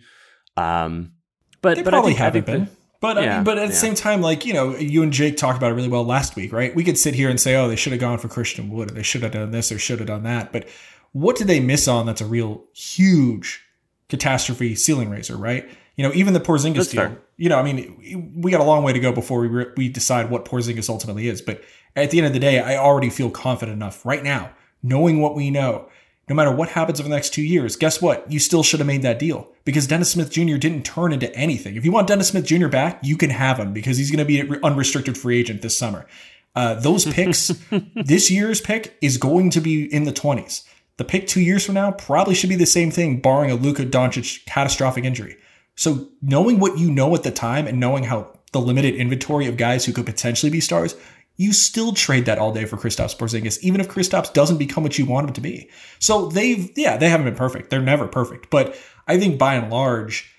Um, 0.56 1.14
but, 1.62 1.76
They 1.76 1.84
but 1.84 1.92
probably 1.92 2.12
I 2.12 2.14
think, 2.14 2.20
haven't 2.20 2.44
think 2.46 2.58
been. 2.58 2.66
that- 2.66 2.81
But 3.02 3.18
I 3.18 3.36
mean, 3.36 3.44
but 3.44 3.58
at 3.58 3.68
the 3.68 3.74
yeah. 3.74 3.80
same 3.80 3.96
time, 3.96 4.22
like 4.22 4.46
you 4.46 4.54
know, 4.54 4.78
you 4.78 5.02
and 5.02 5.12
Jake 5.12 5.36
talked 5.36 5.58
about 5.58 5.72
it 5.72 5.76
really 5.76 5.90
well 5.90 6.06
last 6.06 6.36
week, 6.36 6.54
right? 6.54 6.74
We 6.74 6.84
could 6.84 7.00
sit 7.00 7.16
here 7.16 7.30
and 7.30 7.40
say, 7.40 7.56
"Oh, 7.56 7.68
they 7.68 7.76
should 7.76 7.92
have 7.92 8.00
gone 8.00 8.20
for 8.20 8.28
Christian 8.28 8.70
Wood, 8.70 8.92
or 8.92 8.94
they 8.94 9.04
should 9.04 9.24
have 9.24 9.32
done 9.32 9.50
this, 9.50 9.72
or 9.72 9.80
should 9.80 10.00
have 10.00 10.08
done 10.08 10.24
that." 10.24 10.54
But 10.54 10.70
what 11.12 11.36
did 11.36 11.48
they 11.48 11.60
miss 11.60 11.88
on? 11.88 12.06
That's 12.06 12.22
a 12.22 12.26
real 12.26 12.64
huge 12.74 13.64
catastrophe 14.08 14.76
ceiling 14.76 15.10
raiser, 15.10 15.36
right? 15.36 15.68
You 15.96 16.08
know, 16.08 16.14
even 16.14 16.34
the 16.34 16.40
Porzingis 16.40 16.76
That's 16.76 16.88
deal. 16.90 17.02
fair. 17.02 17.22
You 17.38 17.50
know, 17.50 17.58
I 17.58 17.64
mean, 17.64 18.34
we 18.38 18.52
got 18.52 18.62
a 18.62 18.66
long 18.66 18.84
way 18.84 18.94
to 18.94 19.00
go 19.00 19.12
before 19.12 19.42
we 19.42 19.48
re- 19.48 19.72
we 19.76 19.90
decide 19.90 20.30
what 20.30 20.46
Porzingis 20.46 20.88
ultimately 20.88 21.28
is. 21.28 21.42
But 21.42 21.64
at 21.96 22.12
the 22.12 22.20
end 22.20 22.28
of 22.28 22.34
the 22.34 22.40
day, 22.40 22.60
I 22.60 22.78
already 22.78 23.10
feel 23.10 23.32
confident 23.32 23.76
enough 23.76 24.06
right 24.06 24.24
now, 24.24 24.52
knowing 24.84 25.22
what 25.22 25.36
we 25.36 25.50
know. 25.50 25.90
No 26.32 26.36
matter 26.36 26.52
what 26.54 26.70
happens 26.70 26.98
over 26.98 27.10
the 27.10 27.14
next 27.14 27.34
two 27.34 27.42
years, 27.42 27.76
guess 27.76 28.02
what? 28.02 28.32
You 28.32 28.40
still 28.40 28.64
should 28.64 28.80
have 28.80 28.88
made 28.88 29.02
that 29.02 29.20
deal 29.20 29.52
because 29.66 29.86
Dennis 29.86 30.12
Smith 30.12 30.32
Jr. 30.32 30.56
didn't 30.56 30.84
turn 30.84 31.12
into 31.12 31.30
anything. 31.36 31.76
If 31.76 31.84
you 31.84 31.92
want 31.92 32.08
Dennis 32.08 32.30
Smith 32.30 32.46
Jr. 32.46 32.70
back, 32.70 33.02
you 33.04 33.18
can 33.18 33.32
have 33.32 33.60
him 33.60 33.74
because 33.74 33.98
he's 33.98 34.10
going 34.10 34.20
to 34.20 34.24
be 34.24 34.40
an 34.40 34.64
unrestricted 34.64 35.18
free 35.18 35.38
agent 35.38 35.62
this 35.62 35.78
summer. 35.78 36.08
Uh, 36.56 36.76
those 36.76 37.04
picks, 37.04 37.48
this 37.96 38.32
year's 38.32 38.62
pick 38.62 38.98
is 39.02 39.18
going 39.18 39.50
to 39.50 39.60
be 39.60 39.94
in 39.94 40.06
the 40.06 40.14
20s. 40.14 40.66
The 40.96 41.04
pick 41.04 41.28
two 41.28 41.42
years 41.42 41.66
from 41.66 41.76
now 41.76 41.92
probably 41.92 42.34
should 42.34 42.50
be 42.50 42.56
the 42.56 42.66
same 42.66 42.92
thing, 42.92 43.20
barring 43.20 43.52
a 43.52 43.56
Luka 43.56 43.86
Doncic 43.86 44.46
catastrophic 44.46 45.04
injury. 45.04 45.36
So 45.76 46.08
knowing 46.22 46.62
what 46.62 46.80
you 46.80 46.92
know 46.94 47.14
at 47.14 47.24
the 47.24 47.32
time 47.32 47.68
and 47.68 47.78
knowing 47.78 48.06
how 48.06 48.32
the 48.54 48.62
limited 48.62 48.96
inventory 48.96 49.48
of 49.48 49.58
guys 49.58 49.84
who 49.84 49.92
could 49.92 50.06
potentially 50.06 50.50
be 50.50 50.62
stars, 50.62 50.96
you 51.38 51.54
still 51.54 51.94
trade 51.94 52.26
that 52.26 52.38
all 52.38 52.54
day 52.54 52.66
for 52.66 52.78
Kristaps 52.78 53.18
Porzingis, 53.18 53.60
even 53.62 53.82
if 53.82 53.88
Kristaps 53.88 54.32
doesn't 54.32 54.58
become 54.58 54.84
what 54.84 54.98
you 54.98 55.06
want 55.06 55.28
him 55.28 55.34
to 55.34 55.42
be. 55.42 55.70
So 56.00 56.28
they've, 56.28 56.72
yeah, 56.76 56.98
they 56.98 57.10
haven't 57.10 57.26
been 57.26 57.36
perfect. 57.36 57.70
They're 57.70 57.82
never 57.82 58.08
perfect, 58.08 58.50
but 58.50 58.78
I 59.08 59.20
think 59.20 59.40
by 59.40 59.56
and 59.56 59.72
large, 59.72 60.34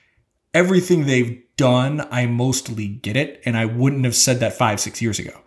everything 0.55 1.07
they've 1.07 1.42
done, 1.57 2.07
I 2.11 2.26
mostly 2.26 2.88
get 2.88 3.16
it, 3.16 3.42
and 3.44 3.57
I 3.57 3.66
wouldn't 3.66 4.05
have 4.05 4.16
said 4.16 4.40
that 4.40 4.55
five, 4.55 4.81
six 4.81 5.02
years 5.02 5.18
ago. 5.18 5.38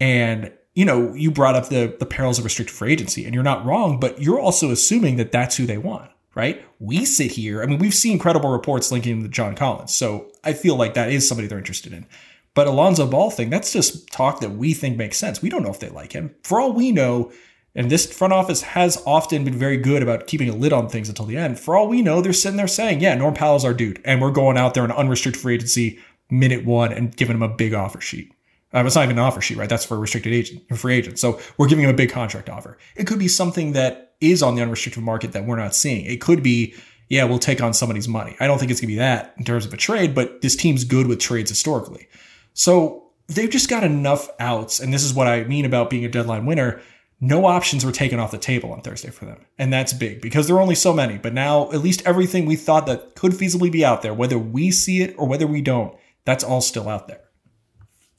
And 0.00 0.52
you 0.74 0.84
know, 0.86 1.12
you 1.14 1.30
brought 1.30 1.54
up 1.54 1.68
the 1.68 1.94
the 1.98 2.06
perils 2.06 2.38
of 2.38 2.44
restricted 2.44 2.74
free 2.74 2.92
agency, 2.92 3.24
and 3.24 3.34
you're 3.34 3.42
not 3.42 3.64
wrong, 3.64 4.00
but 4.00 4.20
you're 4.20 4.40
also 4.40 4.70
assuming 4.70 5.16
that 5.16 5.32
that's 5.32 5.56
who 5.56 5.66
they 5.66 5.78
want, 5.78 6.10
right? 6.34 6.64
We 6.78 7.04
sit 7.04 7.32
here. 7.32 7.62
I 7.62 7.66
mean, 7.66 7.78
we've 7.78 7.94
seen 7.94 8.18
credible 8.18 8.50
reports 8.50 8.90
linking 8.90 9.22
to 9.22 9.28
John 9.28 9.54
Collins, 9.54 9.94
so 9.94 10.30
I 10.42 10.54
feel 10.54 10.76
like 10.76 10.94
that 10.94 11.10
is 11.10 11.28
somebody 11.28 11.46
they're 11.46 11.58
interested 11.58 11.92
in. 11.92 12.06
But 12.54 12.66
Alonzo 12.66 13.06
Ball 13.06 13.30
thing, 13.30 13.50
that's 13.50 13.72
just 13.72 14.08
talk 14.12 14.40
that 14.40 14.50
we 14.50 14.74
think 14.74 14.96
makes 14.96 15.16
sense. 15.16 15.40
We 15.40 15.48
don't 15.48 15.62
know 15.62 15.70
if 15.70 15.80
they 15.80 15.88
like 15.88 16.12
him. 16.12 16.34
For 16.42 16.60
all 16.60 16.72
we 16.72 16.92
know, 16.92 17.32
and 17.74 17.90
this 17.90 18.12
front 18.12 18.34
office 18.34 18.60
has 18.62 19.02
often 19.06 19.44
been 19.44 19.54
very 19.54 19.78
good 19.78 20.02
about 20.02 20.26
keeping 20.26 20.50
a 20.50 20.54
lid 20.54 20.72
on 20.72 20.88
things 20.88 21.08
until 21.08 21.24
the 21.24 21.38
end. 21.38 21.58
For 21.58 21.74
all 21.74 21.88
we 21.88 22.02
know, 22.02 22.20
they're 22.20 22.34
sitting 22.34 22.58
there 22.58 22.68
saying, 22.68 23.00
yeah, 23.00 23.14
Norm 23.14 23.32
Powell's 23.32 23.64
our 23.64 23.72
dude. 23.72 24.00
And 24.04 24.20
we're 24.20 24.30
going 24.30 24.58
out 24.58 24.74
there 24.74 24.84
in 24.84 24.92
unrestricted 24.92 25.40
free 25.40 25.54
agency 25.54 25.98
minute 26.30 26.64
one 26.66 26.92
and 26.92 27.16
giving 27.16 27.36
him 27.36 27.42
a 27.42 27.48
big 27.48 27.72
offer 27.72 28.00
sheet. 28.00 28.32
Uh, 28.74 28.82
it's 28.84 28.94
not 28.94 29.04
even 29.04 29.18
an 29.18 29.24
offer 29.24 29.40
sheet, 29.40 29.58
right? 29.58 29.68
That's 29.68 29.84
for 29.84 29.96
a 29.96 30.00
restricted 30.00 30.32
agent, 30.32 30.62
free 30.76 30.94
agent. 30.94 31.18
So 31.18 31.40
we're 31.58 31.68
giving 31.68 31.84
him 31.84 31.90
a 31.90 31.94
big 31.94 32.10
contract 32.10 32.48
offer. 32.48 32.78
It 32.96 33.06
could 33.06 33.18
be 33.18 33.28
something 33.28 33.72
that 33.72 34.14
is 34.20 34.42
on 34.42 34.54
the 34.54 34.62
unrestricted 34.62 35.02
market 35.02 35.32
that 35.32 35.44
we're 35.44 35.56
not 35.56 35.74
seeing. 35.74 36.06
It 36.06 36.20
could 36.20 36.42
be, 36.42 36.74
yeah, 37.08 37.24
we'll 37.24 37.38
take 37.38 37.62
on 37.62 37.74
somebody's 37.74 38.08
money. 38.08 38.36
I 38.40 38.46
don't 38.46 38.58
think 38.58 38.70
it's 38.70 38.80
going 38.80 38.88
to 38.88 38.94
be 38.94 38.98
that 38.98 39.34
in 39.36 39.44
terms 39.44 39.66
of 39.66 39.74
a 39.74 39.76
trade, 39.76 40.14
but 40.14 40.40
this 40.40 40.56
team's 40.56 40.84
good 40.84 41.06
with 41.06 41.18
trades 41.18 41.50
historically. 41.50 42.08
So 42.54 43.10
they've 43.28 43.50
just 43.50 43.68
got 43.68 43.84
enough 43.84 44.28
outs. 44.38 44.80
And 44.80 44.92
this 44.92 45.04
is 45.04 45.14
what 45.14 45.28
I 45.28 45.44
mean 45.44 45.64
about 45.64 45.90
being 45.90 46.04
a 46.04 46.08
deadline 46.08 46.46
winner. 46.46 46.80
No 47.20 47.46
options 47.46 47.84
were 47.84 47.92
taken 47.92 48.18
off 48.18 48.32
the 48.32 48.38
table 48.38 48.72
on 48.72 48.82
Thursday 48.82 49.10
for 49.10 49.26
them. 49.26 49.46
And 49.58 49.72
that's 49.72 49.92
big 49.92 50.20
because 50.20 50.46
there 50.46 50.56
are 50.56 50.60
only 50.60 50.74
so 50.74 50.92
many. 50.92 51.18
But 51.18 51.34
now, 51.34 51.70
at 51.70 51.80
least 51.80 52.02
everything 52.04 52.46
we 52.46 52.56
thought 52.56 52.86
that 52.86 53.14
could 53.14 53.32
feasibly 53.32 53.70
be 53.70 53.84
out 53.84 54.02
there, 54.02 54.12
whether 54.12 54.38
we 54.38 54.70
see 54.72 55.02
it 55.02 55.14
or 55.16 55.28
whether 55.28 55.46
we 55.46 55.62
don't, 55.62 55.96
that's 56.24 56.42
all 56.42 56.60
still 56.60 56.88
out 56.88 57.06
there. 57.06 57.20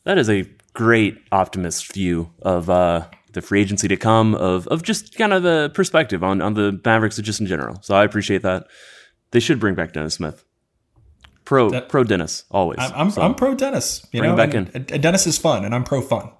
That 0.05 0.17
is 0.17 0.29
a 0.29 0.49
great 0.73 1.17
optimist 1.31 1.93
view 1.93 2.31
of 2.41 2.69
uh, 2.69 3.07
the 3.33 3.41
free 3.41 3.61
agency 3.61 3.87
to 3.87 3.97
come, 3.97 4.35
of 4.35 4.67
of 4.67 4.83
just 4.83 5.15
kind 5.15 5.33
of 5.33 5.45
a 5.45 5.69
perspective 5.69 6.23
on 6.23 6.41
on 6.41 6.53
the 6.53 6.79
Mavericks 6.85 7.17
just 7.17 7.39
in 7.39 7.47
general. 7.47 7.79
So 7.81 7.95
I 7.95 8.03
appreciate 8.03 8.41
that. 8.41 8.67
They 9.31 9.39
should 9.39 9.59
bring 9.59 9.75
back 9.75 9.93
Dennis 9.93 10.15
Smith. 10.15 10.45
Pro 11.53 11.69
That- 11.69 11.87
pro 11.87 12.03
Dennis 12.03 12.45
always. 12.49 12.79
I'm, 12.79 12.91
I'm, 12.95 13.11
So, 13.11 13.21
I'm 13.21 13.35
pro 13.35 13.53
Dennis. 13.53 14.07
You 14.11 14.21
Bring 14.21 14.31
know, 14.31 14.37
back 14.37 14.55
and, 14.55 14.71
and 14.73 15.03
Dennis 15.03 15.27
is 15.27 15.37
fun, 15.37 15.65
and 15.65 15.75
I'm 15.75 15.83
pro 15.83 16.01
fun. 16.01 16.31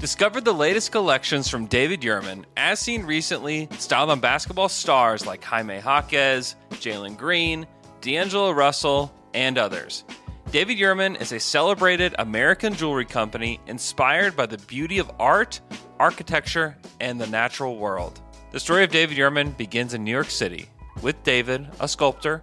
Discover 0.00 0.40
the 0.40 0.54
latest 0.54 0.92
collections 0.92 1.50
from 1.50 1.66
David 1.66 2.00
Yurman, 2.00 2.44
as 2.56 2.80
seen 2.80 3.04
recently, 3.04 3.68
styled 3.78 4.08
on 4.08 4.18
basketball 4.18 4.70
stars 4.70 5.26
like 5.26 5.44
Jaime 5.44 5.78
Jaquez, 5.78 6.56
Jalen 6.70 7.18
Green, 7.18 7.66
D'Angelo 8.00 8.50
Russell, 8.52 9.12
and 9.34 9.58
others. 9.58 10.04
David 10.50 10.78
Yurman 10.78 11.20
is 11.20 11.32
a 11.32 11.38
celebrated 11.38 12.14
American 12.18 12.74
jewelry 12.74 13.04
company 13.04 13.60
inspired 13.66 14.34
by 14.34 14.46
the 14.46 14.56
beauty 14.58 15.00
of 15.00 15.10
art, 15.18 15.60
architecture, 16.00 16.78
and 16.98 17.20
the 17.20 17.26
natural 17.26 17.76
world. 17.76 18.22
The 18.52 18.60
story 18.60 18.84
of 18.84 18.90
David 18.90 19.18
Yurman 19.18 19.54
begins 19.58 19.92
in 19.92 20.02
New 20.02 20.12
York 20.12 20.30
City, 20.30 20.70
with 21.02 21.22
David, 21.24 21.68
a 21.78 21.86
sculptor, 21.86 22.42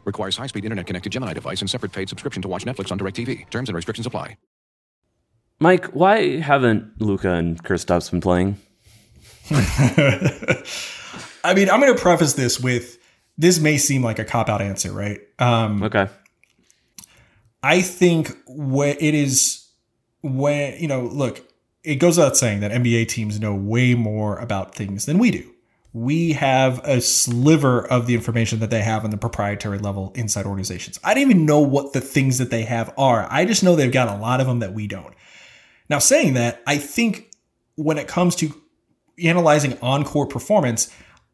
Requires 0.05 0.37
high-speed 0.37 0.65
internet-connected 0.65 1.11
Gemini 1.11 1.33
device 1.33 1.61
and 1.61 1.69
separate 1.69 1.91
paid 1.91 2.09
subscription 2.09 2.41
to 2.41 2.47
watch 2.47 2.65
Netflix 2.65 2.91
on 2.91 2.99
DirecTV. 2.99 3.49
Terms 3.49 3.69
and 3.69 3.75
restrictions 3.75 4.05
apply. 4.05 4.37
Mike, 5.59 5.85
why 5.93 6.39
haven't 6.39 6.99
Luka 6.99 7.33
and 7.33 7.63
Kristaps 7.63 8.09
been 8.09 8.19
playing? 8.19 8.57
I 11.43 11.53
mean, 11.53 11.69
I'm 11.69 11.79
going 11.79 11.95
to 11.95 12.01
preface 12.01 12.33
this 12.33 12.59
with 12.59 12.97
this 13.37 13.59
may 13.59 13.77
seem 13.77 14.03
like 14.03 14.17
a 14.17 14.25
cop 14.25 14.49
out 14.49 14.61
answer, 14.61 14.91
right? 14.91 15.19
Um, 15.37 15.83
Okay. 15.83 16.07
I 17.63 17.81
think 17.81 18.35
when 18.47 18.97
it 18.99 19.13
is 19.13 19.67
when 20.23 20.79
you 20.81 20.87
know, 20.87 21.01
look, 21.01 21.47
it 21.83 21.95
goes 21.95 22.17
without 22.17 22.37
saying 22.37 22.61
that 22.61 22.71
NBA 22.71 23.07
teams 23.07 23.39
know 23.39 23.53
way 23.53 23.93
more 23.93 24.37
about 24.37 24.73
things 24.73 25.05
than 25.05 25.19
we 25.19 25.29
do. 25.29 25.51
We 25.93 26.33
have 26.33 26.79
a 26.85 27.01
sliver 27.01 27.85
of 27.85 28.07
the 28.07 28.13
information 28.13 28.59
that 28.59 28.69
they 28.69 28.81
have 28.81 29.03
on 29.03 29.11
the 29.11 29.17
proprietary 29.17 29.77
level 29.77 30.11
inside 30.15 30.45
organizations. 30.45 30.99
I 31.03 31.13
don't 31.13 31.23
even 31.23 31.45
know 31.45 31.59
what 31.59 31.93
the 31.93 32.01
things 32.01 32.37
that 32.37 32.49
they 32.49 32.63
have 32.63 32.93
are. 32.97 33.27
I 33.29 33.45
just 33.45 33.63
know 33.63 33.75
they've 33.75 33.91
got 33.91 34.07
a 34.07 34.19
lot 34.19 34.39
of 34.39 34.47
them 34.47 34.59
that 34.59 34.73
we 34.73 34.87
don't. 34.87 35.13
Now, 35.89 35.99
saying 35.99 36.35
that, 36.35 36.61
I 36.65 36.77
think 36.77 37.31
when 37.75 37.97
it 37.97 38.07
comes 38.07 38.35
to 38.37 38.53
analyzing 39.21 39.77
encore 39.81 40.27
performance, 40.27 40.93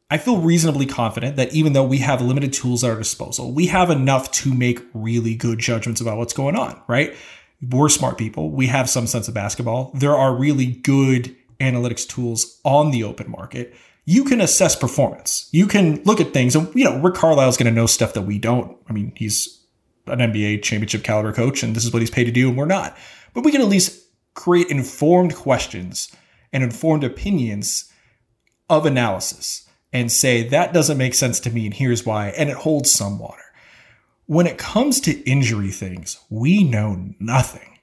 I 0.09 0.17
feel 0.17 0.37
reasonably 0.39 0.85
confident 0.85 1.35
that 1.35 1.53
even 1.53 1.73
though 1.73 1.83
we 1.83 1.97
have 1.99 2.21
limited 2.21 2.53
tools 2.53 2.83
at 2.83 2.89
our 2.89 2.97
disposal, 2.97 3.51
we 3.51 3.67
have 3.67 3.89
enough 3.89 4.31
to 4.31 4.53
make 4.53 4.79
really 4.93 5.35
good 5.35 5.59
judgments 5.59 5.99
about 5.99 6.17
what's 6.17 6.33
going 6.33 6.55
on, 6.55 6.81
right? 6.87 7.15
We're 7.61 7.89
smart 7.89 8.17
people. 8.17 8.49
We 8.51 8.67
have 8.67 8.89
some 8.89 9.05
sense 9.05 9.27
of 9.27 9.33
basketball. 9.33 9.91
There 9.93 10.15
are 10.15 10.33
really 10.33 10.67
good 10.67 11.35
analytics 11.59 12.07
tools 12.07 12.59
on 12.63 12.91
the 12.91 13.03
open 13.03 13.29
market. 13.29 13.75
You 14.09 14.23
can 14.23 14.39
assess 14.39 14.73
performance. 14.73 15.49
You 15.51 15.67
can 15.67 16.01
look 16.05 16.21
at 16.21 16.33
things, 16.33 16.55
and 16.55 16.73
you 16.73 16.85
know, 16.85 16.97
Rick 16.99 17.15
Carlisle's 17.15 17.57
going 17.57 17.71
to 17.71 17.77
know 17.77 17.87
stuff 17.87 18.13
that 18.13 18.21
we 18.21 18.39
don't. 18.39 18.77
I 18.89 18.93
mean, 18.93 19.11
he's 19.15 19.59
an 20.07 20.19
NBA 20.19 20.63
championship 20.63 21.03
caliber 21.03 21.33
coach, 21.33 21.61
and 21.61 21.75
this 21.75 21.83
is 21.83 21.91
what 21.91 22.01
he's 22.01 22.09
paid 22.09 22.23
to 22.23 22.31
do, 22.31 22.47
and 22.47 22.57
we're 22.57 22.65
not. 22.65 22.97
But 23.33 23.43
we 23.43 23.51
can 23.51 23.59
at 23.59 23.67
least 23.67 24.07
create 24.33 24.67
informed 24.67 25.35
questions 25.35 26.15
and 26.53 26.63
informed 26.63 27.03
opinions 27.03 27.91
of 28.69 28.85
analysis 28.85 29.67
and 29.91 30.11
say 30.11 30.43
that 30.43 30.73
doesn't 30.73 30.97
make 30.97 31.13
sense 31.13 31.39
to 31.39 31.49
me 31.49 31.65
and 31.65 31.73
here's 31.73 32.05
why 32.05 32.29
and 32.29 32.49
it 32.49 32.55
holds 32.55 32.91
some 32.91 33.17
water 33.17 33.43
when 34.25 34.45
it 34.45 34.57
comes 34.57 34.99
to 35.01 35.19
injury 35.29 35.71
things 35.71 36.19
we 36.29 36.63
know 36.63 37.13
nothing 37.19 37.79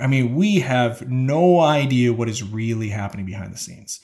i 0.00 0.06
mean 0.06 0.34
we 0.34 0.60
have 0.60 1.08
no 1.08 1.60
idea 1.60 2.12
what 2.12 2.28
is 2.28 2.42
really 2.42 2.88
happening 2.88 3.26
behind 3.26 3.52
the 3.52 3.58
scenes 3.58 4.00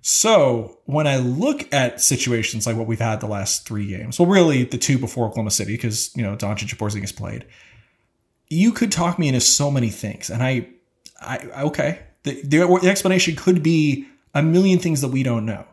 so 0.00 0.78
when 0.84 1.06
i 1.06 1.16
look 1.16 1.72
at 1.72 2.00
situations 2.00 2.66
like 2.66 2.76
what 2.76 2.86
we've 2.86 3.00
had 3.00 3.20
the 3.20 3.26
last 3.26 3.66
three 3.66 3.86
games 3.86 4.18
well 4.18 4.28
really 4.28 4.64
the 4.64 4.78
two 4.78 4.98
before 4.98 5.26
oklahoma 5.26 5.50
city 5.50 5.74
because 5.74 6.14
you 6.16 6.22
know 6.22 6.36
Doncic 6.36 6.70
and 6.70 6.78
Porzingis 6.78 7.14
played 7.14 7.46
you 8.48 8.72
could 8.72 8.90
talk 8.90 9.18
me 9.18 9.28
into 9.28 9.40
so 9.40 9.70
many 9.70 9.90
things 9.90 10.30
and 10.30 10.42
i 10.42 10.66
i 11.20 11.38
okay 11.62 12.00
the, 12.22 12.40
the, 12.42 12.88
explanation 12.88 13.34
could 13.34 13.62
be 13.62 14.06
a 14.34 14.42
million 14.42 14.78
things 14.78 15.00
that 15.00 15.08
we 15.08 15.22
don't 15.22 15.46
know 15.46 15.64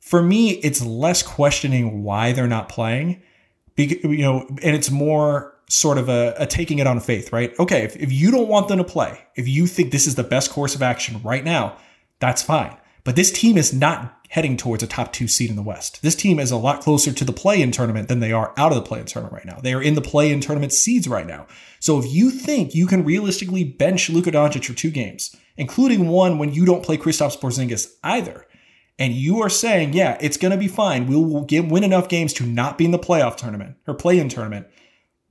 for 0.00 0.22
me, 0.22 0.50
it's 0.50 0.84
less 0.84 1.22
questioning 1.22 2.02
why 2.02 2.32
they're 2.32 2.48
not 2.48 2.68
playing, 2.68 3.22
you 3.76 4.18
know, 4.18 4.46
and 4.62 4.74
it's 4.74 4.90
more 4.90 5.54
sort 5.68 5.98
of 5.98 6.08
a, 6.08 6.34
a 6.38 6.46
taking 6.46 6.80
it 6.80 6.86
on 6.86 6.98
faith, 7.00 7.32
right? 7.32 7.56
Okay, 7.58 7.84
if, 7.84 7.96
if 7.96 8.10
you 8.10 8.30
don't 8.30 8.48
want 8.48 8.68
them 8.68 8.78
to 8.78 8.84
play, 8.84 9.20
if 9.36 9.46
you 9.46 9.66
think 9.66 9.92
this 9.92 10.06
is 10.06 10.16
the 10.16 10.24
best 10.24 10.50
course 10.50 10.74
of 10.74 10.82
action 10.82 11.20
right 11.22 11.44
now, 11.44 11.76
that's 12.18 12.42
fine. 12.42 12.76
But 13.04 13.16
this 13.16 13.30
team 13.30 13.56
is 13.56 13.72
not 13.72 14.16
heading 14.30 14.56
towards 14.56 14.82
a 14.82 14.86
top 14.86 15.12
two 15.12 15.26
seed 15.26 15.50
in 15.50 15.56
the 15.56 15.62
West. 15.62 16.02
This 16.02 16.14
team 16.14 16.38
is 16.38 16.52
a 16.52 16.56
lot 16.56 16.80
closer 16.80 17.12
to 17.12 17.24
the 17.24 17.32
play 17.32 17.60
in 17.60 17.72
tournament 17.72 18.08
than 18.08 18.20
they 18.20 18.30
are 18.30 18.54
out 18.56 18.70
of 18.70 18.76
the 18.76 18.82
play 18.82 19.00
in 19.00 19.06
tournament 19.06 19.34
right 19.34 19.44
now. 19.44 19.60
They 19.60 19.74
are 19.74 19.82
in 19.82 19.94
the 19.94 20.00
play 20.00 20.30
in 20.30 20.40
tournament 20.40 20.72
seeds 20.72 21.08
right 21.08 21.26
now. 21.26 21.46
So 21.80 21.98
if 21.98 22.06
you 22.06 22.30
think 22.30 22.74
you 22.74 22.86
can 22.86 23.04
realistically 23.04 23.64
bench 23.64 24.08
Luka 24.08 24.30
Doncic 24.30 24.66
for 24.66 24.74
two 24.74 24.90
games, 24.90 25.34
including 25.56 26.08
one 26.08 26.38
when 26.38 26.52
you 26.52 26.64
don't 26.64 26.84
play 26.84 26.96
Kristaps 26.96 27.38
Porzingis 27.38 27.94
either, 28.04 28.46
and 29.00 29.14
you 29.14 29.40
are 29.40 29.48
saying, 29.48 29.94
yeah, 29.94 30.18
it's 30.20 30.36
going 30.36 30.52
to 30.52 30.58
be 30.58 30.68
fine. 30.68 31.06
We 31.06 31.16
will 31.16 31.44
get, 31.44 31.68
win 31.68 31.84
enough 31.84 32.08
games 32.08 32.34
to 32.34 32.44
not 32.44 32.76
be 32.76 32.84
in 32.84 32.90
the 32.90 32.98
playoff 32.98 33.36
tournament 33.36 33.76
or 33.86 33.94
play-in 33.94 34.28
tournament. 34.28 34.66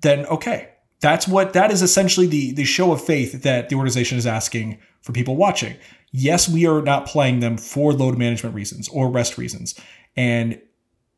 Then 0.01 0.25
okay, 0.25 0.69
that's 1.01 1.27
what 1.27 1.53
that 1.53 1.71
is 1.71 1.82
essentially 1.82 2.27
the 2.27 2.51
the 2.53 2.63
show 2.65 2.91
of 2.91 3.03
faith 3.03 3.43
that 3.43 3.69
the 3.69 3.75
organization 3.75 4.17
is 4.17 4.25
asking 4.25 4.79
for 5.01 5.12
people 5.12 5.35
watching. 5.35 5.75
Yes, 6.12 6.49
we 6.49 6.65
are 6.65 6.81
not 6.81 7.05
playing 7.05 7.39
them 7.39 7.57
for 7.57 7.93
load 7.93 8.17
management 8.17 8.55
reasons 8.55 8.89
or 8.89 9.09
rest 9.09 9.38
reasons, 9.38 9.79
and 10.15 10.59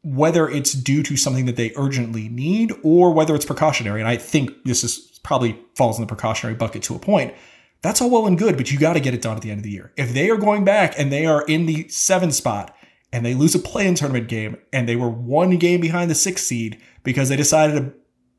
whether 0.03 0.49
it's 0.49 0.73
due 0.73 1.03
to 1.03 1.15
something 1.15 1.45
that 1.45 1.55
they 1.55 1.71
urgently 1.75 2.27
need 2.27 2.73
or 2.83 3.13
whether 3.13 3.35
it's 3.35 3.45
precautionary, 3.45 4.01
and 4.01 4.09
I 4.09 4.17
think 4.17 4.51
this 4.65 4.83
is 4.83 5.19
probably 5.23 5.59
falls 5.75 5.97
in 5.97 6.01
the 6.01 6.07
precautionary 6.07 6.55
bucket 6.55 6.81
to 6.83 6.95
a 6.95 6.99
point 6.99 7.33
that's 7.81 8.01
all 8.01 8.09
well 8.09 8.27
and 8.27 8.37
good, 8.37 8.57
but 8.57 8.71
you 8.71 8.79
got 8.79 8.93
to 8.93 8.99
get 8.99 9.13
it 9.13 9.21
done 9.21 9.35
at 9.35 9.41
the 9.41 9.49
end 9.49 9.59
of 9.59 9.63
the 9.63 9.71
year. 9.71 9.91
If 9.97 10.13
they 10.13 10.29
are 10.29 10.37
going 10.37 10.63
back 10.63 10.97
and 10.97 11.11
they 11.11 11.25
are 11.25 11.43
in 11.45 11.65
the 11.65 11.87
seven 11.89 12.31
spot 12.31 12.75
and 13.11 13.25
they 13.25 13.33
lose 13.33 13.55
a 13.55 13.59
play 13.59 13.87
in 13.87 13.95
tournament 13.95 14.27
game 14.27 14.57
and 14.71 14.87
they 14.87 14.95
were 14.95 15.09
one 15.09 15.57
game 15.57 15.81
behind 15.81 16.09
the 16.09 16.15
sixth 16.15 16.45
seed 16.45 16.79
because 17.03 17.29
they 17.29 17.35
decided 17.35 17.75
to 17.75 17.93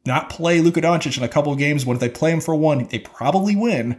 not 0.06 0.30
play 0.30 0.60
Luka 0.60 0.80
Doncic 0.80 1.16
in 1.16 1.24
a 1.24 1.28
couple 1.28 1.52
of 1.52 1.58
games, 1.58 1.84
when 1.84 1.96
if 1.96 2.00
they 2.00 2.08
play 2.08 2.32
him 2.32 2.40
for 2.40 2.54
one, 2.54 2.86
they 2.88 2.98
probably 2.98 3.54
win. 3.54 3.98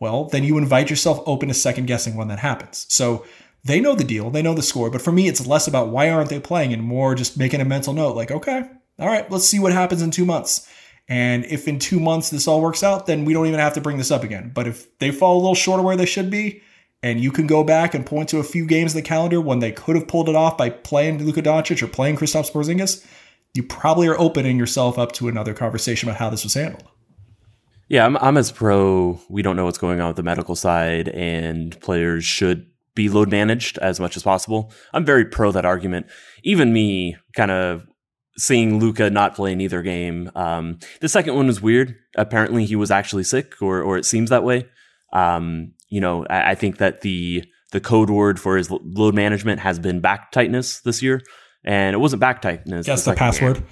Well, 0.00 0.24
then 0.24 0.44
you 0.44 0.58
invite 0.58 0.90
yourself 0.90 1.22
open 1.26 1.48
to 1.48 1.54
second 1.54 1.86
guessing 1.86 2.16
when 2.16 2.28
that 2.28 2.40
happens. 2.40 2.86
So 2.88 3.24
they 3.64 3.80
know 3.80 3.94
the 3.94 4.04
deal, 4.04 4.30
they 4.30 4.42
know 4.42 4.54
the 4.54 4.62
score, 4.62 4.90
but 4.90 5.02
for 5.02 5.12
me, 5.12 5.28
it's 5.28 5.46
less 5.46 5.66
about 5.66 5.88
why 5.88 6.10
aren't 6.10 6.30
they 6.30 6.40
playing 6.40 6.72
and 6.72 6.82
more 6.82 7.14
just 7.14 7.38
making 7.38 7.60
a 7.60 7.64
mental 7.64 7.94
note 7.94 8.16
like, 8.16 8.30
okay, 8.30 8.68
all 8.98 9.08
right, 9.08 9.30
let's 9.30 9.46
see 9.46 9.58
what 9.58 9.72
happens 9.72 10.02
in 10.02 10.10
two 10.10 10.24
months. 10.24 10.68
And 11.08 11.44
if 11.46 11.68
in 11.68 11.78
two 11.78 12.00
months 12.00 12.30
this 12.30 12.48
all 12.48 12.60
works 12.60 12.82
out, 12.82 13.06
then 13.06 13.24
we 13.24 13.32
don't 13.32 13.46
even 13.46 13.60
have 13.60 13.74
to 13.74 13.80
bring 13.80 13.98
this 13.98 14.10
up 14.10 14.22
again. 14.22 14.50
But 14.54 14.66
if 14.66 14.98
they 14.98 15.10
fall 15.10 15.36
a 15.36 15.40
little 15.40 15.54
short 15.54 15.78
of 15.78 15.84
where 15.84 15.96
they 15.96 16.06
should 16.06 16.30
be, 16.30 16.62
and 17.02 17.20
you 17.20 17.30
can 17.30 17.46
go 17.46 17.62
back 17.62 17.92
and 17.92 18.06
point 18.06 18.30
to 18.30 18.38
a 18.38 18.44
few 18.44 18.66
games 18.66 18.94
in 18.94 19.02
the 19.02 19.06
calendar 19.06 19.38
when 19.38 19.58
they 19.58 19.72
could 19.72 19.96
have 19.96 20.08
pulled 20.08 20.28
it 20.28 20.34
off 20.34 20.56
by 20.56 20.70
playing 20.70 21.22
Luka 21.22 21.42
Doncic 21.42 21.82
or 21.82 21.86
playing 21.86 22.16
Kristaps 22.16 22.50
Porzingis, 22.50 23.06
you 23.52 23.62
probably 23.62 24.08
are 24.08 24.18
opening 24.18 24.58
yourself 24.58 24.98
up 24.98 25.12
to 25.12 25.28
another 25.28 25.52
conversation 25.52 26.08
about 26.08 26.18
how 26.18 26.30
this 26.30 26.44
was 26.44 26.54
handled. 26.54 26.88
Yeah, 27.94 28.06
I'm, 28.06 28.16
I'm 28.16 28.36
as 28.36 28.50
pro. 28.50 29.20
We 29.28 29.42
don't 29.42 29.54
know 29.54 29.66
what's 29.66 29.78
going 29.78 30.00
on 30.00 30.08
with 30.08 30.16
the 30.16 30.24
medical 30.24 30.56
side, 30.56 31.10
and 31.10 31.80
players 31.80 32.24
should 32.24 32.66
be 32.96 33.08
load 33.08 33.30
managed 33.30 33.78
as 33.78 34.00
much 34.00 34.16
as 34.16 34.24
possible. 34.24 34.72
I'm 34.92 35.04
very 35.04 35.24
pro 35.24 35.52
that 35.52 35.64
argument. 35.64 36.06
Even 36.42 36.72
me, 36.72 37.16
kind 37.36 37.52
of 37.52 37.86
seeing 38.36 38.80
Luka 38.80 39.10
not 39.10 39.36
play 39.36 39.52
in 39.52 39.60
either 39.60 39.80
game. 39.80 40.28
Um, 40.34 40.80
the 41.02 41.08
second 41.08 41.36
one 41.36 41.46
was 41.46 41.62
weird. 41.62 41.94
Apparently, 42.16 42.64
he 42.64 42.74
was 42.74 42.90
actually 42.90 43.22
sick, 43.22 43.62
or 43.62 43.80
or 43.80 43.96
it 43.96 44.04
seems 44.04 44.28
that 44.30 44.42
way. 44.42 44.66
Um, 45.12 45.74
you 45.88 46.00
know, 46.00 46.26
I, 46.28 46.50
I, 46.50 46.54
think 46.56 46.78
that 46.78 47.02
the 47.02 47.44
the 47.70 47.80
code 47.80 48.10
word 48.10 48.40
for 48.40 48.56
his 48.56 48.72
load 48.72 49.14
management 49.14 49.60
has 49.60 49.78
been 49.78 50.00
back 50.00 50.32
tightness 50.32 50.80
this 50.80 51.00
year, 51.00 51.22
and 51.64 51.94
it 51.94 51.98
wasn't 51.98 52.18
back 52.18 52.42
tightness. 52.42 52.86
Guess 52.86 53.04
the, 53.04 53.12
the 53.12 53.16
password. 53.16 53.54
Game. 53.54 53.66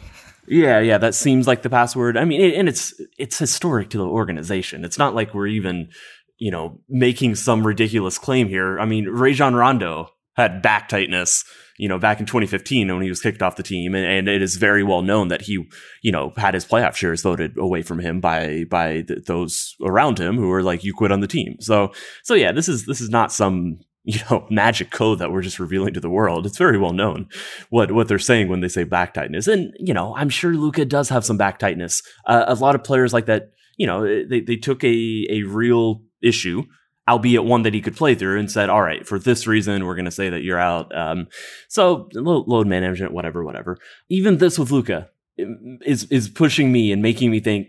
Yeah, 0.49 0.81
yeah, 0.81 0.99
that 0.99 1.15
seems 1.15 1.47
like 1.47 1.63
the 1.63 1.71
password. 1.71 2.17
I 2.17 2.25
mean, 2.25 2.41
it, 2.41 2.55
and 2.55 2.69
it's 2.69 2.95
it's 3.19 3.39
historic 3.39 3.91
to 3.91 3.99
the 3.99 4.07
organization. 4.07 4.85
It's 4.85 4.99
not 4.99 5.15
like 5.15 5.35
we're 5.35 5.47
even 5.47 5.91
you 6.39 6.51
know 6.51 6.81
making 6.89 7.37
some 7.37 7.67
ridiculous 7.67 8.19
claim 8.19 8.49
here. 8.49 8.79
I 8.81 8.85
mean, 8.85 9.09
Rajon 9.09 9.55
Rondo 9.55 10.11
had 10.37 10.63
back 10.63 10.89
tightness, 10.89 11.45
you 11.77 11.89
know, 11.89 11.99
back 11.99 12.19
in 12.19 12.27
2015 12.27 12.93
when 12.93 13.03
he 13.03 13.09
was 13.09 13.21
kicked 13.21 13.43
off 13.43 13.57
the 13.57 13.63
team. 13.63 13.95
And, 13.95 14.07
and, 14.07 14.29
it 14.29 14.41
is 14.41 14.57
very 14.57 14.83
well 14.83 15.03
known 15.03 15.29
that 15.29 15.43
he, 15.43 15.65
you 16.03 16.11
know, 16.11 16.33
had 16.37 16.55
his 16.55 16.65
playoff 16.65 16.95
shares 16.95 17.23
voted 17.23 17.57
away 17.59 17.83
from 17.83 17.99
him 17.99 18.21
by, 18.21 18.65
by 18.71 19.03
th- 19.03 19.25
those 19.27 19.75
around 19.83 20.19
him 20.19 20.37
who 20.37 20.49
were 20.49 20.63
like, 20.63 20.85
you 20.85 20.95
quit 20.95 21.13
on 21.13 21.21
the 21.21 21.27
team. 21.27 21.57
So, 21.61 21.93
so 22.23 22.35
yeah, 22.35 22.53
this 22.53 22.69
is, 22.69 22.87
this 22.87 23.01
is 23.01 23.11
not 23.11 23.31
some, 23.31 23.81
you 24.05 24.21
know, 24.31 24.47
magic 24.51 24.91
code 24.91 25.19
that 25.19 25.31
we're 25.31 25.43
just 25.43 25.59
revealing 25.59 25.95
to 25.95 26.01
the 26.01 26.11
world. 26.11 26.47
It's 26.47 26.59
very 26.59 26.79
well 26.79 26.93
known 26.93 27.29
what, 27.71 27.93
what 27.93 28.09
they're 28.09 28.19
saying 28.19 28.49
when 28.49 28.61
they 28.61 28.69
say 28.69 28.85
back 28.85 29.15
tightness. 29.15 29.47
And, 29.47 29.73
you 29.79 29.95
know, 29.95 30.15
I'm 30.17 30.29
sure 30.29 30.55
Luka 30.55 30.85
does 30.85 31.09
have 31.09 31.25
some 31.25 31.37
back 31.37 31.59
tightness. 31.59 32.03
Uh, 32.27 32.45
a 32.49 32.55
lot 32.55 32.75
of 32.75 32.85
players 32.85 33.13
like 33.13 33.27
that, 33.27 33.53
you 33.77 33.87
know, 33.87 34.27
they, 34.27 34.41
they 34.41 34.57
took 34.57 34.83
a, 34.85 35.27
a 35.31 35.43
real 35.43 36.03
issue 36.23 36.65
albeit 37.09 37.45
one 37.45 37.63
that 37.63 37.75
he 37.75 37.81
could 37.81 37.97
play 37.97 38.15
through, 38.15 38.39
and 38.39 38.51
said, 38.51 38.71
"All 38.71 38.83
right, 38.83 39.07
for 39.07 39.19
this 39.19 39.47
reason, 39.47 39.85
we're 39.85 39.95
going 39.95 40.05
to 40.05 40.11
say 40.11 40.29
that 40.31 40.43
you're 40.43 40.59
out." 40.59 40.97
Um, 40.97 41.27
so 41.69 42.09
load 42.15 42.67
management, 42.67 43.13
whatever, 43.13 43.45
whatever. 43.45 43.79
Even 44.09 44.39
this 44.39 44.59
with 44.59 44.71
Luka 44.71 45.11
is 45.37 46.05
is 46.05 46.29
pushing 46.29 46.73
me 46.73 46.93
and 46.93 47.03
making 47.03 47.31
me 47.31 47.41
think 47.41 47.69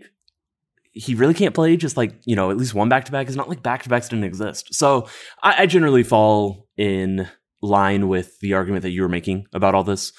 he 0.94 1.14
really 1.14 1.34
can't 1.34 1.54
play 1.54 1.76
just 1.76 1.96
like 1.96 2.14
you 2.24 2.36
know 2.36 2.50
at 2.50 2.56
least 2.56 2.74
one 2.74 2.88
back 2.88 3.04
to 3.04 3.12
back. 3.12 3.26
It's 3.26 3.36
not 3.36 3.48
like 3.48 3.62
back 3.62 3.82
to 3.82 3.88
backs 3.88 4.08
didn't 4.08 4.24
exist. 4.24 4.74
So 4.74 5.08
I, 5.42 5.62
I 5.62 5.66
generally 5.66 6.02
fall 6.02 6.68
in 6.76 7.28
line 7.60 8.08
with 8.08 8.38
the 8.40 8.54
argument 8.54 8.82
that 8.82 8.90
you 8.90 9.02
were 9.02 9.08
making 9.08 9.46
about 9.52 9.74
all 9.74 9.84
this. 9.84 10.12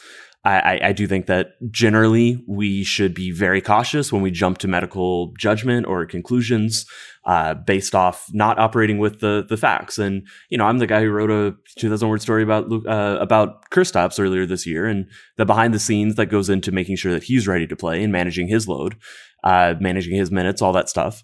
I, 0.45 0.79
I, 0.84 0.91
do 0.91 1.08
think 1.08 1.25
that 1.25 1.53
generally 1.71 2.43
we 2.47 2.84
should 2.84 3.15
be 3.15 3.31
very 3.31 3.62
cautious 3.62 4.13
when 4.13 4.21
we 4.21 4.29
jump 4.29 4.60
to 4.60 4.67
medical 4.67 5.34
judgment 5.39 5.88
or 5.88 6.05
conclusions 6.05 6.86
uh, 7.25 7.55
based 7.55 7.95
off 7.95 8.27
not 8.31 8.60
operating 8.60 8.99
with 8.99 9.21
the 9.21 9.43
the 9.49 9.58
facts. 9.58 9.97
And 9.97 10.27
you 10.49 10.58
know, 10.58 10.65
I'm 10.65 10.77
the 10.77 10.86
guy 10.86 11.01
who 11.01 11.10
wrote 11.10 11.31
a 11.31 11.55
2,000 11.79 12.08
word 12.08 12.21
story 12.21 12.43
about 12.43 12.71
uh, 12.71 13.17
about 13.19 13.69
Kristaps 13.71 14.19
earlier 14.19 14.45
this 14.45 14.67
year, 14.67 14.86
and 14.86 15.08
the 15.38 15.45
behind 15.45 15.73
the 15.73 15.79
scenes 15.79 16.15
that 16.15 16.27
goes 16.27 16.47
into 16.47 16.71
making 16.71 16.97
sure 16.97 17.12
that 17.12 17.23
he's 17.23 17.47
ready 17.47 17.65
to 17.65 17.75
play 17.75 18.03
and 18.03 18.12
managing 18.12 18.47
his 18.47 18.67
load, 18.67 18.97
uh, 19.43 19.73
managing 19.79 20.15
his 20.15 20.29
minutes, 20.29 20.62
all 20.62 20.73
that 20.73 20.89
stuff. 20.89 21.23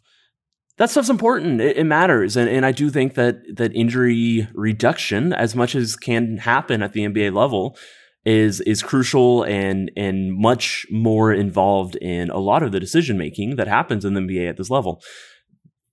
That 0.77 0.89
stuff's 0.89 1.11
important. 1.11 1.61
It, 1.61 1.77
it 1.77 1.83
matters, 1.83 2.35
and 2.35 2.49
and 2.49 2.65
I 2.65 2.71
do 2.71 2.89
think 2.89 3.13
that 3.13 3.35
that 3.55 3.75
injury 3.75 4.47
reduction, 4.55 5.31
as 5.31 5.55
much 5.55 5.75
as 5.75 5.95
can 5.95 6.37
happen 6.37 6.81
at 6.81 6.93
the 6.93 7.05
NBA 7.05 7.35
level 7.35 7.77
is 8.25 8.61
is 8.61 8.83
crucial 8.83 9.43
and 9.43 9.91
and 9.97 10.37
much 10.37 10.85
more 10.91 11.33
involved 11.33 11.95
in 11.95 12.29
a 12.29 12.37
lot 12.37 12.61
of 12.61 12.71
the 12.71 12.79
decision 12.79 13.17
making 13.17 13.55
that 13.55 13.67
happens 13.67 14.05
in 14.05 14.13
the 14.13 14.21
NBA 14.21 14.49
at 14.49 14.57
this 14.57 14.69
level. 14.69 15.01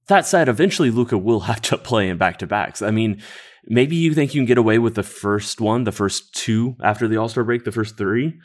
That 0.08 0.26
said, 0.26 0.48
eventually 0.48 0.90
Luka 0.90 1.16
will 1.18 1.40
have 1.50 1.62
to 1.62 1.78
play 1.78 2.08
in 2.08 2.18
back 2.18 2.38
to 2.38 2.46
backs. 2.46 2.82
I 2.82 2.90
mean, 2.90 3.22
maybe 3.66 3.96
you 3.96 4.14
think 4.14 4.34
you 4.34 4.40
can 4.40 4.46
get 4.46 4.58
away 4.58 4.78
with 4.78 4.94
the 4.94 5.02
first 5.02 5.60
one, 5.60 5.84
the 5.84 5.92
first 5.92 6.34
two 6.34 6.76
after 6.82 7.08
the 7.08 7.16
All 7.16 7.28
Star 7.28 7.44
break, 7.44 7.64
the 7.64 7.72
first 7.72 7.96
three. 7.96 8.38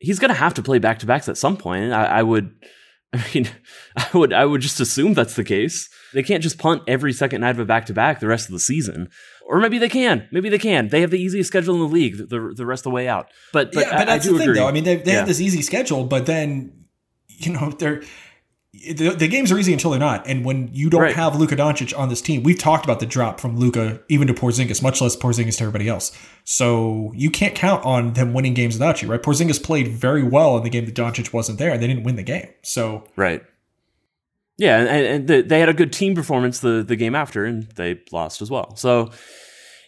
He's 0.00 0.20
going 0.20 0.28
to 0.28 0.38
have 0.38 0.54
to 0.54 0.62
play 0.62 0.78
back 0.78 1.00
to 1.00 1.06
backs 1.06 1.28
at 1.28 1.36
some 1.36 1.56
point. 1.56 1.92
I, 1.92 2.04
I 2.04 2.22
would, 2.22 2.52
I 3.12 3.24
mean, 3.34 3.48
I 3.96 4.08
would, 4.14 4.32
I 4.32 4.44
would 4.44 4.60
just 4.60 4.78
assume 4.78 5.14
that's 5.14 5.34
the 5.34 5.44
case. 5.44 5.88
They 6.14 6.22
can't 6.22 6.42
just 6.42 6.58
punt 6.58 6.82
every 6.86 7.12
second 7.12 7.40
night 7.40 7.50
of 7.50 7.58
a 7.58 7.64
back 7.64 7.86
to 7.86 7.94
back 7.94 8.20
the 8.20 8.28
rest 8.28 8.46
of 8.46 8.52
the 8.52 8.60
season 8.60 9.08
or 9.48 9.58
maybe 9.60 9.78
they 9.78 9.88
can. 9.88 10.28
Maybe 10.30 10.48
they 10.48 10.58
can. 10.58 10.88
They 10.88 11.00
have 11.00 11.10
the 11.10 11.20
easiest 11.20 11.48
schedule 11.48 11.74
in 11.74 11.80
the 11.80 11.86
league 11.88 12.16
the, 12.28 12.52
the 12.54 12.66
rest 12.66 12.80
of 12.80 12.84
the 12.84 12.90
way 12.90 13.08
out. 13.08 13.28
But, 13.52 13.72
but 13.72 13.80
yeah, 13.86 13.98
but 13.98 14.06
that's 14.06 14.24
I 14.24 14.28
do 14.28 14.32
the 14.34 14.38
thing, 14.38 14.48
agree. 14.50 14.58
though. 14.60 14.68
I 14.68 14.72
mean, 14.72 14.84
they, 14.84 14.96
they 14.96 15.12
Yeah. 15.12 15.18
have 15.18 15.26
this 15.28 15.40
easy 15.40 15.62
schedule, 15.62 16.04
but 16.04 16.26
then 16.26 16.72
you 17.28 17.52
know 17.52 17.70
they're. 17.70 18.02
The, 18.94 19.10
the 19.10 19.26
games 19.28 19.50
are 19.50 19.58
easy 19.58 19.72
until 19.72 19.90
they're 19.90 19.98
not, 19.98 20.26
and 20.28 20.44
when 20.44 20.68
you 20.72 20.90
don't 20.90 21.00
Right. 21.00 21.16
have 21.16 21.34
Luka 21.34 21.56
Doncic 21.56 21.98
on 21.98 22.10
this 22.10 22.20
team, 22.20 22.42
we've 22.42 22.58
talked 22.58 22.84
about 22.84 23.00
the 23.00 23.06
drop 23.06 23.40
from 23.40 23.56
Luka 23.56 24.00
even 24.10 24.28
to 24.28 24.34
Porzingis, 24.34 24.82
much 24.82 25.00
less 25.00 25.16
Porzingis 25.16 25.56
to 25.56 25.64
everybody 25.64 25.88
else. 25.88 26.12
So 26.44 27.10
you 27.16 27.30
can't 27.30 27.54
count 27.54 27.82
on 27.86 28.12
them 28.12 28.34
winning 28.34 28.52
games 28.54 28.74
without 28.74 29.00
you, 29.02 29.08
right? 29.08 29.22
Porzingis 29.22 29.60
played 29.60 29.88
very 29.88 30.22
well 30.22 30.56
in 30.58 30.64
the 30.64 30.70
game 30.70 30.84
that 30.84 30.94
Doncic 30.94 31.32
wasn't 31.32 31.58
there, 31.58 31.72
and 31.72 31.82
they 31.82 31.86
didn't 31.86 32.04
win 32.04 32.16
the 32.16 32.22
game. 32.22 32.46
So 32.62 33.04
Right. 33.16 33.42
Yeah, 34.58 34.78
and, 34.80 35.30
and 35.30 35.48
they 35.48 35.60
had 35.60 35.68
a 35.68 35.74
good 35.74 35.92
team 35.92 36.16
performance 36.16 36.58
the, 36.58 36.82
the 36.82 36.96
game 36.96 37.14
after, 37.14 37.44
and 37.44 37.62
they 37.76 38.00
lost 38.10 38.42
as 38.42 38.50
well. 38.50 38.74
So, 38.74 39.12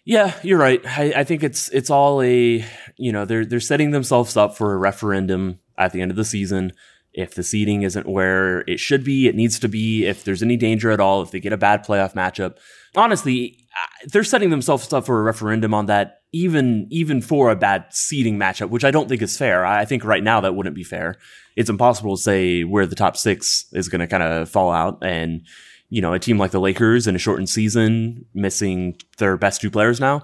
yeah, 0.04 0.34
you're 0.44 0.58
right. 0.58 0.80
I, 0.86 1.12
I 1.16 1.24
think 1.24 1.42
it's 1.42 1.68
it's 1.70 1.90
all 1.90 2.22
a 2.22 2.64
you 2.96 3.12
know 3.12 3.24
they're 3.24 3.44
they're 3.44 3.58
setting 3.60 3.90
themselves 3.90 4.36
up 4.36 4.56
for 4.56 4.72
a 4.72 4.78
referendum 4.78 5.58
at 5.76 5.92
the 5.92 6.00
end 6.00 6.12
of 6.12 6.16
the 6.16 6.24
season. 6.24 6.72
If 7.12 7.34
the 7.34 7.42
seeding 7.42 7.82
isn't 7.82 8.08
where 8.08 8.60
it 8.68 8.78
should 8.78 9.02
be, 9.02 9.26
it 9.26 9.34
needs 9.34 9.58
to 9.58 9.68
be. 9.68 10.06
If 10.06 10.22
there's 10.22 10.42
any 10.42 10.56
danger 10.56 10.92
at 10.92 11.00
all, 11.00 11.20
if 11.22 11.32
they 11.32 11.40
get 11.40 11.52
a 11.52 11.56
bad 11.56 11.84
playoff 11.84 12.14
matchup, 12.14 12.58
honestly, 12.94 13.66
they're 14.06 14.22
setting 14.22 14.50
themselves 14.50 14.92
up 14.92 15.04
for 15.04 15.18
a 15.18 15.22
referendum 15.24 15.74
on 15.74 15.86
that. 15.86 16.18
Even 16.32 16.86
even 16.92 17.20
for 17.20 17.50
a 17.50 17.56
bad 17.56 17.86
seeding 17.90 18.38
matchup, 18.38 18.70
which 18.70 18.84
I 18.84 18.92
don't 18.92 19.08
think 19.08 19.20
is 19.20 19.36
fair. 19.36 19.66
I 19.66 19.84
think 19.84 20.04
right 20.04 20.22
now 20.22 20.40
that 20.42 20.54
wouldn't 20.54 20.76
be 20.76 20.84
fair. 20.84 21.16
It's 21.56 21.70
impossible 21.70 22.16
to 22.16 22.22
say 22.22 22.64
where 22.64 22.86
the 22.86 22.94
top 22.96 23.16
six 23.16 23.66
is 23.72 23.88
going 23.88 24.00
to 24.00 24.06
kind 24.06 24.22
of 24.22 24.48
fall 24.48 24.70
out, 24.72 24.98
and 25.02 25.42
you 25.88 26.00
know, 26.00 26.12
a 26.12 26.18
team 26.18 26.38
like 26.38 26.52
the 26.52 26.60
Lakers 26.60 27.06
in 27.06 27.16
a 27.16 27.18
shortened 27.18 27.48
season, 27.50 28.24
missing 28.32 28.96
their 29.18 29.36
best 29.36 29.60
two 29.60 29.70
players 29.70 29.98
now. 30.00 30.22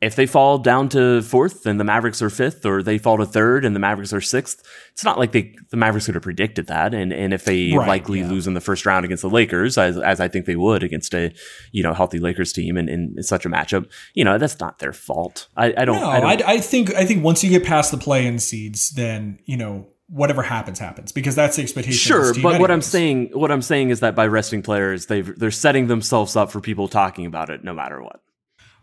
If 0.00 0.16
they 0.16 0.26
fall 0.26 0.58
down 0.58 0.90
to 0.90 1.22
fourth 1.22 1.64
and 1.64 1.80
the 1.80 1.84
Mavericks 1.84 2.20
are 2.20 2.28
fifth, 2.28 2.66
or 2.66 2.82
they 2.82 2.98
fall 2.98 3.16
to 3.16 3.24
third 3.24 3.64
and 3.64 3.74
the 3.74 3.80
Mavericks 3.80 4.12
are 4.12 4.20
sixth, 4.20 4.62
it's 4.92 5.02
not 5.02 5.18
like 5.18 5.32
they 5.32 5.54
the 5.70 5.78
Mavericks 5.78 6.06
could 6.06 6.14
have 6.14 6.22
predicted 6.22 6.66
that. 6.66 6.92
And 6.92 7.10
and 7.12 7.32
if 7.32 7.44
they 7.44 7.72
Right, 7.74 7.88
likely 7.88 8.20
yeah. 8.20 8.28
lose 8.28 8.46
in 8.46 8.52
the 8.52 8.60
first 8.60 8.84
round 8.84 9.06
against 9.06 9.22
the 9.22 9.30
Lakers, 9.30 9.78
as 9.78 9.96
as 9.96 10.20
I 10.20 10.28
think 10.28 10.44
they 10.44 10.56
would 10.56 10.82
against 10.82 11.14
a 11.14 11.32
you 11.72 11.82
know 11.82 11.94
healthy 11.94 12.18
Lakers 12.18 12.52
team 12.52 12.76
in, 12.76 12.88
in 12.88 13.22
such 13.22 13.46
a 13.46 13.48
matchup, 13.48 13.90
you 14.12 14.24
know 14.24 14.36
that's 14.36 14.60
not 14.60 14.78
their 14.78 14.92
fault. 14.92 15.48
I, 15.56 15.72
I 15.76 15.84
don't. 15.86 15.98
no, 16.00 16.08
I 16.08 16.20
don't 16.20 16.42
I, 16.42 16.52
I 16.54 16.58
think 16.58 16.94
I 16.94 17.06
think 17.06 17.24
once 17.24 17.42
you 17.42 17.48
get 17.48 17.64
past 17.64 17.90
the 17.90 17.96
play-in 17.96 18.38
seeds, 18.38 18.90
then 18.90 19.38
you 19.46 19.56
know 19.56 19.86
whatever 20.08 20.42
happens 20.42 20.78
happens 20.78 21.12
because 21.12 21.34
that's 21.34 21.56
the 21.56 21.62
expectation. 21.62 21.96
Sure, 21.98 22.34
but 22.42 22.60
what 22.60 22.70
I'm 22.70 22.82
saying, 22.82 23.30
what 23.32 23.50
I'm 23.50 23.62
saying 23.62 23.90
is 23.90 24.00
that 24.00 24.14
by 24.14 24.26
resting 24.26 24.62
players, 24.62 25.06
they 25.06 25.22
they're 25.22 25.50
setting 25.50 25.86
themselves 25.86 26.36
up 26.36 26.50
for 26.50 26.60
people 26.60 26.88
talking 26.88 27.26
about 27.26 27.50
it 27.50 27.64
no 27.64 27.72
matter 27.72 28.02
what. 28.02 28.20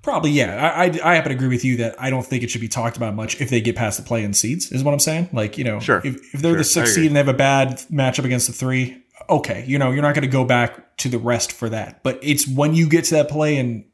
Probably, 0.01 0.31
yeah. 0.31 0.55
I, 0.75 0.85
I 0.85 1.11
I 1.11 1.15
happen 1.15 1.29
to 1.29 1.35
agree 1.35 1.47
with 1.47 1.63
you 1.63 1.77
that 1.77 1.95
I 2.01 2.09
don't 2.09 2.25
think 2.25 2.41
it 2.41 2.49
should 2.49 2.61
be 2.61 2.67
talked 2.67 2.97
about 2.97 3.13
much 3.13 3.39
if 3.39 3.51
they 3.51 3.61
get 3.61 3.75
past 3.75 3.99
the 3.99 4.03
play 4.03 4.23
in 4.23 4.33
seeds, 4.33 4.71
is 4.71 4.83
what 4.83 4.93
I'm 4.93 4.99
saying. 4.99 5.29
Like, 5.31 5.59
you 5.59 5.63
know, 5.63 5.79
Sure. 5.79 6.01
if, 6.03 6.15
if 6.33 6.41
they're 6.41 6.53
Sure. 6.53 6.57
the 6.57 6.63
sixth 6.63 6.95
seed 6.95 7.05
and 7.05 7.15
they 7.15 7.19
have 7.19 7.27
a 7.27 7.33
bad 7.33 7.77
matchup 7.91 8.25
against 8.25 8.47
the 8.47 8.53
three, 8.53 9.03
okay, 9.29 9.63
you 9.67 9.77
know, 9.77 9.91
you're 9.91 10.01
not 10.01 10.15
going 10.15 10.23
to 10.23 10.27
go 10.27 10.43
back 10.43 10.97
to 10.97 11.09
the 11.09 11.19
rest 11.19 11.51
for 11.51 11.69
that. 11.69 12.01
But 12.01 12.17
it's 12.23 12.47
when 12.47 12.73
you 12.73 12.89
get 12.89 13.05
to 13.05 13.13
that 13.15 13.29
play 13.29 13.57
in, 13.57 13.85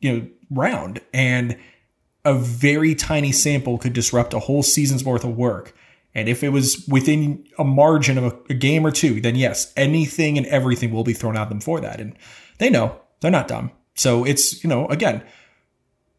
you 0.00 0.12
know, 0.12 0.28
round 0.50 1.00
and 1.12 1.56
a 2.24 2.34
very 2.34 2.96
tiny 2.96 3.30
sample 3.30 3.78
could 3.78 3.92
disrupt 3.92 4.34
a 4.34 4.40
whole 4.40 4.64
season's 4.64 5.04
worth 5.04 5.22
of 5.22 5.36
work. 5.36 5.72
And 6.14 6.28
if 6.28 6.44
it 6.44 6.50
was 6.50 6.86
within 6.88 7.44
a 7.58 7.64
margin 7.64 8.18
of 8.18 8.24
a, 8.24 8.38
a 8.50 8.54
game 8.54 8.86
or 8.86 8.90
two, 8.90 9.20
then 9.20 9.34
yes, 9.34 9.72
anything 9.76 10.38
and 10.38 10.46
everything 10.46 10.92
will 10.92 11.04
be 11.04 11.12
thrown 11.12 11.36
at 11.36 11.48
them 11.48 11.60
for 11.60 11.80
that. 11.80 12.00
And 12.00 12.16
they 12.58 12.70
know 12.70 13.00
they're 13.20 13.30
not 13.30 13.48
dumb. 13.48 13.72
So 13.96 14.24
it's, 14.24 14.62
you 14.62 14.70
know, 14.70 14.86
again, 14.88 15.24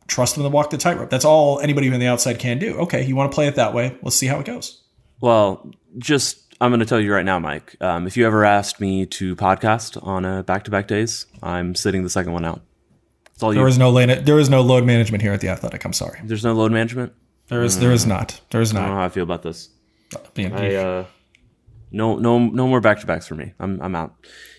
trust 0.08 0.36
them 0.36 0.44
to 0.44 0.50
walk 0.50 0.70
the 0.70 0.78
tightrope. 0.78 1.10
That's 1.10 1.26
all 1.26 1.60
anybody 1.60 1.92
on 1.94 2.00
the 2.00 2.08
outside 2.08 2.40
can 2.40 2.60
do. 2.60 2.78
Okay, 2.80 3.06
you 3.06 3.16
want 3.16 3.32
to 3.32 3.36
play 3.36 3.48
it 3.48 3.56
that 3.56 3.74
way? 3.74 3.98
Let's 4.02 4.16
see 4.16 4.28
how 4.28 4.40
it 4.40 4.46
goes. 4.46 4.84
Well, 5.22 5.72
just 5.98 6.54
I'm 6.62 6.72
going 6.72 6.80
to 6.80 6.86
tell 6.86 7.00
you 7.00 7.14
right 7.14 7.26
now, 7.26 7.40
Mike. 7.40 7.76
Um, 7.82 8.08
if 8.08 8.18
you 8.18 8.26
ever 8.26 8.46
asked 8.46 8.80
me 8.80 9.06
to 9.08 9.36
podcast 9.36 10.02
on 10.06 10.26
a 10.26 10.44
back-to-back 10.44 10.88
days, 10.88 11.26
I'm 11.42 11.76
sitting 11.76 12.04
the 12.04 12.10
second 12.10 12.34
one 12.34 12.46
out. 12.46 12.62
That's 13.26 13.44
all 13.44 13.54
you. 13.54 13.60
There 13.60 13.68
is 13.68 13.78
no 13.78 13.90
lane, 13.90 14.24
there 14.24 14.40
is 14.40 14.50
no 14.50 14.62
load 14.62 14.86
management 14.86 15.22
here 15.22 15.34
at 15.34 15.42
the 15.42 15.50
Athletic. 15.50 15.84
I'm 15.84 15.94
sorry. 15.94 16.20
There's 16.24 16.44
no 16.44 16.54
load 16.54 16.72
management. 16.72 17.14
There 17.48 17.64
is 17.64 17.80
there 17.80 17.92
is 17.92 18.06
not. 18.06 18.42
There 18.52 18.62
is 18.62 18.74
not. 18.74 18.84
I 18.84 18.86
don't 18.86 18.94
know 18.96 19.00
how 19.00 19.06
I 19.06 19.10
feel 19.10 19.24
about 19.24 19.44
this. 19.44 19.70
Man, 20.38 20.54
I 20.54 20.76
uh, 20.76 21.06
no 21.92 22.18
no 22.18 22.40
no 22.40 22.68
more 22.68 22.82
back 22.82 23.00
to 23.00 23.06
backs 23.06 23.28
for 23.28 23.36
me. 23.36 23.54
I'm 23.60 23.82
I'm 23.82 23.96
out. 23.96 24.14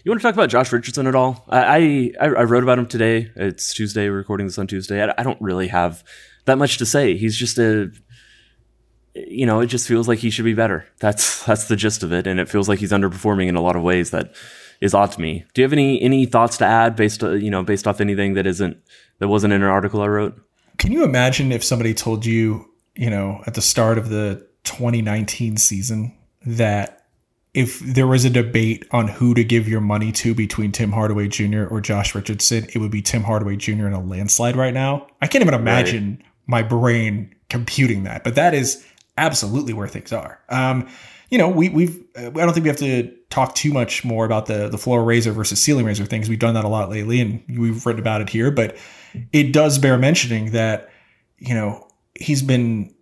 You 0.04 0.10
want 0.10 0.20
to 0.20 0.26
talk 0.26 0.34
about 0.34 0.48
Josh 0.48 0.72
Richardson 0.72 1.06
at 1.06 1.14
all? 1.14 1.44
I 1.48 2.12
I, 2.20 2.26
I 2.26 2.44
wrote 2.44 2.62
about 2.62 2.78
him 2.78 2.86
today. 2.86 3.30
It's 3.36 3.74
Tuesday. 3.74 4.08
We're 4.08 4.16
recording 4.16 4.46
this 4.46 4.58
on 4.58 4.66
Tuesday. 4.66 5.02
I, 5.02 5.14
I 5.18 5.22
don't 5.22 5.40
really 5.40 5.68
have 5.68 6.04
that 6.46 6.58
much 6.58 6.78
to 6.78 6.86
say. 6.86 7.16
He's 7.16 7.36
just 7.36 7.58
a 7.58 7.90
you 9.14 9.46
know, 9.46 9.60
it 9.60 9.66
just 9.66 9.88
feels 9.88 10.08
like 10.08 10.18
he 10.18 10.30
should 10.30 10.44
be 10.44 10.54
better. 10.54 10.86
That's 10.98 11.44
that's 11.44 11.68
the 11.68 11.76
gist 11.76 12.02
of 12.02 12.12
it, 12.12 12.26
and 12.26 12.38
it 12.38 12.48
feels 12.48 12.68
like 12.68 12.78
he's 12.78 12.92
underperforming 12.92 13.48
in 13.48 13.56
a 13.56 13.62
lot 13.62 13.76
of 13.76 13.82
ways 13.82 14.10
that 14.10 14.34
is 14.80 14.94
odd 14.94 15.12
to 15.12 15.20
me. 15.20 15.44
Do 15.54 15.62
you 15.62 15.64
have 15.64 15.72
any 15.72 16.00
any 16.02 16.26
thoughts 16.26 16.58
to 16.58 16.64
add 16.64 16.96
based 16.96 17.22
uh, 17.22 17.30
you 17.30 17.50
know 17.50 17.62
based 17.62 17.86
off 17.86 18.00
anything 18.00 18.34
that 18.34 18.46
isn't 18.46 18.76
that 19.18 19.28
wasn't 19.28 19.52
in 19.52 19.62
an 19.62 19.68
article 19.68 20.02
I 20.02 20.08
wrote? 20.08 20.40
Can 20.78 20.92
you 20.92 21.04
imagine 21.04 21.52
if 21.52 21.64
somebody 21.64 21.94
told 21.94 22.26
you, 22.26 22.70
you 22.94 23.08
know, 23.08 23.42
at 23.46 23.54
the 23.54 23.62
start 23.62 23.96
of 23.96 24.10
the 24.10 24.46
2019 24.66 25.56
season 25.56 26.16
that 26.44 27.06
if 27.54 27.80
there 27.80 28.06
was 28.06 28.26
a 28.26 28.30
debate 28.30 28.86
on 28.90 29.08
who 29.08 29.32
to 29.32 29.42
give 29.42 29.66
your 29.66 29.80
money 29.80 30.12
to 30.12 30.34
between 30.34 30.72
Tim 30.72 30.92
Hardaway 30.92 31.28
Jr. 31.28 31.64
or 31.64 31.80
Josh 31.80 32.14
Richardson, 32.14 32.66
it 32.74 32.78
would 32.78 32.90
be 32.90 33.00
Tim 33.00 33.22
Hardaway 33.22 33.56
Jr. 33.56 33.86
in 33.86 33.94
a 33.94 34.00
landslide 34.00 34.56
right 34.56 34.74
now? 34.74 35.06
I 35.22 35.26
can't 35.26 35.42
even 35.42 35.54
imagine 35.54 36.22
my 36.46 36.62
brain 36.62 37.34
computing 37.48 38.04
that, 38.04 38.24
but 38.24 38.34
that 38.34 38.52
is 38.52 38.86
absolutely 39.16 39.72
where 39.72 39.88
things 39.88 40.12
are. 40.12 40.38
Um, 40.50 40.86
you 41.30 41.38
know, 41.38 41.48
we, 41.48 41.70
we've, 41.70 42.04
uh, 42.14 42.26
I 42.26 42.30
don't 42.30 42.52
think 42.52 42.64
we 42.64 42.68
have 42.68 42.76
to 42.78 43.10
talk 43.30 43.54
too 43.54 43.72
much 43.72 44.04
more 44.04 44.26
about 44.26 44.46
the, 44.46 44.68
the 44.68 44.78
floor 44.78 45.02
raiser 45.02 45.32
versus 45.32 45.60
ceiling 45.60 45.86
raiser 45.86 46.04
things. 46.04 46.28
We've 46.28 46.38
done 46.38 46.54
that 46.54 46.64
a 46.64 46.68
lot 46.68 46.90
lately 46.90 47.20
and 47.20 47.42
we've 47.58 47.84
written 47.86 48.00
about 48.00 48.20
it 48.20 48.28
here, 48.28 48.50
but 48.50 48.76
it 49.32 49.52
does 49.52 49.78
bear 49.78 49.96
mentioning 49.96 50.52
that, 50.52 50.90
you 51.38 51.54
know, 51.54 51.88
he's 52.14 52.42
been 52.42 52.94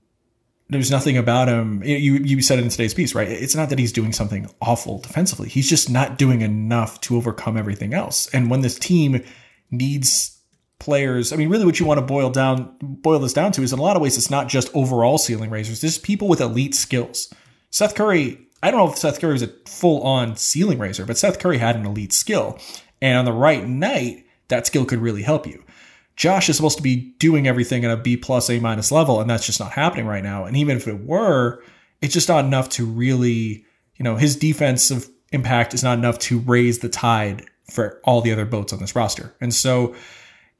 there's 0.68 0.90
nothing 0.90 1.16
about 1.16 1.48
him. 1.48 1.82
You 1.84 2.14
you 2.14 2.40
said 2.40 2.58
it 2.58 2.64
in 2.64 2.70
today's 2.70 2.94
piece, 2.94 3.14
right? 3.14 3.28
It's 3.28 3.54
not 3.54 3.68
that 3.68 3.78
he's 3.78 3.92
doing 3.92 4.12
something 4.12 4.48
awful 4.62 4.98
defensively. 4.98 5.48
He's 5.48 5.68
just 5.68 5.90
not 5.90 6.16
doing 6.16 6.40
enough 6.40 7.00
to 7.02 7.16
overcome 7.16 7.56
everything 7.56 7.92
else. 7.92 8.28
And 8.32 8.50
when 8.50 8.62
this 8.62 8.78
team 8.78 9.22
needs 9.70 10.40
players, 10.78 11.32
I 11.32 11.36
mean, 11.36 11.50
really, 11.50 11.66
what 11.66 11.78
you 11.78 11.86
want 11.86 11.98
to 11.98 12.06
boil 12.06 12.30
down 12.30 12.76
boil 12.80 13.18
this 13.18 13.34
down 13.34 13.52
to 13.52 13.62
is 13.62 13.72
in 13.72 13.78
a 13.78 13.82
lot 13.82 13.96
of 13.96 14.02
ways, 14.02 14.16
it's 14.16 14.30
not 14.30 14.48
just 14.48 14.74
overall 14.74 15.18
ceiling 15.18 15.50
raisers. 15.50 15.80
There's 15.82 15.98
people 15.98 16.28
with 16.28 16.40
elite 16.40 16.74
skills. 16.74 17.32
Seth 17.70 17.94
Curry. 17.94 18.40
I 18.62 18.70
don't 18.70 18.80
know 18.80 18.90
if 18.90 18.98
Seth 18.98 19.20
Curry 19.20 19.34
was 19.34 19.42
a 19.42 19.52
full 19.66 20.02
on 20.02 20.36
ceiling 20.36 20.78
raiser, 20.78 21.04
but 21.04 21.18
Seth 21.18 21.38
Curry 21.38 21.58
had 21.58 21.76
an 21.76 21.84
elite 21.84 22.14
skill, 22.14 22.58
and 23.02 23.18
on 23.18 23.26
the 23.26 23.32
right 23.32 23.68
night, 23.68 24.24
that 24.48 24.66
skill 24.66 24.86
could 24.86 25.00
really 25.00 25.22
help 25.22 25.46
you. 25.46 25.63
Josh 26.16 26.48
is 26.48 26.56
supposed 26.56 26.76
to 26.76 26.82
be 26.82 27.12
doing 27.18 27.46
everything 27.46 27.84
at 27.84 27.90
a 27.90 27.96
B 27.96 28.16
plus 28.16 28.48
A 28.48 28.60
minus 28.60 28.92
level, 28.92 29.20
and 29.20 29.28
that's 29.28 29.46
just 29.46 29.60
not 29.60 29.72
happening 29.72 30.06
right 30.06 30.22
now. 30.22 30.44
And 30.44 30.56
even 30.56 30.76
if 30.76 30.86
it 30.86 31.04
were, 31.04 31.62
it's 32.00 32.14
just 32.14 32.28
not 32.28 32.44
enough 32.44 32.68
to 32.70 32.86
really, 32.86 33.64
you 33.96 34.04
know, 34.04 34.16
his 34.16 34.36
defensive 34.36 35.08
impact 35.32 35.74
is 35.74 35.82
not 35.82 35.98
enough 35.98 36.18
to 36.20 36.38
raise 36.40 36.78
the 36.78 36.88
tide 36.88 37.44
for 37.70 38.00
all 38.04 38.20
the 38.20 38.32
other 38.32 38.44
boats 38.44 38.72
on 38.72 38.78
this 38.78 38.94
roster. 38.94 39.34
And 39.40 39.52
so 39.52 39.94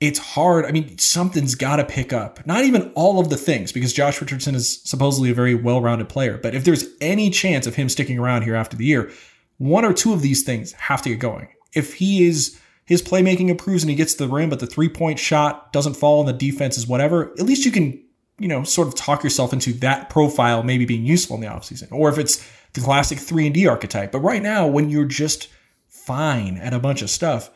it's 0.01 0.19
hard. 0.19 0.67
I 0.67 0.73
mean, 0.73 0.99
something's 0.99 1.55
got 1.55 1.77
to 1.77 1.85
pick 1.85 2.13
up. 2.13 2.45
Not 2.47 2.65
even 2.65 2.91
all 2.95 3.21
of 3.21 3.31
the 3.31 3.37
things, 3.37 3.73
because 3.73 3.93
Josh 3.93 4.21
Richardson 4.21 4.55
is 4.55 4.83
supposedly 4.83 5.31
a 5.31 5.35
very 5.35 5.55
well 5.55 5.81
rounded 5.81 6.09
player. 6.09 6.39
But 6.39 6.55
if 6.55 6.65
there's 6.65 6.87
any 7.01 7.31
chance 7.31 7.67
of 7.67 7.77
him 7.77 7.89
sticking 7.89 8.19
around 8.19 8.43
here 8.43 8.57
after 8.57 8.77
the 8.77 8.85
year, 8.85 9.13
one 9.59 9.85
or 9.85 9.93
two 9.93 10.13
of 10.13 10.23
these 10.23 10.43
things 10.43 10.73
have 10.73 11.03
to 11.03 11.11
get 11.11 11.21
going. 11.21 11.49
If 11.75 11.95
he 11.95 12.25
is 12.27 12.59
his 12.85 13.03
playmaking 13.03 13.49
improves 13.49 13.83
and 13.83 13.91
he 13.91 13.97
gets 13.97 14.15
to 14.15 14.27
the 14.27 14.33
rim, 14.33 14.51
but 14.51 14.61
the 14.61 14.67
three 14.67 14.89
point 14.89 15.19
shot 15.19 15.73
doesn't 15.73 15.95
fall 15.95 16.21
and 16.21 16.29
the 16.29 16.51
defense 16.51 16.77
is 16.77 16.87
whatever, 16.87 17.31
at 17.33 17.47
least 17.47 17.65
you 17.65 17.73
can, 17.73 18.03
you 18.39 18.49
know, 18.49 18.65
sort 18.65 18.89
of 18.89 18.95
talk 18.95 19.25
yourself 19.25 19.53
into 19.53 19.73
that 19.75 20.11
profile 20.11 20.63
maybe 20.63 20.85
being 20.85 21.05
useful 21.05 21.37
in 21.37 21.43
the 21.43 21.49
offseason. 21.49 21.91
Or 21.93 22.09
if 22.09 22.19
it's 22.19 22.47
the 22.75 22.81
classic 22.81 23.19
3 23.19 23.47
and 23.47 23.55
D 23.55 23.67
archetype. 23.67 24.13
But 24.13 24.21
right 24.21 24.43
now, 24.43 24.67
when 24.67 24.91
you're 24.91 25.05
just 25.07 25.49
fine 25.89 26.59
at 26.59 26.75
a 26.75 26.79
bunch 26.79 27.01
of 27.03 27.11
stuff, 27.11 27.51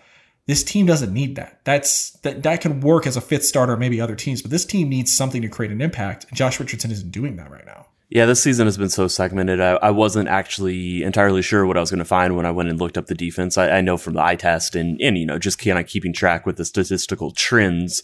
this 0.47 0.65
team 0.65 0.87
doesn't 0.87 1.13
need 1.13 1.37
that. 1.37 1.61
That's 1.65 2.13
that 2.21 2.43
that 2.45 2.63
can 2.63 2.81
work 2.81 3.07
as 3.07 3.19
a 3.19 3.21
fifth 3.21 3.45
starter, 3.45 3.77
maybe 3.77 4.01
other 4.01 4.17
teams, 4.17 4.41
but 4.41 4.51
this 4.51 4.65
team 4.65 4.89
needs 4.89 5.15
something 5.15 5.43
to 5.43 5.49
create 5.49 5.73
an 5.73 5.83
impact. 5.83 6.25
And 6.29 6.37
Josh 6.39 6.59
Richardson 6.59 6.91
isn't 6.91 7.13
doing 7.13 7.37
that 7.37 7.51
right 7.51 7.67
now. 7.67 7.88
Yeah, 8.11 8.25
this 8.25 8.43
season 8.43 8.67
has 8.67 8.79
been 8.79 8.89
so 8.89 9.07
segmented. 9.07 9.61
I, 9.61 9.73
I 9.75 9.91
wasn't 9.91 10.29
actually 10.29 11.03
entirely 11.03 11.43
sure 11.43 11.67
what 11.67 11.77
I 11.77 11.81
was 11.81 11.91
going 11.91 11.99
to 11.99 12.07
find 12.07 12.37
when 12.37 12.47
I 12.47 12.51
went 12.51 12.71
and 12.71 12.81
looked 12.81 12.97
up 12.97 13.07
the 13.07 13.15
defense. 13.15 13.59
I, 13.59 13.69
I 13.69 13.81
know 13.83 13.99
from 13.99 14.15
the 14.15 14.23
eye 14.23 14.37
test 14.37 14.75
and, 14.75 14.99
and, 15.01 15.19
you 15.19 15.27
know, 15.27 15.39
just 15.39 15.59
kind 15.59 15.79
of 15.79 15.87
keeping 15.87 16.15
track 16.15 16.47
with 16.47 16.57
the 16.57 16.65
statistical 16.65 17.33
trends 17.33 18.03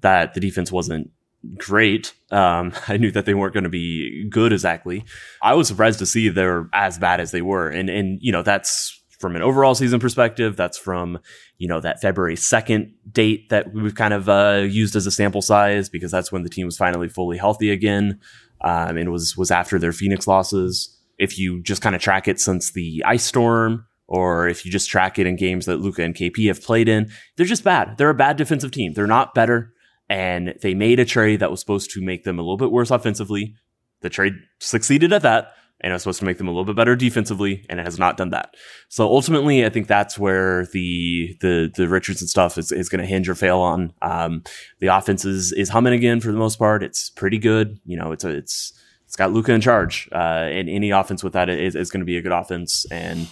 that 0.00 0.32
the 0.32 0.40
defense 0.40 0.72
wasn't 0.72 1.10
great. 1.58 2.14
Um, 2.30 2.72
I 2.88 2.96
knew 2.96 3.10
that 3.10 3.26
they 3.26 3.34
weren't 3.34 3.52
going 3.52 3.64
to 3.64 3.70
be 3.70 4.26
good 4.30 4.54
exactly. 4.54 5.04
I 5.42 5.52
was 5.52 5.68
surprised 5.68 5.98
to 5.98 6.06
see 6.06 6.30
they're 6.30 6.70
as 6.72 6.98
bad 6.98 7.20
as 7.20 7.30
they 7.30 7.42
were. 7.42 7.68
And, 7.68 7.90
and, 7.90 8.18
you 8.22 8.32
know, 8.32 8.42
that's 8.42 9.01
from 9.22 9.36
an 9.36 9.40
overall 9.40 9.74
season 9.74 9.98
perspective. 9.98 10.54
That's 10.56 10.76
from, 10.76 11.18
you 11.56 11.68
know, 11.68 11.80
that 11.80 12.02
February 12.02 12.36
2nd 12.36 12.92
date 13.10 13.48
that 13.48 13.72
we've 13.72 13.94
kind 13.94 14.12
of, 14.12 14.28
uh, 14.28 14.66
used 14.68 14.94
as 14.94 15.06
a 15.06 15.10
sample 15.10 15.40
size 15.40 15.88
because 15.88 16.10
that's 16.10 16.30
when 16.30 16.42
the 16.42 16.50
team 16.50 16.66
was 16.66 16.76
finally 16.76 17.08
fully 17.08 17.38
healthy 17.38 17.70
again. 17.70 18.20
Um, 18.60 18.98
and 18.98 19.10
was, 19.10 19.36
was 19.36 19.50
after 19.50 19.78
their 19.78 19.92
Phoenix 19.92 20.26
losses. 20.26 20.94
If 21.18 21.38
you 21.38 21.62
just 21.62 21.82
kind 21.82 21.96
of 21.96 22.02
track 22.02 22.28
it 22.28 22.38
since 22.38 22.72
the 22.72 23.02
ice 23.06 23.24
storm, 23.24 23.86
or 24.06 24.46
if 24.46 24.64
you 24.64 24.70
just 24.70 24.90
track 24.90 25.18
it 25.18 25.26
in 25.26 25.36
games 25.36 25.66
that 25.66 25.78
Luka 25.78 26.02
and 26.02 26.14
KP 26.14 26.46
have 26.48 26.62
played 26.62 26.88
in, 26.88 27.10
they're 27.36 27.46
just 27.46 27.64
bad. 27.64 27.96
They're 27.96 28.10
a 28.10 28.14
bad 28.14 28.36
defensive 28.36 28.70
team. 28.70 28.92
They're 28.92 29.06
not 29.06 29.34
better 29.34 29.72
and 30.12 30.54
they 30.60 30.74
made 30.74 31.00
a 31.00 31.06
trade 31.06 31.40
that 31.40 31.50
was 31.50 31.60
supposed 31.60 31.90
to 31.90 32.02
make 32.02 32.24
them 32.24 32.38
a 32.38 32.42
little 32.42 32.58
bit 32.58 32.70
worse 32.70 32.90
offensively. 32.90 33.54
The 34.02 34.10
trade 34.10 34.34
succeeded 34.58 35.10
at 35.10 35.22
that, 35.22 35.52
and 35.82 35.90
it 35.90 35.94
was 35.94 36.02
supposed 36.02 36.20
to 36.20 36.24
make 36.24 36.38
them 36.38 36.48
a 36.48 36.50
little 36.50 36.64
bit 36.64 36.76
better 36.76 36.94
defensively, 36.94 37.66
and 37.68 37.80
it 37.80 37.84
has 37.84 37.98
not 37.98 38.16
done 38.16 38.30
that. 38.30 38.54
So 38.88 39.08
ultimately, 39.08 39.66
I 39.66 39.68
think 39.68 39.88
that's 39.88 40.18
where 40.18 40.66
the 40.66 41.36
the 41.40 41.70
the 41.74 41.88
Richardson 41.88 42.28
stuff 42.28 42.56
is, 42.56 42.70
is 42.70 42.88
going 42.88 43.00
to 43.00 43.06
hinge 43.06 43.28
or 43.28 43.34
fail 43.34 43.58
on. 43.58 43.92
Um, 44.00 44.44
the 44.78 44.86
offense 44.88 45.24
is 45.24 45.52
is 45.52 45.70
humming 45.70 45.92
again 45.92 46.20
for 46.20 46.30
the 46.30 46.38
most 46.38 46.58
part. 46.58 46.82
It's 46.82 47.10
pretty 47.10 47.38
good. 47.38 47.80
You 47.84 47.96
know, 47.96 48.12
it's 48.12 48.24
a, 48.24 48.30
it's 48.30 48.72
it's 49.06 49.16
got 49.16 49.32
Luka 49.32 49.52
in 49.52 49.60
charge, 49.60 50.08
uh, 50.12 50.48
and 50.50 50.70
any 50.70 50.90
offense 50.90 51.22
with 51.22 51.34
that 51.34 51.48
is, 51.48 51.74
is 51.74 51.90
going 51.90 52.00
to 52.00 52.06
be 52.06 52.16
a 52.16 52.22
good 52.22 52.32
offense. 52.32 52.86
And 52.90 53.28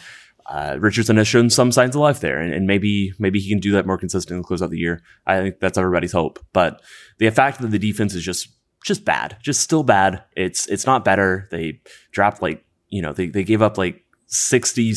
uh, 0.46 0.76
Richardson 0.80 1.16
has 1.16 1.28
shown 1.28 1.48
some 1.48 1.70
signs 1.70 1.94
of 1.94 2.02
life 2.02 2.20
there, 2.20 2.38
and, 2.38 2.52
and, 2.52 2.66
maybe 2.66 3.12
maybe 3.18 3.38
he 3.38 3.48
can 3.48 3.60
do 3.60 3.72
that 3.72 3.86
more 3.86 3.96
consistently 3.96 4.44
close 4.44 4.60
out 4.60 4.70
the 4.70 4.78
year. 4.78 5.00
I 5.26 5.40
think 5.40 5.60
that's 5.60 5.78
everybody's 5.78 6.12
hope. 6.12 6.44
But 6.52 6.82
the 7.18 7.30
fact 7.30 7.60
that 7.60 7.70
the 7.70 7.78
defense 7.78 8.14
is 8.14 8.24
just 8.24 8.48
just 8.84 9.04
bad, 9.04 9.36
just 9.42 9.60
still 9.60 9.82
bad. 9.82 10.24
It's 10.36 10.66
it's 10.66 10.86
not 10.86 11.04
better. 11.04 11.48
They 11.50 11.80
dropped 12.12 12.42
like 12.42 12.64
you 12.88 13.02
know 13.02 13.12
they 13.12 13.28
they 13.28 13.44
gave 13.44 13.62
up 13.62 13.78
like 13.78 14.04
sixty 14.26 14.94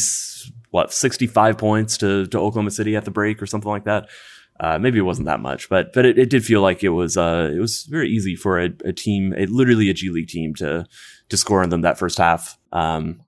what 0.71 0.93
sixty 0.93 1.27
five 1.27 1.57
points 1.57 1.97
to 1.97 2.27
to 2.27 2.39
Oklahoma 2.39 2.71
City 2.71 2.95
at 2.95 3.05
the 3.05 3.11
break 3.11 3.41
or 3.41 3.45
something 3.45 3.71
like 3.71 3.85
that. 3.85 4.09
Uh, 4.59 4.77
maybe 4.77 4.99
it 4.99 5.03
wasn't 5.03 5.25
that 5.25 5.39
much, 5.39 5.67
but 5.67 5.91
but 5.93 6.05
it, 6.05 6.17
it 6.17 6.29
did 6.29 6.45
feel 6.45 6.61
like 6.61 6.83
it 6.83 6.89
was 6.89 7.17
uh, 7.17 7.51
it 7.53 7.59
was 7.59 7.83
very 7.89 8.09
easy 8.09 8.35
for 8.35 8.59
a, 8.59 8.69
a 8.85 8.93
team, 8.93 9.33
a, 9.35 9.45
literally 9.47 9.89
a 9.89 9.93
G 9.93 10.09
League 10.09 10.27
team 10.27 10.53
to 10.55 10.85
to 11.29 11.37
score 11.37 11.63
on 11.63 11.69
them 11.69 11.81
that 11.81 11.97
first 11.97 12.17
half. 12.17 12.57
Um, 12.71 13.21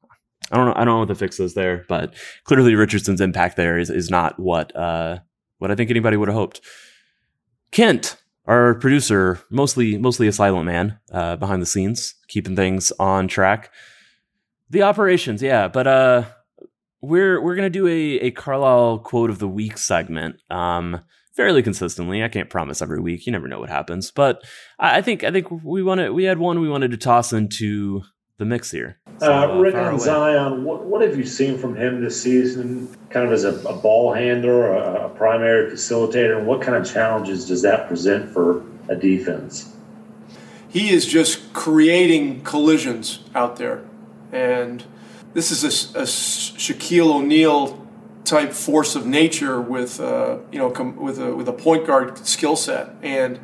I 0.52 0.58
don't 0.58 0.68
know. 0.68 0.74
I 0.76 0.86
don't 0.86 0.94
know 0.94 1.00
what 1.00 1.08
the 1.08 1.16
fix 1.16 1.40
is 1.40 1.56
there, 1.56 1.86
but 1.88 2.14
clearly 2.44 2.76
Richardson's 2.76 3.22
impact 3.22 3.56
there 3.56 3.80
is, 3.80 3.90
is 3.90 4.10
not 4.10 4.40
what, 4.40 4.76
uh, 4.76 5.20
what 5.58 5.72
I 5.72 5.76
think 5.76 5.90
anybody 5.90 6.18
would 6.18 6.28
have 6.28 6.38
hoped. 6.38 6.62
Kent, 7.72 8.18
our 8.48 8.76
producer, 8.76 9.40
mostly, 9.50 9.98
mostly 9.98 10.28
a 10.28 10.32
silent 10.32 10.66
man, 10.66 11.00
uh, 11.12 11.36
behind 11.36 11.62
the 11.62 11.66
scenes, 11.66 12.16
keeping 12.28 12.56
things 12.56 12.92
on 13.00 13.28
track. 13.28 13.72
The 14.70 14.84
operations, 14.84 15.42
yeah, 15.42 15.68
but, 15.68 15.88
uh, 15.88 16.26
we're, 17.02 17.42
we're 17.42 17.56
to 17.56 17.70
do 17.70 17.88
a, 17.88 18.28
a 18.28 18.32
Carlisle 18.32 19.00
quote 19.00 19.30
of 19.30 19.40
the 19.40 19.48
week 19.48 19.78
segment. 19.78 20.38
Um, 20.50 21.02
fairly 21.36 21.62
consistently. 21.62 22.24
I 22.24 22.30
can't 22.30 22.50
promise 22.50 22.82
every 22.82 23.00
week. 23.00 23.26
You 23.26 23.32
never 23.32 23.48
know 23.48 23.60
what 23.60 23.70
happens, 23.70 24.10
but 24.10 24.44
I, 24.80 24.98
I 24.98 25.02
think 25.02 25.24
I 25.24 25.32
think 25.32 25.52
we 25.52 25.84
wanted 25.84 26.12
we 26.12 26.24
had 26.24 26.40
one 26.40 26.62
we 26.62 26.70
wanted 26.70 26.92
to 26.92 26.98
toss 26.98 27.34
into 27.34 28.02
the 28.38 28.46
mix 28.46 28.72
here. 28.72 28.98
So, 29.20 29.34
uh, 29.34 29.58
Rick 29.60 29.76
and 29.76 30.00
Zion, 30.00 30.66
what, 30.66 30.84
what 30.84 31.02
have 31.02 31.18
you 31.18 31.26
seen 31.26 31.58
from 31.58 31.76
him 31.76 32.02
this 32.02 32.22
season, 32.22 32.94
kind 33.10 33.26
of 33.26 33.32
as 33.32 33.46
a, 33.46 33.58
a 33.68 33.74
ball 33.74 34.14
handler, 34.14 34.76
a, 34.76 35.06
a, 35.06 35.10
primary 35.10 35.72
facilitator, 35.72 36.38
and 36.38 36.46
what 36.46 36.62
kind 36.62 36.76
of 36.76 36.92
challenges 36.92 37.48
does 37.48 37.62
that 37.62 37.88
present 37.88 38.30
for 38.30 38.66
a 38.90 38.96
defense? 38.96 39.74
He 40.68 40.90
is 40.90 41.06
just 41.06 41.54
creating 41.54 42.42
collisions 42.42 43.22
out 43.34 43.56
there. 43.56 43.86
And 44.34 44.84
this 45.34 45.50
is 45.50 45.64
a, 45.64 46.00
a 46.00 46.04
Shaquille 46.04 47.16
O'Neal 47.16 47.88
type 48.26 48.52
force 48.52 48.96
of 48.96 49.06
nature 49.06 49.62
with, 49.62 50.02
uh, 50.02 50.40
you 50.52 50.60
know, 50.60 50.70
com- 50.72 50.98
with, 50.98 51.20
a, 51.20 51.34
with 51.34 51.48
a 51.48 51.54
point 51.54 51.88
guard 51.88 52.18
skill 52.28 52.58
set. 52.58 52.90
And 53.02 53.40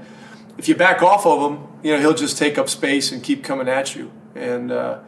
if 0.58 0.68
you 0.68 0.76
back 0.76 1.02
off 1.02 1.26
of 1.26 1.50
him, 1.50 1.64
you 1.82 1.94
know, 1.94 2.00
he'll 2.02 2.14
just 2.14 2.38
take 2.38 2.58
up 2.58 2.68
space 2.68 3.14
and 3.14 3.24
keep 3.24 3.42
coming 3.42 3.70
at 3.70 3.96
you. 3.96 4.12
And, 4.36 4.72
uh, 4.72 5.00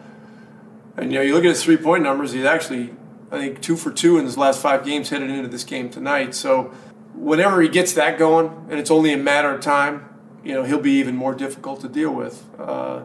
and 0.97 1.11
you 1.11 1.19
know, 1.19 1.23
you 1.23 1.33
look 1.33 1.43
at 1.43 1.49
his 1.49 1.63
three 1.63 1.77
point 1.77 2.03
numbers, 2.03 2.31
he's 2.31 2.45
actually, 2.45 2.93
I 3.31 3.37
think, 3.39 3.61
two 3.61 3.75
for 3.75 3.91
two 3.91 4.17
in 4.17 4.25
his 4.25 4.37
last 4.37 4.61
five 4.61 4.85
games 4.85 5.09
headed 5.09 5.29
into 5.29 5.47
this 5.47 5.63
game 5.63 5.89
tonight. 5.89 6.35
So 6.35 6.73
whenever 7.13 7.61
he 7.61 7.69
gets 7.69 7.93
that 7.93 8.17
going, 8.17 8.67
and 8.69 8.79
it's 8.79 8.91
only 8.91 9.13
a 9.13 9.17
matter 9.17 9.53
of 9.53 9.61
time, 9.61 10.09
you 10.43 10.53
know, 10.53 10.63
he'll 10.63 10.79
be 10.79 10.93
even 10.93 11.15
more 11.15 11.33
difficult 11.33 11.81
to 11.81 11.89
deal 11.89 12.11
with. 12.11 12.45
Uh, 12.59 13.03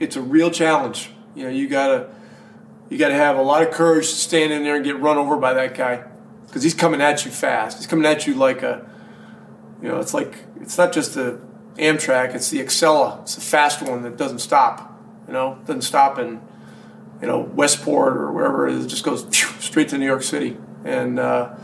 it's 0.00 0.16
a 0.16 0.22
real 0.22 0.50
challenge. 0.50 1.10
You 1.34 1.44
know, 1.44 1.50
you 1.50 1.68
gotta 1.68 2.10
you 2.88 2.98
gotta 2.98 3.14
have 3.14 3.36
a 3.36 3.42
lot 3.42 3.62
of 3.62 3.70
courage 3.70 4.08
to 4.08 4.16
stand 4.16 4.52
in 4.52 4.64
there 4.64 4.76
and 4.76 4.84
get 4.84 4.98
run 4.98 5.16
over 5.16 5.36
by 5.36 5.54
that 5.54 5.74
guy 5.74 6.04
because 6.46 6.62
he's 6.62 6.74
coming 6.74 7.00
at 7.00 7.24
you 7.24 7.30
fast. 7.30 7.78
He's 7.78 7.86
coming 7.86 8.04
at 8.04 8.26
you 8.26 8.34
like 8.34 8.62
a, 8.62 8.86
you 9.80 9.88
know, 9.88 9.98
it's 9.98 10.12
like 10.12 10.44
it's 10.60 10.76
not 10.76 10.92
just 10.92 11.14
the 11.14 11.40
Amtrak, 11.76 12.34
it's 12.34 12.50
the 12.50 12.60
Acela. 12.60 13.22
It's 13.22 13.34
the 13.34 13.40
fast 13.40 13.82
one 13.82 14.02
that 14.02 14.16
doesn't 14.16 14.40
stop. 14.40 14.91
You 15.32 15.38
know, 15.38 15.58
doesn't 15.64 15.80
stop 15.80 16.18
in 16.18 16.42
you 17.22 17.26
know 17.26 17.40
Westport 17.40 18.18
or 18.18 18.30
wherever 18.32 18.68
it 18.68 18.74
is. 18.74 18.84
It 18.84 18.88
just 18.88 19.02
goes 19.02 19.24
straight 19.64 19.88
to 19.88 19.96
New 19.96 20.04
York 20.04 20.22
City, 20.22 20.58
and 20.84 21.18
uh, 21.18 21.54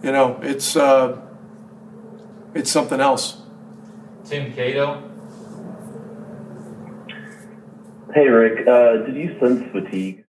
you 0.00 0.12
know 0.12 0.38
it's 0.44 0.76
uh, 0.76 1.20
it's 2.54 2.70
something 2.70 3.00
else. 3.00 3.42
Tim 4.26 4.52
Cato. 4.52 5.02
Hey 8.14 8.28
Rick, 8.28 8.68
uh, 8.68 8.98
did 9.06 9.16
you 9.16 9.36
sense 9.40 9.68
fatigue? 9.72 10.24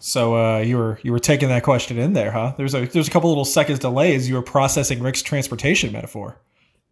So 0.00 0.34
uh, 0.34 0.58
you 0.58 0.78
were 0.78 0.98
you 1.04 1.12
were 1.12 1.20
taking 1.20 1.48
that 1.50 1.62
question 1.62 1.96
in 1.96 2.12
there, 2.12 2.32
huh? 2.32 2.54
There's 2.56 2.74
a 2.74 2.86
there's 2.86 3.06
a 3.06 3.10
couple 3.12 3.30
little 3.30 3.44
seconds 3.44 3.78
delay 3.78 4.16
as 4.16 4.28
you 4.28 4.34
were 4.34 4.42
processing 4.42 5.00
Rick's 5.00 5.22
transportation 5.22 5.92
metaphor. 5.92 6.40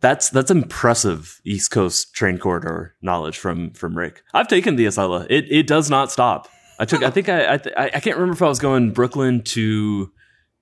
That's 0.00 0.30
that's 0.30 0.50
impressive 0.50 1.40
East 1.44 1.70
Coast 1.70 2.14
train 2.14 2.38
corridor 2.38 2.94
knowledge 3.02 3.38
from 3.38 3.72
from 3.72 3.96
Rick. 3.96 4.22
I've 4.32 4.48
taken 4.48 4.76
the 4.76 4.86
Acela. 4.86 5.26
It 5.28 5.46
it 5.50 5.66
does 5.66 5.90
not 5.90 6.10
stop. 6.10 6.48
I 6.78 6.86
took. 6.86 7.02
I 7.02 7.10
think 7.10 7.28
I 7.28 7.54
I, 7.54 7.90
I 7.94 8.00
can't 8.00 8.16
remember 8.16 8.32
if 8.32 8.42
I 8.42 8.48
was 8.48 8.58
going 8.58 8.92
Brooklyn 8.92 9.42
to 9.42 10.10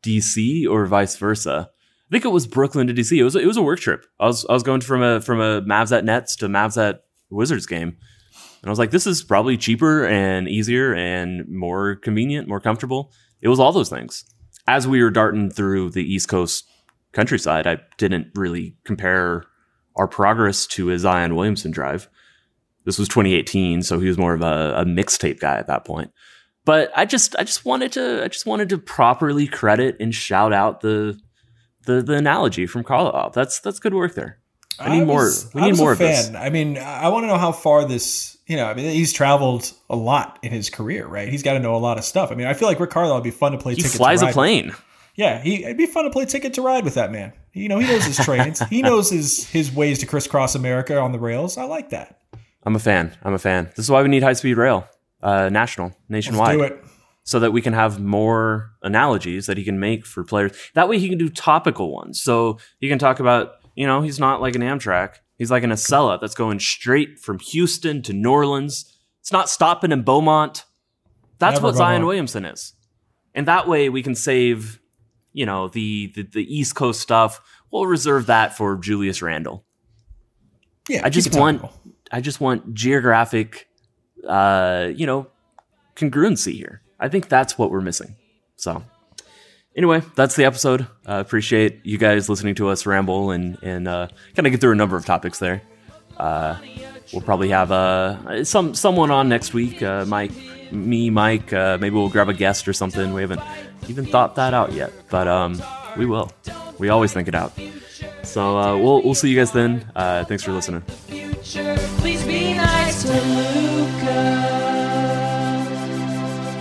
DC 0.03 0.69
or 0.69 0.87
vice 0.87 1.17
versa. 1.17 1.71
I 1.71 2.11
think 2.11 2.25
it 2.25 2.29
was 2.29 2.47
Brooklyn 2.47 2.87
to 2.89 2.95
DC. 2.95 3.17
It 3.17 3.25
was 3.25 3.37
it 3.37 3.47
was 3.47 3.57
a 3.57 3.63
work 3.63 3.79
trip. 3.79 4.07
I 4.19 4.27
was 4.27 4.45
I 4.47 4.55
was 4.55 4.65
going 4.65 4.81
from 4.81 5.03
a 5.03 5.21
from 5.21 5.41
a 5.41 5.63
Mavs 5.63 5.97
at 5.97 6.05
Nets 6.05 6.35
to 6.37 6.49
Mavs 6.49 6.77
at 6.77 7.05
Wizards 7.31 7.67
game, 7.67 7.89
and 7.89 8.69
I 8.69 8.71
was 8.71 8.79
like, 8.79 8.91
this 8.91 9.07
is 9.07 9.23
probably 9.23 9.57
cheaper 9.57 10.05
and 10.07 10.49
easier 10.49 10.95
and 10.95 11.49
more 11.49 11.97
convenient, 11.97 12.49
more 12.49 12.61
comfortable. 12.61 13.13
It 13.41 13.49
was 13.49 13.61
all 13.61 13.73
those 13.73 13.91
things. 13.91 14.25
As 14.67 14.89
we 14.89 15.03
were 15.03 15.11
darting 15.11 15.51
through 15.51 15.91
the 15.91 16.03
East 16.03 16.29
Coast 16.29 16.68
countryside, 17.13 17.67
I 17.67 17.79
didn't 17.97 18.29
really 18.35 18.77
compare 18.85 19.45
our 19.97 20.07
progress 20.09 20.67
to 20.69 20.91
a 20.91 20.99
Zion 20.99 21.35
Williamson 21.35 21.71
drive. 21.71 22.09
This 22.85 22.99
was 22.99 23.09
2018, 23.09 23.83
so 23.83 23.99
he 23.99 24.09
was 24.09 24.17
more 24.19 24.33
of 24.35 24.43
a, 24.43 24.75
a 24.79 24.85
mixtape 24.85 25.41
guy 25.41 25.57
at 25.57 25.67
that 25.67 25.85
point. 25.85 26.11
But 26.65 26.91
I 26.97 27.05
just, 27.05 27.35
I 27.39 27.45
just 27.45 27.65
wanted 27.65 27.93
to, 27.93 28.23
I 28.25 28.29
just 28.29 28.47
wanted 28.47 28.69
to 28.71 28.79
properly 28.79 29.47
credit 29.47 29.97
and 30.01 30.15
shout 30.15 30.53
out 30.53 30.81
the, 30.81 31.19
the, 31.87 32.03
the 32.03 32.15
analogy 32.15 32.67
from 32.67 32.85
Carlisle. 32.85 33.31
That's 33.35 33.61
that's 33.61 33.79
good 33.79 33.95
work 33.95 34.15
there. 34.15 34.39
I 34.79 34.97
need 34.97 35.07
more. 35.07 35.25
was- 35.25 35.51
We 35.55 35.63
I 35.63 35.71
need 35.71 35.77
more 35.79 35.91
a 35.91 35.93
of 35.93 35.99
this. 35.99 36.27
fan. 36.29 36.37
I 36.37 36.51
mean, 36.51 36.79
I 36.79 37.09
want 37.09 37.25
to 37.25 37.27
know 37.29 37.39
how 37.39 37.53
far 37.53 37.85
this. 37.87 38.37
You 38.47 38.57
know, 38.57 38.67
I 38.67 38.75
mean, 38.75 38.91
he's 38.91 39.13
traveled 39.13 39.73
a 39.91 39.97
lot 39.97 40.39
in 40.43 40.53
his 40.53 40.71
career, 40.71 41.07
right? 41.07 41.29
He's 41.29 41.43
got 41.43 41.55
to 41.55 41.59
know 41.59 41.75
a 41.75 41.79
lot 41.79 41.99
of 41.99 42.05
stuff. 42.05 42.31
I 42.31 42.35
mean, 42.35 42.47
I 42.47 42.55
feel 42.55 42.69
like 42.69 42.81
Rick 42.81 42.91
Carlisle 42.91 43.17
would 43.17 43.25
be 43.25 43.31
fun 43.31 43.53
to 43.53 43.59
play. 43.59 43.75
He 43.75 43.83
flies 43.83 44.23
a 44.23 44.29
plane. 44.29 44.75
Yeah, 45.19 45.43
he, 45.43 45.65
it'd 45.65 45.77
be 45.77 45.87
fun 45.87 46.05
to 46.05 46.11
play 46.11 46.25
ticket 46.27 46.55
to 46.55 46.63
ride 46.63 46.85
with 46.85 46.95
that 46.95 47.11
man. 47.11 47.33
You 47.53 47.69
know, 47.69 47.81
he 47.81 47.89
knows 47.89 48.05
his 48.05 48.17
trains. 48.19 48.61
he 48.71 48.83
knows 48.89 49.11
his 49.11 49.49
his 49.51 49.71
ways 49.73 49.99
to 49.99 50.07
crisscross 50.07 50.55
America 50.55 50.99
on 50.99 51.11
the 51.11 51.19
rails. 51.19 51.59
I 51.59 51.65
like 51.65 51.91
that. 51.91 52.21
I'm 52.63 52.77
a 52.77 52.79
fan. 52.79 53.17
I'm 53.23 53.35
a 53.35 53.39
fan. 53.39 53.65
This 53.75 53.87
is 53.87 53.91
why 53.91 54.01
we 54.03 54.09
need 54.09 54.23
high 54.23 54.35
speed 54.35 54.57
rail, 54.57 54.87
uh, 55.23 55.49
national, 55.49 55.93
nationwide. 56.09 56.57
do 56.59 56.63
it. 56.63 56.85
So 57.25 57.41
that 57.41 57.53
we 57.53 57.61
can 57.61 57.73
have 57.75 58.01
more 58.01 58.71
analogies 58.83 59.47
that 59.47 59.59
he 59.59 59.65
can 59.65 59.79
make 59.79 60.07
for 60.07 60.25
players. 60.25 60.53
That 60.75 60.89
way 60.89 60.99
he 60.99 61.09
can 61.11 61.19
do 61.19 61.29
topical 61.29 61.93
ones. 61.93 62.23
So 62.23 62.59
he 62.81 62.89
can 62.89 62.99
talk 62.99 63.21
about, 63.21 63.57
you 63.75 63.87
know, 63.87 64.01
he's 64.01 64.19
not 64.19 64.41
like 64.41 64.55
an 64.55 64.63
Amtrak. 64.63 65.17
He's 65.37 65.51
like 65.51 65.63
an 65.63 65.71
Acela 65.71 66.19
that's 66.21 66.35
going 66.35 66.59
straight 66.59 67.19
from 67.19 67.39
Houston 67.41 68.03
to 68.05 68.15
New 68.15 68.31
Orleans. 68.31 68.97
It's 69.21 69.31
not 69.33 69.51
stopping 69.51 69.93
in 69.93 70.03
Beaumont. 70.05 70.65
That's 71.39 71.57
Never 71.57 71.67
what 71.67 71.75
Zion. 71.77 72.07
Williamson 72.07 72.45
is. 72.47 72.73
And 73.35 73.47
that 73.47 73.69
way 73.69 73.89
we 73.91 74.03
can 74.03 74.15
save, 74.15 74.81
you 75.33 75.47
know, 75.47 75.69
the, 75.69 76.13
the 76.15 76.23
the 76.23 76.57
East 76.57 76.75
Coast 76.75 77.01
stuff. 77.01 77.41
We'll 77.71 77.87
reserve 77.87 78.27
that 78.27 78.57
for 78.57 78.77
Julius 78.77 79.23
Randle. 79.23 79.65
Yeah, 80.89 81.03
I 81.05 81.11
just 81.11 81.35
want 81.37 81.61
topical. 81.61 81.93
I 82.11 82.21
just 82.21 82.41
want 82.41 82.75
geographic 82.75 83.69
uh, 84.27 84.91
you 84.95 85.07
know, 85.07 85.27
congruency 85.97 86.55
here. 86.55 86.83
I 87.01 87.09
think 87.09 87.29
that's 87.29 87.59
what 87.59 87.71
we're 87.71 87.81
missing. 87.81 88.17
So 88.57 88.83
anyway, 89.77 90.03
that's 90.15 90.37
the 90.37 90.45
episode. 90.45 90.83
Uh, 91.07 91.21
appreciate 91.21 91.81
you 91.85 91.99
guys 91.99 92.29
listening 92.29 92.55
to 92.57 92.69
us 92.69 92.87
ramble 92.87 93.31
and 93.31 93.59
and 93.63 93.87
uh, 93.87 94.09
kind 94.35 94.47
of 94.47 94.53
get 94.53 94.61
through 94.61 94.73
a 94.73 94.77
number 94.77 94.97
of 94.97 95.05
topics 95.05 95.39
there. 95.39 95.63
Uh, 96.17 96.57
we'll 97.13 97.23
probably 97.23 97.51
have 97.51 97.71
uh, 97.71 98.45
some 98.45 98.75
someone 98.75 99.11
on 99.11 99.29
next 99.29 99.55
week. 99.55 99.83
Uh, 99.83 100.05
Mike, 100.07 100.33
me, 100.73 101.11
Mike. 101.11 101.53
Uh, 101.53 101.79
maybe 101.81 101.95
we'll 101.97 102.09
grab 102.09 102.29
a 102.29 102.35
guest 102.35 102.67
or 102.69 102.73
something. 102.73 103.13
We 103.13 103.23
haven't 103.23 103.41
even 103.89 104.07
thought 104.07 104.35
that 104.37 104.55
out 104.55 104.73
yet, 104.73 104.93
but 105.11 105.27
um, 105.29 105.61
we 105.97 106.07
will. 106.07 106.31
We 106.79 106.89
always 106.89 107.13
think 107.13 107.29
it 107.29 107.35
out. 107.35 107.53
So 108.23 108.59
uh, 108.59 108.77
we'll 108.77 109.03
we'll 109.03 109.15
see 109.15 109.31
you 109.31 109.37
guys 109.37 109.53
then. 109.53 109.91
Uh, 109.97 110.25
thanks 110.25 110.43
for 110.43 110.53
listening. 110.53 110.83
Please 110.83 112.25
be 112.25 112.55
nice 112.55 113.03
to 113.03 113.13
Luka. 113.13 114.59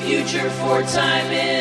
Future 0.05 0.49
four-time 0.51 1.26
MVP. 1.26 1.57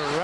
Home! 0.00 0.23